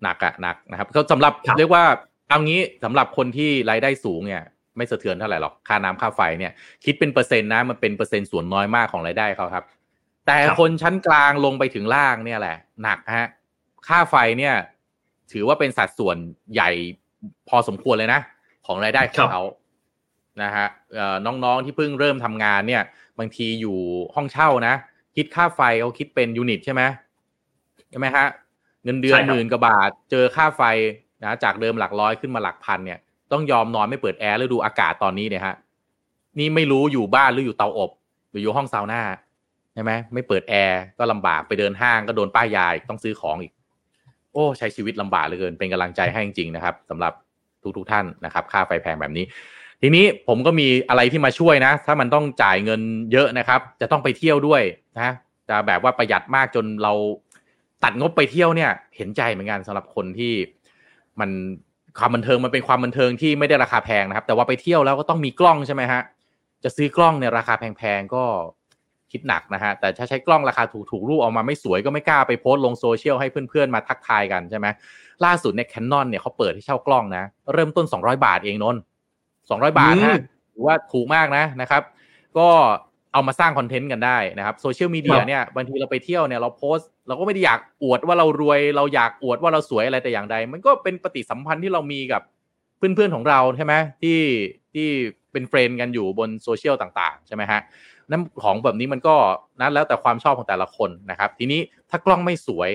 [0.04, 1.84] หนักอะหนักนะครับเขาสำหรับเรียกว่า
[2.30, 4.44] เอางี้สำหรับคนที่รายได้สูงเนี่ย
[4.78, 6.52] ไม่สะเทือนเท่าไหร่หรอกค่าน้ำค่าไฟเนี่ย
[6.86, 9.66] คิดเป็นเปอร์เซ็นต์นะมันเป็นเปอร์เซ็นต์ส่วนน้อยมากของรายได้เขาครับ
[10.28, 13.28] แต่คนชั้นกลางลงไปถึงล่างเนี่ยแหละ หนักฮะ
[13.88, 14.56] ค่าไฟเนี่ย
[15.32, 16.18] ถือว่าเป็นสัดส่วน
[16.54, 16.70] ใหญ่
[17.50, 18.22] พอสมควรเลยนะ
[18.68, 19.44] ของรายได้ของเขา
[20.44, 20.68] นะฮะ
[21.26, 22.84] น้องๆที่เพิ่งเริ่มทำงานเนี่ย
[23.20, 23.78] บางทีอยู่
[24.16, 24.76] ห้องเช่านะ
[25.16, 26.82] คิดค่าไฟเขาคิดเป็นยูนิตใช่ไหม
[27.90, 28.26] ใช่ไหมฮะ
[28.84, 30.62] เงินเดือนหมื่นกว่าบาท เจอค่าไฟ
[31.24, 33.00] นะจากเดิมหลักร้อยขึ้นมาหลักพันเนี่ย
[33.32, 35.56] ต้องยอมนอนไม่เปิดแอร์แล้วดูอากาศตอนนี้เนี่ยฮะ
[36.40, 37.92] นี่ไม่รู้อยู่บ้านหรืออยู่เตาอบ
[38.32, 39.02] หรืออยู่ห้องซาวน่า
[39.74, 43.54] ใช่ไหมไม่เปิดแอร์ก็ลำบากไปเดินห้างก็โดนป้ายยายต้องซื้อของอีก
[44.34, 47.14] โอ้ใช้ชีวิตลำบากเหลือเกินเป็นกำลังใจให้จริงๆนะครับสำหรับ
[47.78, 49.26] ทุกๆท่านนะครับ ค่าไฟแพงแบบนี้
[49.82, 54.62] ทีนี้ผมก็มีอะไรที่มาช่วยนะ ถ้ามันต้องจ่ายเงินเยอะนะครับ จะต้องไปเที่ยวด้วย
[54.96, 55.14] นะ
[55.50, 56.94] จะแบบว่าประหยัดมากจนเรา
[57.84, 60.34] ตัดงบไปเที่ยวเนี่ย เห็นใจเหมือนกันสำหรับคนที่
[61.20, 61.30] มัน
[62.00, 66.02] ความบันเทิงมันเป็นความบันเทิงที่ไม่ได้ราคาแพงนะครับ แต่ว่าไปเที่ยวแล้วก็ต้องมีกล้องใช่ไหมฮะ
[66.64, 68.24] จะซื้อกล้องเนี่ยราคาแพงๆก็
[69.12, 74.68] คิดหนักนะฮะแต่ถ้าใช้กล้องราคาถูกๆรูปออกมาไม่สวยก็ไม่กล้าไปโพสต์ลงโซเชียลให้เพื่อนๆมาทักทายกันใช่ไหม
[75.26, 77.24] ล่าสุดเนี่ย Canon เนี่ยเขาเปิดให้เช่ากล้องนะ
[77.54, 78.76] เริ่มต้น 200 บาทเองนน
[79.50, 80.18] สองร้อยบาทฮะ
[80.54, 81.84] ถือว่าถูกมากนะนะครับ
[82.38, 82.48] ก็
[83.14, 92.22] เอามาสร้าง content กันได้นะครับโซเชียลมีเดียเนี่ยบางทีเราไปเที่ยวเนี่ยเราโพสต์เราก็ไม่ได้อยากอวดว่าเรารวยเราอยากอวดว่าเราสวยอะไรแต่อย่างใด มันก็เป็นปฏิสัมพันธ์ที่เรามีกับ
[92.78, 94.20] เพื่อนๆของเราใช่ไหมที่
[94.74, 94.88] ที่
[95.32, 97.62] เป็น friend กันอยู่บนโซเชียลต่างๆใช่ไหมฮะ
[98.12, 99.16] นั่นของแบบนี้มันก็
[99.60, 102.70] นั้นแล้วแต่ความชอบของแต่ละคนนะครับ ทีนี้ถ้ากล้องไม่สวย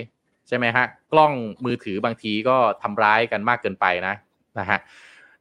[0.49, 1.33] ใช่ไหมฮะกล้อง
[1.65, 4.15] มือถือบางทีก็ทำร้ายกันมากเกินไปนะ
[4.59, 4.79] นะฮะ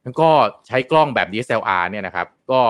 [0.04, 0.28] แล้วก็
[0.66, 2.60] ใช้กล้องแบบ DSLR เนี่ยนะครับ ก็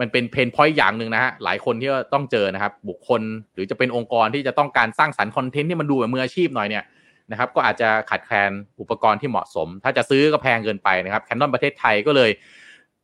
[0.00, 3.22] มันเป็น pain point อย่างหนึ่งนะฮะหลายคนที่ต้องเจอนะครับ บุคคล
[3.54, 6.84] หรือจะเป็นองค์กรที่จะต้องการสร้างสรรค์ content ที่มันดูแบบมืออาชีพหน่อยเนี่ย
[7.30, 8.50] นะครับ ก็อาจจะขาดแคลน
[8.80, 12.30] อุปกรณ์ที่เหมาะสม ถ้าจะซื้อก็แพงเกินไปนะครับ Canon ประเทศไทยก็เลย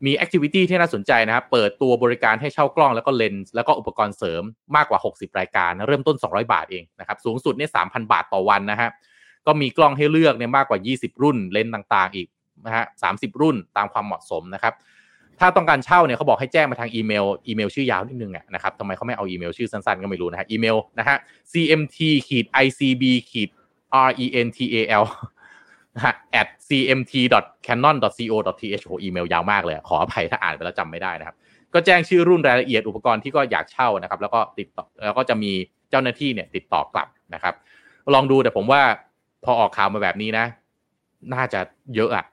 [0.07, 4.43] มี activity ที่น่าสนใจนะครับ เปิดตัวบริการให้เช่ากล้องแล้วก็เลนส์แล้วก็อุปกรณ์เสริม
[4.77, 8.91] มากกว่า 60 รายการเริ่มต้น 200 บาทเองนะครับ สูงสุดเนี่ย3,000 บาทต่อวันนะฮะ
[9.47, 12.29] ก็มีกล้องให้เลือกเนี่ยมากกว่า 20 รุ่นเลนส์ต่างๆ อีก
[12.67, 14.75] นะฮะ30รุ่นตามความเหมาะสมนะครับ
[15.41, 21.17] ถ้าต้องการเช่าเนี่ยเขาบอกให้แจ้งมาทางอีเมล อีเมลชื่อยาวนิดนึงอะนะครับทำไมเขาไม่เอาอีเมลชื่อสั้นๆ ก็ไม่รู้นะฮะ อีเมลนะฮะ
[21.53, 21.99] cmt
[22.29, 23.51] ขีด icb ขีด
[24.37, 25.05] rental
[25.95, 31.37] นะฮะ at cmt.canon.co.th โหอีเมลยาวมากเลย ขออภัยถ้าอ่านไปแล้วจำไม่ได้นะครับ
[31.75, 35.53] ก็แจ้งชื่อรุ่นรายละเอียดอุปกรณ์ที่ก็อยากเช่านะครับ แล้วก็ติดต่อแล้วก็จะมี
[35.91, 37.55] เจ้าหน้าที่เนี่ย ติดต่อกลับนะครับ
[38.15, 38.83] ลองดูแต่ผมว่า
[39.45, 40.47] พอออกข่าวมาแบบนี้นะ
[41.35, 41.61] น่าจะ
[41.95, 42.25] เยอะอะ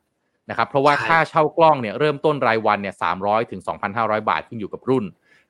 [0.49, 5.05] นะครับเพราะว่าค่าเช่ากล้องเนี่ยเริ่มต้นรายวันเนี่ยสามร้อยถึงสองพันห้าร้อยบาทขึ้นอยู่กับรุ่น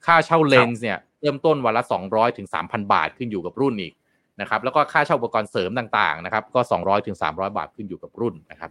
[0.05, 3.93] ค่าเช่าเลนส์เนี่ยเริ่มต้นวันละสองร้อยถึงสามพันบาทขึ้นอยู่กับรุ่นอีก
[4.41, 8.69] นะครับแล้วก็ค่าเช่าอุปกรณ์เสริมต่างๆนะครับก็สองร้อยถึงสามร้อยบาทขึ้นอยู่กับรุ่นนะครับ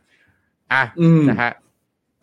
[0.73, 0.83] อะ
[1.31, 1.53] นะฮะ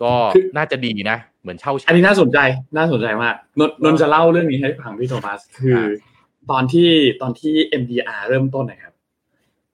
[0.04, 0.14] ก็
[0.58, 2.38] น่าจะดีนะ เหมือนเช่าอันนี้น่าสนใจ
[2.78, 5.82] น่าสนใจมากนนนจะเล่าเรื่องนี้ให้ฟังพี่โทมัสคือ
[6.52, 6.90] ตอนที่
[7.22, 8.94] ตอนที่ MDR เริ่มต้นนะครับ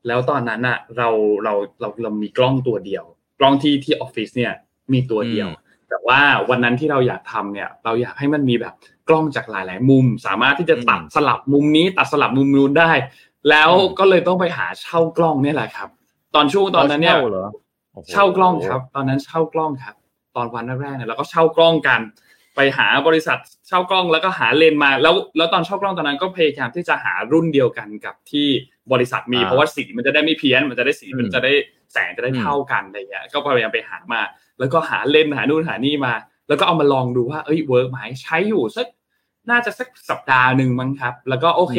[0.08, 1.10] แล้วตอนนั้นอะ เรา
[1.44, 3.06] เราเราเรามีกล้องตัวเดียว
[3.40, 4.54] กล้องที่ที่ออฟฟิศเนี่ย
[4.94, 5.50] มีตัวเดียว
[5.90, 8.74] แต่ว่าวันนั้นที่เราอยากทำเนี่ยเราอยากให้มันมีแบบ
[9.10, 12.92] กล้องจากหลาย ๆ มุม สามารถที่จะตัดสลับมุมนี้ ตัดสลับมุมนู้นได้
[13.50, 15.90] แล้วก็เลยต้องไปหาเช่ากล้องเนี่ยแหละครับ
[16.36, 17.18] ตอนช่วงตอนนั้นเนี่ย
[18.12, 19.96] เช่ากล้องครับ ตอนนั้นเช่ากล้องครับ
[20.36, 22.02] ตอนวันแรกๆเนี่ยเราก็เช่ากล้องกัน
[22.56, 28.48] ไปหาบริษัทเช่ากล้องแล้วก็หาเลนมาแล้วแล้วตอนเช่ากล้องตอนนั้นก็พยายามที่จะหารุ่นเดียวกันกับที่
[28.94, 31.52] บริษัทมีเพราะว่าสีมันจะได้ไม่เพี้ยน มันจะได้สีมันจะได้
[31.94, 34.22] แสงจะได้เท่ากันอะไรเงี้ยก็พยายามไปหามา
[34.60, 36.14] แล้วก็หาเลนส์หานู่นหานี่มา
[36.48, 38.88] แล้วก็เอามาลองดูว่าเอ้ย work ไหมใช้อยู่สัก
[39.50, 41.78] น่าจะสักสัปดาห์หนึ่งมั้งครับ แล้วก็โอเค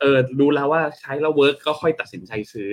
[0.00, 2.70] เออดูแล้วว่าใช้แล้ว work ก็ค่อยตัดสินใจซื้อ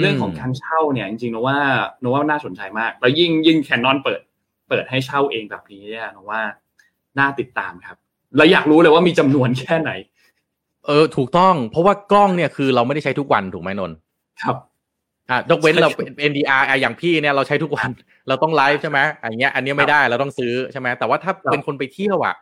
[0.00, 1.58] เรื่องของการเช่าเนี่ยจริงๆนะว่า
[2.02, 4.20] นะว่าน่าสนใจมาก แล้วยิ่งยิ่งแคนนอนเปิด
[4.68, 6.40] เปิดให้เช่าเองแบบนี้เนี่ยนะว่า
[7.18, 7.96] น่าติดตามครับ
[8.36, 9.90] แล้วอยากรู้เลยว่ามีจำนวนแค่ไหน
[10.86, 13.90] เออถูกต้อง เพราะว่ากล้องเนี่ยคือเราไม่ได้ใช้ทุกวันถูกไหมนน
[14.42, 14.56] ครับ
[15.30, 17.90] อะยกเว้นเราเป็น NDR อะอย่างพี่เนี่ยเราใช้ทุกวัน
[18.28, 22.34] เราต้องไลฟ์ใช่ไหมอันเนี้ยอันนี้ไม่ได้เราต้องซื้อใช่ไหมแต่ว่าถ้าเป็นคนไปเที่ยวอะ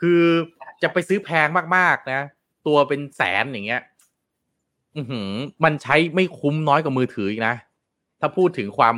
[0.00, 0.20] คือ
[0.82, 2.22] จะไปซื้อแพงมากๆนะ
[2.66, 3.82] ตัวเป็นแสนอย่างเงี้ย
[4.96, 5.30] อือหือ
[5.64, 7.54] มันใช้ไม่คุ้มน้อยกว่ามือถืออีกนะ
[8.20, 8.94] ถ้าพูดถึงความ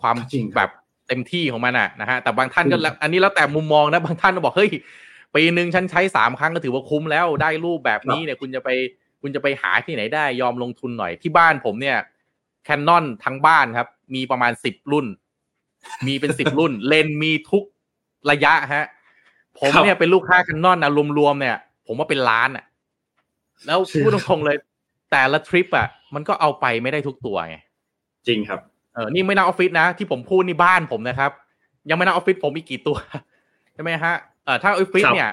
[0.00, 0.70] ความจริงแบบ
[1.08, 4.70] เต็มที่ของมันอะนะฮะแต่บางท่านก็แล้วอันนี้แล้วแต่มุมมองนะ บางท่านก็บอกเฮ้ย
[5.34, 8.68] ปีหนึ่งฉันใช้สามครั้งก็ถือว่าคุ้มแล้วได้รูปแบบนี้เนี่ยคุณจะไป
[9.22, 11.96] คุณจะไปหาที่ไหนได้ยอมลงทุนหน่อยที่บ้านผมเนี่ย
[12.64, 15.06] แคนนอนทั้งบ้านครับ มีประมาณสิบรุ่น
[16.06, 17.64] มีเป็นสิบรุ่น เลนส์มีทุก
[18.30, 18.86] ระยะฮะ
[19.58, 21.56] ผมเนี่ยเป็นลูกค้าแคนนอนนะรวมๆเนี่ย
[21.86, 22.64] ผมว่าเป็นล้านอะ
[23.66, 24.56] แล้วพูดตรงๆเลย
[25.10, 27.56] แต่ละทริปอะมันก็เอาไปไม่ได้ทุกตัวไง
[28.26, 28.60] จริงครับ
[28.94, 31.30] เออนี่ไม่นับออฟฟิศนะ ที่ผมพูดนี่บ้านผมนะครับ
[31.90, 32.96] ยังไม่นับออฟฟิศผมอีกกี่ตัว
[33.74, 35.32] ใช่ไหมฮะเออถ้าออฟฟิศครับเนี่ย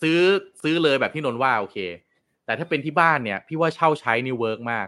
[0.00, 0.18] ซื้อ
[0.62, 1.76] ซื้อเลยแบบที่นนท์ว่าโอเค
[2.44, 4.86] แต่ถ้าเป็นที่บ้านเนี่ย พี่ว่าเช่าใช้นี่ work มาก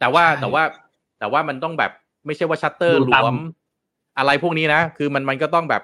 [0.00, 0.62] แต่ว่าใช่แต่ว่า
[1.18, 1.92] แต่ว่ามันต้องแบบ
[2.26, 3.36] ไม่ใช่ว่าชัตเตอร์ดูหลตามวม
[4.18, 5.82] อะไรพวกนี้นะ คือมันมันก็ต้องแบบ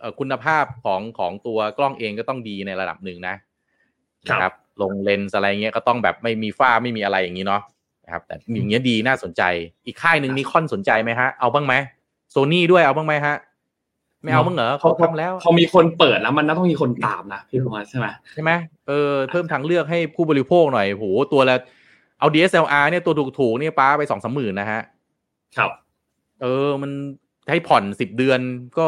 [0.00, 3.34] เอ่อคุณภาพของของตัวกล้องเองก็ต้องดีในระดับหนึ่งนะ
[4.26, 7.62] นะครับ ลงเลนส์อะไรเงี้ยก็ต้องแบบไม่มีฝ้าไม่มีอะไรอย่างนี้เนาะ
[8.04, 9.42] นะครับ แต่อย่างเงี้ยดีน่าสนใจ
[9.86, 11.74] อีกค่ายหนึ่งนิคอนสนใจไหมฮะ เอาบ้างไหม
[12.30, 13.36] โซนี่ด้วยเอาบ้างไหมฮะ
[14.26, 18.50] ไม่เอาบ้างเหรอเขาทำแล้วพอมีคนเปิดแล้วมันน่าต้องมีคนตามนะพี่โทมัสใช่ไหมใช่ไหม
[18.88, 21.56] เออเพิ่มทางเลือกให้ผู้บริโภคหน่อยโหตัวละ
[22.20, 24.82] เอา DSLR เนี่ยตัวถูกๆเนี่ยป้าไปสองสามหมื่นนะฮะ
[25.56, 25.70] ครับ
[26.42, 26.90] เออมัน
[27.50, 28.40] ให้ผ่อนสิบเดือน
[28.78, 28.86] ก็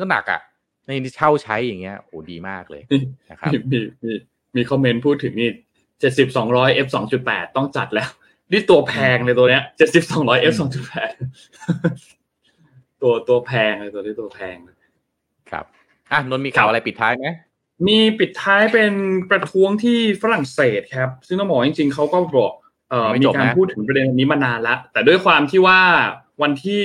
[0.00, 0.40] ก็หนักอะ
[0.86, 2.82] ในที่เช่าใช้อย่างเงี้ยโหดีมากเลย
[3.30, 4.12] นะครับมีมีมี
[4.56, 5.50] มีคอมเมนต์พูดถึงนี่
[6.00, 8.10] เจ็ดสิบสองร้อย f สองจุดแปดต้องจัดแล้ว
[8.52, 11.10] นี่ตัวแพงเลยตัวเนี้ยเจ็ดสิบสองร้อย f สองจุดแปด
[13.02, 14.56] ตัวตัวแพงเลยตัวนี้ตัวแพง
[15.50, 15.64] ครับ
[16.12, 17.26] อะนนท์มีข่าวอะไรปิดท้ายไหม
[17.88, 18.92] มีปิดท้ายเป็น
[19.30, 22.52] ประท้วงที่ฝรั่งเศสครับ ซึ่งต้องบอกว่าจริงๆเขาก็บอก
[22.90, 25.80] เอ่อมีการพูดถึงประเด็นนี้มานานแล้วแต่ด้วยความที่ว่า
[26.42, 26.84] วันที่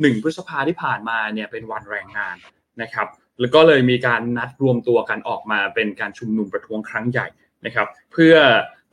[0.00, 2.36] หนึ่งพฤษภาที่ผ่านมาเนี่ยเป็นวันแรงงาน
[2.82, 3.06] นะครับ
[3.40, 7.26] แล้วก็เลยมีการนัดรวมตัวกันออกมาเป็นการชุมนุมประท้วงครั้งใหญ่
[7.66, 8.34] นะครับ เพื่อ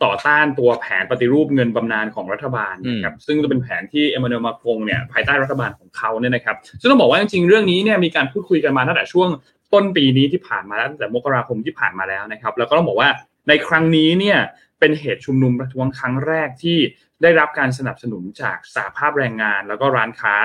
[0.04, 9.30] ต่อต้านตัวแผนปฏิรูปเงินบำนาญของรัฐบาลนะครับซึ่งจะเป็นแผนที่เอมานูเอลมาครงเนี่ยภายใต้รัฐบาลของเขาเนี่ยนะครับ ซึ่งต้องบอกว่าจริงๆเรื่องนี้เนี่ยมีการพูดคุยกันมาตั้งแต่ช่วง
[9.74, 13.10] ต้นปีนี้ที่ผ่านมาแล้วตั้งแต่มกราคมที่ผ่านมาแล้วนะครับ แล้วก็ต้องบอกว่า
[13.48, 14.40] ในครั้งนี้เนี่ย
[14.80, 16.78] เป็นเหตุชุมนุมประท้วงครั้งแรกที่
[17.22, 20.36] ได้รับการสนับสนุนจากสหภาพแรงงาน แล้วก็ร้านค้า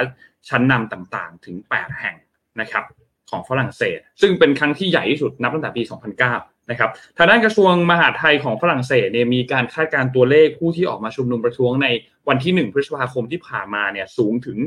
[0.48, 2.16] ชั้นนำต่างๆ ถึง 8 แห่ง
[2.60, 2.84] นะครับ
[3.30, 11.86] ของฝรั่งเศส ซึ่งเป็นครั้งที่ใหญ่ที่สุดนับตั้งแต่ปี 2009 นะครับทางด้านกระทรวงมหาดไทยของฝรั่งเศสเนี่ยมีการคาดการตัวเลขผู้ที่ออกมาชุมนุมประท้วงใน
[12.28, 14.58] วันที่ 1 พฤษภาคมที่ผ่านมาเนี่ยสูงถึง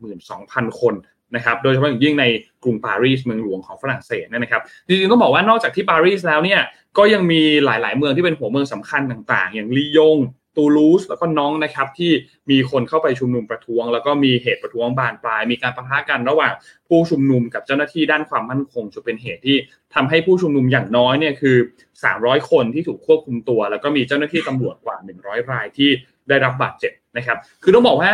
[0.00, 0.94] 782,000 คน
[1.36, 2.24] นะครับโดยเฉพาะอย่างยิ่งใน
[2.62, 6.60] กรุงปารีสเมืองหลวงของฝรั่งเศสนะครับจริงๆต้องบอกว่านอกจากที่ปารีสแล้วเนี่ย
[6.98, 10.18] ก็ยังมีหลายๆ เมืองที่เป็นหัวเมืองสำคัญต่าง ๆ อย่างลียง
[10.58, 12.12] ตูลูสแล้วก็น้องนะครับ ที่
[12.50, 16.52] มีคนเข้าไปชุมนุมประท้วง แล้วก็มีเหตุประท้วงบานปลาย มีการประทะกันระหว่าง
[16.88, 19.56] ผู้ชุมนุมกับเจ้าหน้าที่ด้านความมั่นคงจะเป็นเหตุที่
[19.94, 21.56] ทำให้ผู้ชุมนุมอย่างน้อยเนี่ยคือ
[22.02, 25.90] 300 คนที่ถูกควบคุมตัว แล้วก็มีเจ้าหน้าที่ตำรวจกว่า 100 รายที่
[26.28, 28.12] ได้รับบาดเจ็บนะครับ คือต้องบอกว่า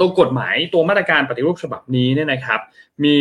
[0.00, 2.60] ตัวกฎหมายตัวมาตรการปฏิรูปฉบับนี้เนี่ยนะครับ
[3.04, 3.18] มี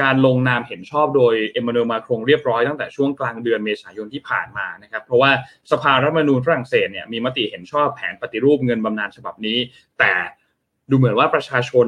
[0.00, 5.30] การลงนามเห็นชอบโดยเอ็มมานูเอลมาครงเรียบร้อยตั้งแต่ช่วงกลางเดือนเมษายนที่ผ่านมานะครับ เพราะว่า
[5.70, 9.58] สภารัฐมนูญฝรั่งเศสเนี่ยมีมติเห็นชอบแผนปฏิรูปเงินบำนาญฉบับนี้
[9.98, 10.12] แต่
[10.90, 11.86] ดูเหมือนว่าประชาชน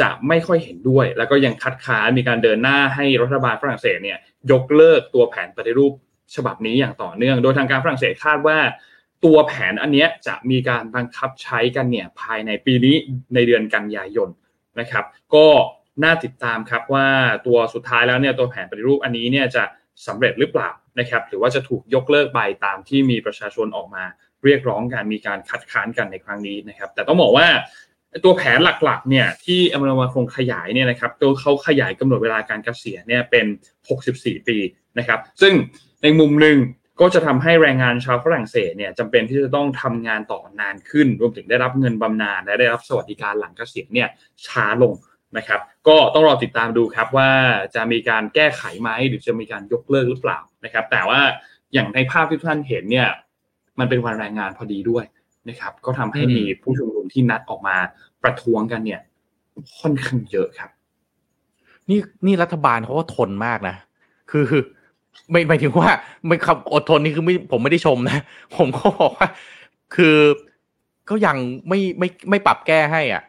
[0.00, 4.18] จะไม่ค่อยเห็นด้วย แล้วก็ยังคัดค้านมีการเดินหน้าให้รัฐบาลฝรั่งเศสเนี่ย
[4.50, 5.92] ยกเลิกตัวแผนปฏิรูป
[6.36, 8.58] ฉบับนี้อย่างต่อเนื่อง โดยทางการฝรั่งเศสคาดว่า
[9.24, 12.96] ตัวแผนอันนี้จะมีการบังคับใช้กันเนี่ยภายในปีนี้
[13.34, 14.28] ในเดือนกันยายน
[14.80, 15.04] นะครับ
[15.34, 15.46] ก็
[16.04, 17.06] น่าติดตามครับว่า
[17.46, 19.64] ตัวสุดท้ายแล้วเนี่ยตัวแผนปฏิรูปอันนี้เนี่ยจะ
[20.06, 20.70] สำเร็จหรือเปล่า
[21.00, 24.04] นะครับ หรือว่าจะถูกยกเลิกไปตามที่มีประชาชนออกมา
[24.44, 27.46] เรียกร้องกันมีการคัดค้านกันในครั้งนี้นะครับ แต่ต้องบอกว่า
[28.24, 33.46] ตัวแผนหลักๆเนี่ยที่อเมริกาคงขยายเนี่ยนะครับตัวเขาขยายกำหนดเวลาการเกษียณเนี่ยเป็น
[33.96, 34.56] 64 ปี
[34.98, 35.52] นะครับ ซึ่ง
[36.02, 36.56] ในมุมหนึ่ง
[37.00, 44.08] ก็จะทำให้แรงงานชาวฝรั่งเศสเนี่ยจำเป็นที่จะต้องทำงานต่อนานขึ้น รวมถึงได้รับเงินบำนาญและได้รับสวัสดิการหลังเกษียณเนี่ย
[44.46, 44.94] ช้าลง
[45.36, 47.30] นะครับ ก็ต้องรอติดตามดูครับว่า
[47.74, 51.20] จะมีการแก้ไขไหมหรือจะมีการยกเลิกหรือเปล่านะครับ แต่ว่า
[51.72, 53.08] อย่างในภาพที่ท่านเห็นเนี่ย
[53.78, 55.04] มันเป็นวันแรงงานพอดีด้วย
[55.48, 57.76] นะครับ ก็ทำให้มีผู้ชุมนุมที่นัดออกมา
[58.22, 59.00] ประท้วงกันเนี่ย
[59.78, 60.70] ค่อนข้างเยอะครับ
[61.90, 63.76] นี่นี่รัฐบาลเขาก็ทนมากนะ
[64.30, 64.44] คือ
[65.30, 65.88] ไม่หมายถึงว่า
[66.26, 68.22] ไม่คำอดทนนี่คือไม่ผมไม่ได้ชมนะ
[68.56, 69.28] ผมก็บอกว่า
[69.96, 70.16] คือ
[71.10, 71.36] ก็ยัง
[71.68, 73.22] ไม่ไม่ไม่ปรับแก้ให้อะ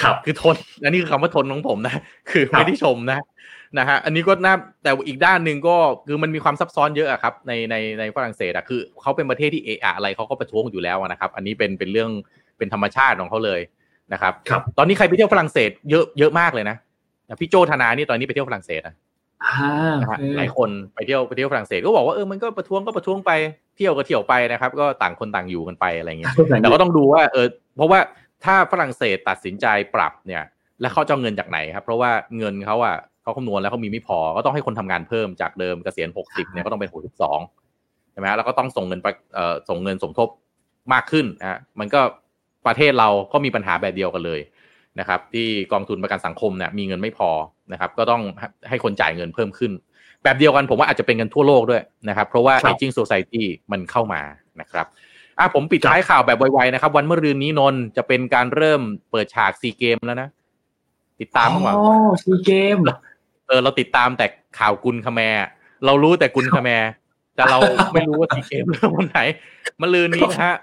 [0.00, 1.94] ครับคือทนอันนี้คือคำว่าทนของผมนะ
[2.30, 3.20] คือไม่ได้ชมนะ
[3.78, 12.10] นะฮะอันนี้ก็น่าแต่อีกด้านหนึ่งก็คือมันมีความซับซ้อนเยอะอะครับ ในในในฝรั่งเศสอะคือเขาเป็นประเทศที่เอะอะไรเขาก็ประท้วงอยู่แล้วนะครับ อันนี้เป็นเป็นเรื่อง
[12.58, 13.60] เป็นธรรมชาติของเขาเลย
[14.12, 16.76] นะครับครับ ตอนนี้ใครไปเที่ยวฝรั่งเศสเยอะเยอะมากเลยนะ
[17.40, 19.03] พี่โจธนานี่ตอนนี้ไปเที่ยวฝรั่งเศสนะอ่านะฮะ
[20.36, 23.30] หลายคนไปเที่ยวไปเที่ยวฝรั่งเศสก็บอกว่าเออมันก็ประท้วงก็ประท้วงไป
[23.76, 28.00] เที่ยวก็เที่ยวไปนะครับ ก็ต่างคนต่างอยู่กันไปอะไรเงี้ยแต่ก็ต้องดูว่าเออเพราะว่า
[28.44, 30.42] ถ้าฝรั่งเศสตัดสินใจปรับเนี่ย
[30.80, 37.40] แล้วเขาจะเอาเงินจากไหนครับ เพราะว่าเงินเขาอะเขาคำนวณแล้วเขามีไม่พอ ก็ต้องให้คนทำงานเพิ่มจากเดิมเกษียณหกสิบเนี่ยก็ต้องเป็นหกสิบสอง
[38.12, 40.28] ใช่ไหมแล้วก็ต้องส่งเงินไปเอ่อส่งเงินสมทบ
[40.92, 42.00] มากขึ้นอะมันก็
[42.66, 44.40] ประเทศเราก็มีปัญหาแบบเดียวกันเลย
[45.00, 47.30] นะครับ ที่กองทุนประกันสังคมเนี่ยมีเงินไม่พอ
[47.72, 48.22] นะครับ ก็ต้อง
[48.68, 49.72] ให้คนจ่ายเงินเพิ่มขึ้น
[50.22, 54.22] แบบเดียวกันผมว่าอาจจะเป็นกันทั่วโลกด้วยนะครับ เพราะว่า aging society มันเข้ามา
[54.60, 54.86] นะครับ
[55.38, 60.28] อะผมปิดท้ายข่าวแบบไวๆนะครับ วันมะรืนนี้นนท์จะเป็นการเริ่มเปิดฉากซีเกมส์แล้วนะ
[61.20, 61.84] ติดตามบ้างเปล่าอ๋อ
[62.24, 62.78] ซีเกมส์
[63.48, 64.26] เออเราติดตามแต่
[64.58, 65.44] ข่าวกุนขแมร์
[65.84, 66.90] เรารู้แต่กุนขแมร์
[67.34, 67.58] แต่เรา
[67.92, 69.20] ไม่รู้ว่าซีเกมส์เริ่มวันไหน
[69.80, 70.56] มะรืนนี้นะฮะ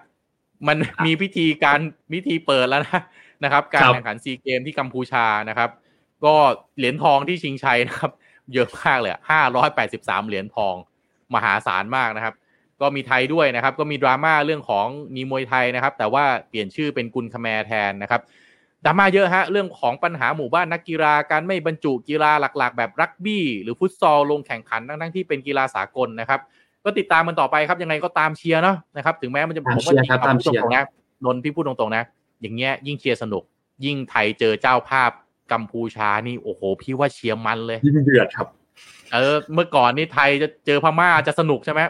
[0.67, 1.79] มันมีพิธีการ
[2.13, 3.01] พิธีเปิดแล้วนะ
[3.43, 5.69] นะครับ การแข่งขันซีเกมส์ที่กัมพูชานะครับ
[6.25, 6.33] ก็
[6.77, 8.11] เหรียญทองที่ชิงชัยนะครับ
[8.53, 10.75] เยอะมากเลยห้าร้อยแปดสิบสามเหรียญทอง
[11.33, 12.35] มหาศาลมากนะครับ
[12.81, 18.21] ก็มีไทยด้วยนะครับ ก็มีดราม่าเรื่องของมีมวยไทยนะครับ แต่ว่าเปลี่ยนชื่อเป็นกุนขแมร์แทนนะครับ
[18.85, 26.39] ดราม่าเยอะฮะเรื่องของปัญหาหมู่บ้านนักกีฬาการไม่บรรจุกีฬาหลัก ๆ แบบรักบี้ หรือฟุตซอลลงแข่งขันทั้งๆที่เป็นกีฬาสากลนะครับ
[26.83, 30.83] ก็ติดตามมันต่อไปครับยังไงก็ตามเชียร์เนาะนะครับ ถึงแม้มันจะผมว่าจริงๆพูดตรงๆนะ
[31.25, 32.03] นนท์พี่พูดตรงๆนะ
[32.41, 33.43] อย่างเงี้ยยิ่งเชียร์สนุก
[33.85, 35.11] ยิ่งไทยเจอเจ้าภาพ
[35.51, 38.47] กัมพูชานี่โอ้โห พี่ว่าเชียร์มันเลยยิ่งเดือดครับ
[39.13, 41.81] เออ เมื่อก่อนนี่ไทยจะเจอพม่าจะสนุกใช่ไหม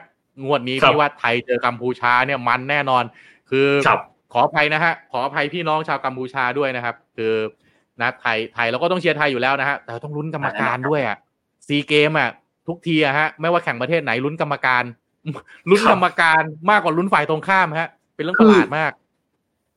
[0.44, 3.04] งวดนี้พี่ว่าไทยเจอกัมพูชาเนี่ยมันแน่นอน
[3.50, 3.68] คือ
[4.34, 7.34] ขออภัยนะฮะขออภัยพี่น้องชาวกัมพูชาด้วยนะครับ คือ
[8.02, 11.18] นะไทยไทยเราก็ต้องเชียร์ไทยอยู่แล้วนะฮะแต่ต้องลุ้นกรรมการด้วยอะ
[11.68, 12.30] ซีเกมอะ
[12.68, 14.84] ทุกทีอะฮะไม่ว่าแข่งประเทศไหนลุ้นกรรมการ
[15.70, 18.92] ลุ้นกรรมการมากกว่าลุ้นฝ่ายตรงข้ามฮะ เป็นเรื่องประหลาดมาก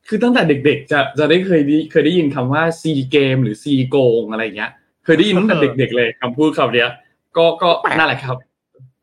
[0.07, 4.71] คือตั้งแต่เด็ก ๆ จะจะได้เคยได้เคยได้ยินคำว่าซีเกมหรือซีโกงอะไรเงี้ย
[5.05, 6.89] เคยได้ยินตั้งแต่เด็ก ๆ เลยคำพูดคำเนี้ย
[7.37, 8.37] ก็ก็นั่นแหละครับ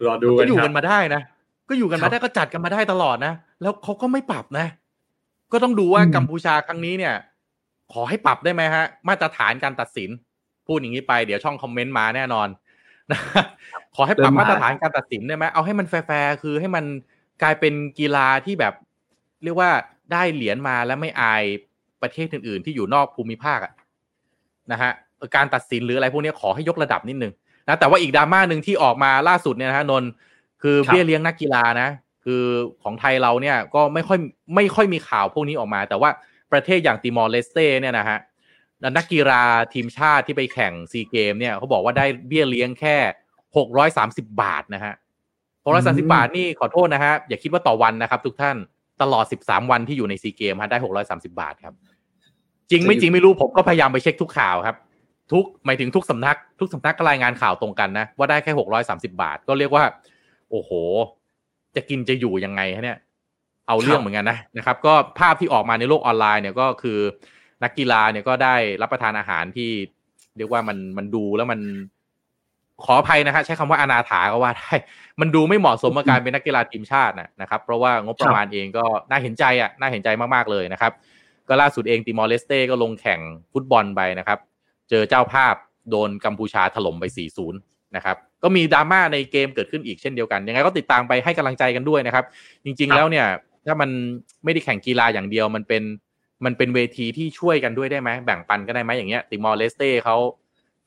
[0.06, 1.22] รอดูกันก็อยู่ครักับนมาได้นะ
[1.68, 3.32] ก็อยู่กันมาได้ก็จัดกันมาได้ตลอดนะ
[3.62, 4.66] แล้วเขาก็ไม่ปรับนะ
[5.52, 7.14] ก็ต้องดูว่ากัมพูชาครั้งนี้เนี่ย
[7.92, 10.10] ขอให้ปรับได้ไหมฮะ มาตรฐานการตัดสิน
[10.66, 12.48] พูดอย่างนี้ไปเดี๋ยวช่องคอมเมนต์มาแน่นอน
[13.10, 13.18] นะ
[13.94, 16.84] ขอให้ปรับมาตรฐานการตัดสินได้ไหมเอาให้มันแฟร์ๆคือให้มัน
[17.42, 18.74] กลายเป็นกีฬาที่แบบ
[19.44, 19.70] เรียกว่า
[20.12, 21.44] ได้เหรียญมาแล้วไม่อาย
[22.02, 23.72] ประเทศอื่น ๆ ที่อยู่นอกภูมิภาคอะ
[24.72, 24.92] นะฮะ
[25.36, 27.32] การตัดสินหรืออะไรพวกนี้ขอให้ยกระดับนิดนึง
[27.68, 30.04] นะแต่ว่าอีกดราม่าหนึ่งที่ออกมาล่าสุดเนี่ยนะฮะนน
[30.62, 31.88] คือเบี้ยเลี้ยงนักกีฬานะ
[32.24, 32.42] คือ
[32.82, 34.18] ของไทยเราเนี่ยก็ไม่ค่อย
[34.54, 36.10] ไม่ค่อยมีข่าวพวกนี้ออกมา แต่ว่า
[36.52, 38.18] ประเทศอย่างติมอร์เลสเต้เนี่ยนะฮะ
[38.96, 39.42] นักกีฬา
[39.74, 42.96] ทีมชาติที่ไปแข่งซีเกมเนี่ยเขาบอกว่าได้เบี้ยเลี้ยงแค่
[43.56, 44.94] หกร้อยสามสิบาทนะฮะ
[45.64, 48.56] หกร้อยสามสิบาทนี่ขอโทษนะฮะอย่าคิดว่าต่อวันนะครับทุกท่าน
[49.02, 51.74] ตลอดสิบสามวันที่อยู่ในซีเกมฮะได้หกร้อยสามสิบาทครับ
[52.70, 54.76] จริงไม่จริงไม่รู้ผมก็พยายามไปเช็คทุกข่าวครับ
[55.32, 59.84] ทุกหมายถึงทุกสำนัก ทุกสำนักก็รายงานข่าวตรงกันนะ ว่าได้แค่หกร้อยสามสิบาท ก็เรียกว่า
[60.50, 60.70] โอ้โห
[61.76, 62.98] จะกินจะอยู่ยังไงฮะเนี่ย
[63.68, 66.98] เอาเรื่องเหมือนกันนะนะครับ ก็ภาพที่ออกมาในโลกออนไลน์เนี่ยก็คือ
[67.62, 69.70] นักกีฬาเนี่ยก็ได้รับประทานอาหารที่
[70.36, 71.60] เรียกว่ามันมันดูแล้วมัน
[72.84, 74.72] ขออภัยนะฮะใช้คำว่าอนาถาก็ว่าได้
[75.20, 80.92] มันดูไม่เหมาะสมกับการเป็นนักกีฬาทีมชาตินะครับ เพราะว่างบประมาณเองก็น่าเห็นใจอะน่าเห็นใจมากๆเลยนะครับ
[81.48, 83.20] ก็ล่าสุดเองติมอร์เลสเต้ก็ลงแข่ง
[83.52, 84.38] ฟุตบอลไปนะครับ
[84.90, 85.54] เจอเจ้าภาพ
[85.90, 87.04] โดนกัมพูชาถล่มไป
[87.48, 92.24] 4-0 นะครับ ก็มีดราม่าในเกมเกิดขึ้นอีกเช่นเดียวกัน ยังไงก็ติดตามไปให้กำลังใจกันด้วยนะครับ
[92.64, 93.26] จริง ๆ แล้วเนี่ย
[93.66, 93.90] ถ้ามัน
[94.44, 95.82] ไม่ได้แข่งกีฬาอย่างเดียวมันเป็น
[96.44, 100.16] มันเป็นเวทีที่ช่วยกันด้วยได้ไหมแบ่งปันก็ได้ไหมอย่างเงี้ยติมอร์เลสเต้เขา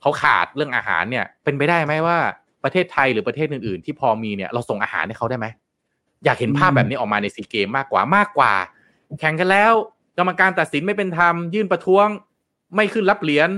[0.05, 2.17] เขาขาดเรื่องอาหารเนี่ยเป็นไปได้ไหมว่า
[2.63, 5.47] ประเทศไทยหรือประเทศอื่นๆ ที่พอมีเนี่ยเราส่งอาหารให้เขาได้ไหม
[6.25, 8.53] อยากเห็นภาพแบบนี้ออกมาในซีเกมมากกว่ามากกว่า
[9.19, 9.73] แข่งกันแล้ว
[10.17, 12.07] กรรมการตัดสินไม่เป็นธรรมยื่นประท้วง
[12.75, 13.49] ไม่ขึ้นรับเหรียญ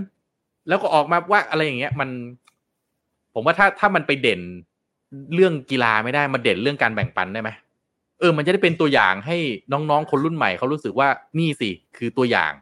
[0.68, 2.10] แล้วก็ออกมาว่าอะไรอย่างเงี้ยมัน
[3.34, 4.42] ผมว่าถ้าถ้ามันไปเด่น
[5.34, 7.50] เรื่องกีฬาไม่ได้มาเด่นเรื่องการแบ่งปันได้ไหม
[8.20, 9.38] เออ มันจะได้เป็นตัวอย่างให้
[9.72, 12.54] น้องๆ คนรุ่นใหม่เขารู้สึกว่านี่สิคือตัวอย่าง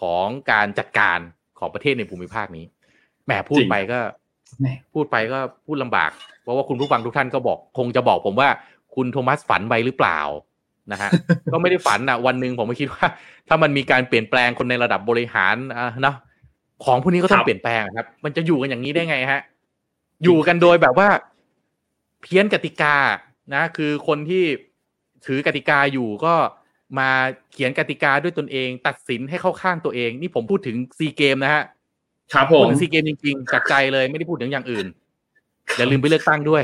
[0.00, 1.18] ของการจัดการ
[1.58, 2.64] ของประเทศในภูมิภาคนี้
[3.26, 4.00] แหมพูดไปก็
[4.94, 6.10] พูดไปก็พูดลำบาก
[6.42, 8.48] เพราะว่าคุณผู้ฟังทุกท่านก็บอก คงจะบอกผมว่า
[8.94, 10.20] คุณโทมัสฝันไปหรือเปล่า
[10.92, 11.10] นะฮะ
[11.52, 13.06] ก็ไม่ได้ฝันอะ วันหนึ่งผมก็คิดว่า
[13.48, 16.16] ถ้ามันมีการเปลี่ยนแปลงคนในระดับบริหารอะเนาะ
[16.84, 19.40] ของพวกนี้ก็ต้องเปลี่ยนแปลงครับ มันจะอยู่กันอย่างนี้ได้ไงฮะ
[20.24, 21.08] อยู่กันโดยแบบว่า
[22.22, 22.96] เพี้ยนกติกา
[23.54, 24.44] นะ คือคนที่
[25.26, 26.34] ถือกติกาอยู่ก็
[26.98, 27.10] มา
[27.52, 31.62] เขียนกติกาด้วยตนเอง ตัดสินให้เข้าข้างตัวเอง นี่ผมพูดถึงซีเกมนะฮะ
[32.32, 34.86] ครับผพูดมถึงซีเกมจริงๆจากใจเลยไม่ได้พูดถึงอย่างอื่น
[35.76, 36.62] อย่าลืมไปเลือกตั้งด้วย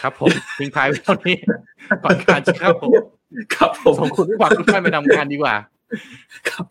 [0.00, 1.36] ครับผมทิ้งท้ายไว้เท่านี้
[2.04, 2.70] ก่อนการจะเข้า
[3.54, 5.54] ครับผมส่งคุณผู้ฟังทุกท่านไปทำงานดีกว่า
[6.48, 6.64] ครับ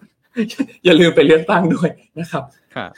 [0.85, 1.89] อย่าลืมไปเลือกตั้งด้วย
[2.19, 2.43] นะครับ
[2.75, 2.89] ครับ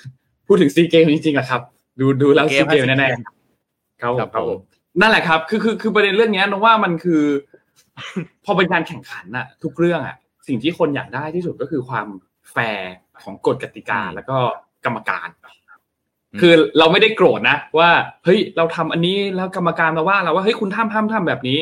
[0.47, 1.61] พูดถึงซีเกมจริงๆอะครับ
[1.99, 3.19] ดูดูแล้วเกซีมเกมฮะแน่ SEA
[3.59, 4.59] ๆครับผมครับครับผผมม
[5.01, 7.23] นั่นแหละครับ คือคือคือประเด็นเรื่องเนี้ยนึกว่ามันคือ
[8.45, 10.15] พอเป็นการแข่งขันอะทุกเรื่องอะ
[10.47, 12.07] สิ่งที่คนอยากได้ที่สุดก็คือความ
[12.51, 12.93] แฟร์
[13.23, 14.37] ของกฎกติกาแล้วก็
[14.85, 15.29] กรรมการ
[16.41, 17.89] คือเราไม่ได้โกรธนะว่า
[18.25, 21.57] เฮ้ยเราทำอันนี้แล้วกรรมการมาว่าเราว่าเฮ้ยคุณทำทำทำแบบนี้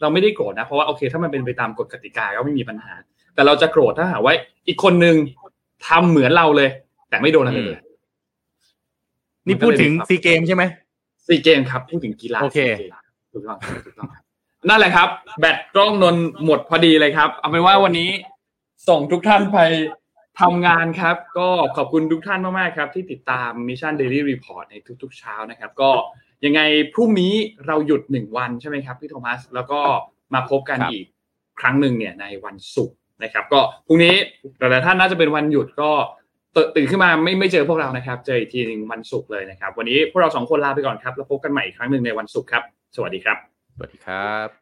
[0.00, 2.92] เราไม่ได้โกรธนะ เพราะว่าโอเค ถ้ามันเป็นไปตามกฎกติกาก็ไม่มีปัญหา
[3.34, 4.34] แต่เราจะโกรธถ้าหากว่า
[4.68, 5.16] อีกคนนึง
[5.88, 6.70] ทำเหมือนเราเลย
[7.08, 7.80] แต่ไม่โดนอะไรเลย
[9.46, 10.62] นี่พูดถึงซีเกมใช่ไหม
[11.26, 12.94] ซีเกมครับ พูดถึงกีฬาโอเค SEA กม
[13.32, 14.22] ถูกต้องครับถูกต้องครับ
[14.68, 15.08] นั่นแหละครับ
[15.40, 18.10] แบตกล้องนนท์หมดพอดีเลยครับ เอาเป็นว่าวันนี้
[18.88, 19.58] ส่งทุกท่านไป
[20.40, 25.90] ทำงานครับ ก็ขอบคุณทุกท่านมากๆครับ ที่ติดตาม Mission Daily Report ในทุกๆเช้านะครับ ก็
[26.44, 26.60] ยังไง
[26.94, 27.34] พรุ่งนี้
[27.66, 29.80] เราหยุดหนึ่งวันใช่ไหมครับพี่โทมัส แล้วก็
[30.34, 31.06] มาพบกันครับอีก
[31.60, 34.14] ครั้งหนึ่งเนี่ยในวันศุกร์นะครับ ก็พรุ่งนี้
[34.58, 35.90] แต่ละท่านน่าจะเป็นวันหยุดก็
[36.56, 42.62] ตื่นตื่นขึ้นมาไม่ไม่เจอพวกเรานะครับ เจออีกทีหนึ่งวันศุกร์เลยนะครับ วันนี้พวกเราสองคนลาไปก่อนครับ แล้วพบกันใหม่อีกครั้งหนึ่งในวันศุกร์ครับ
[42.96, 43.38] สวัสดีครับ
[43.76, 44.61] สวัสดีครับ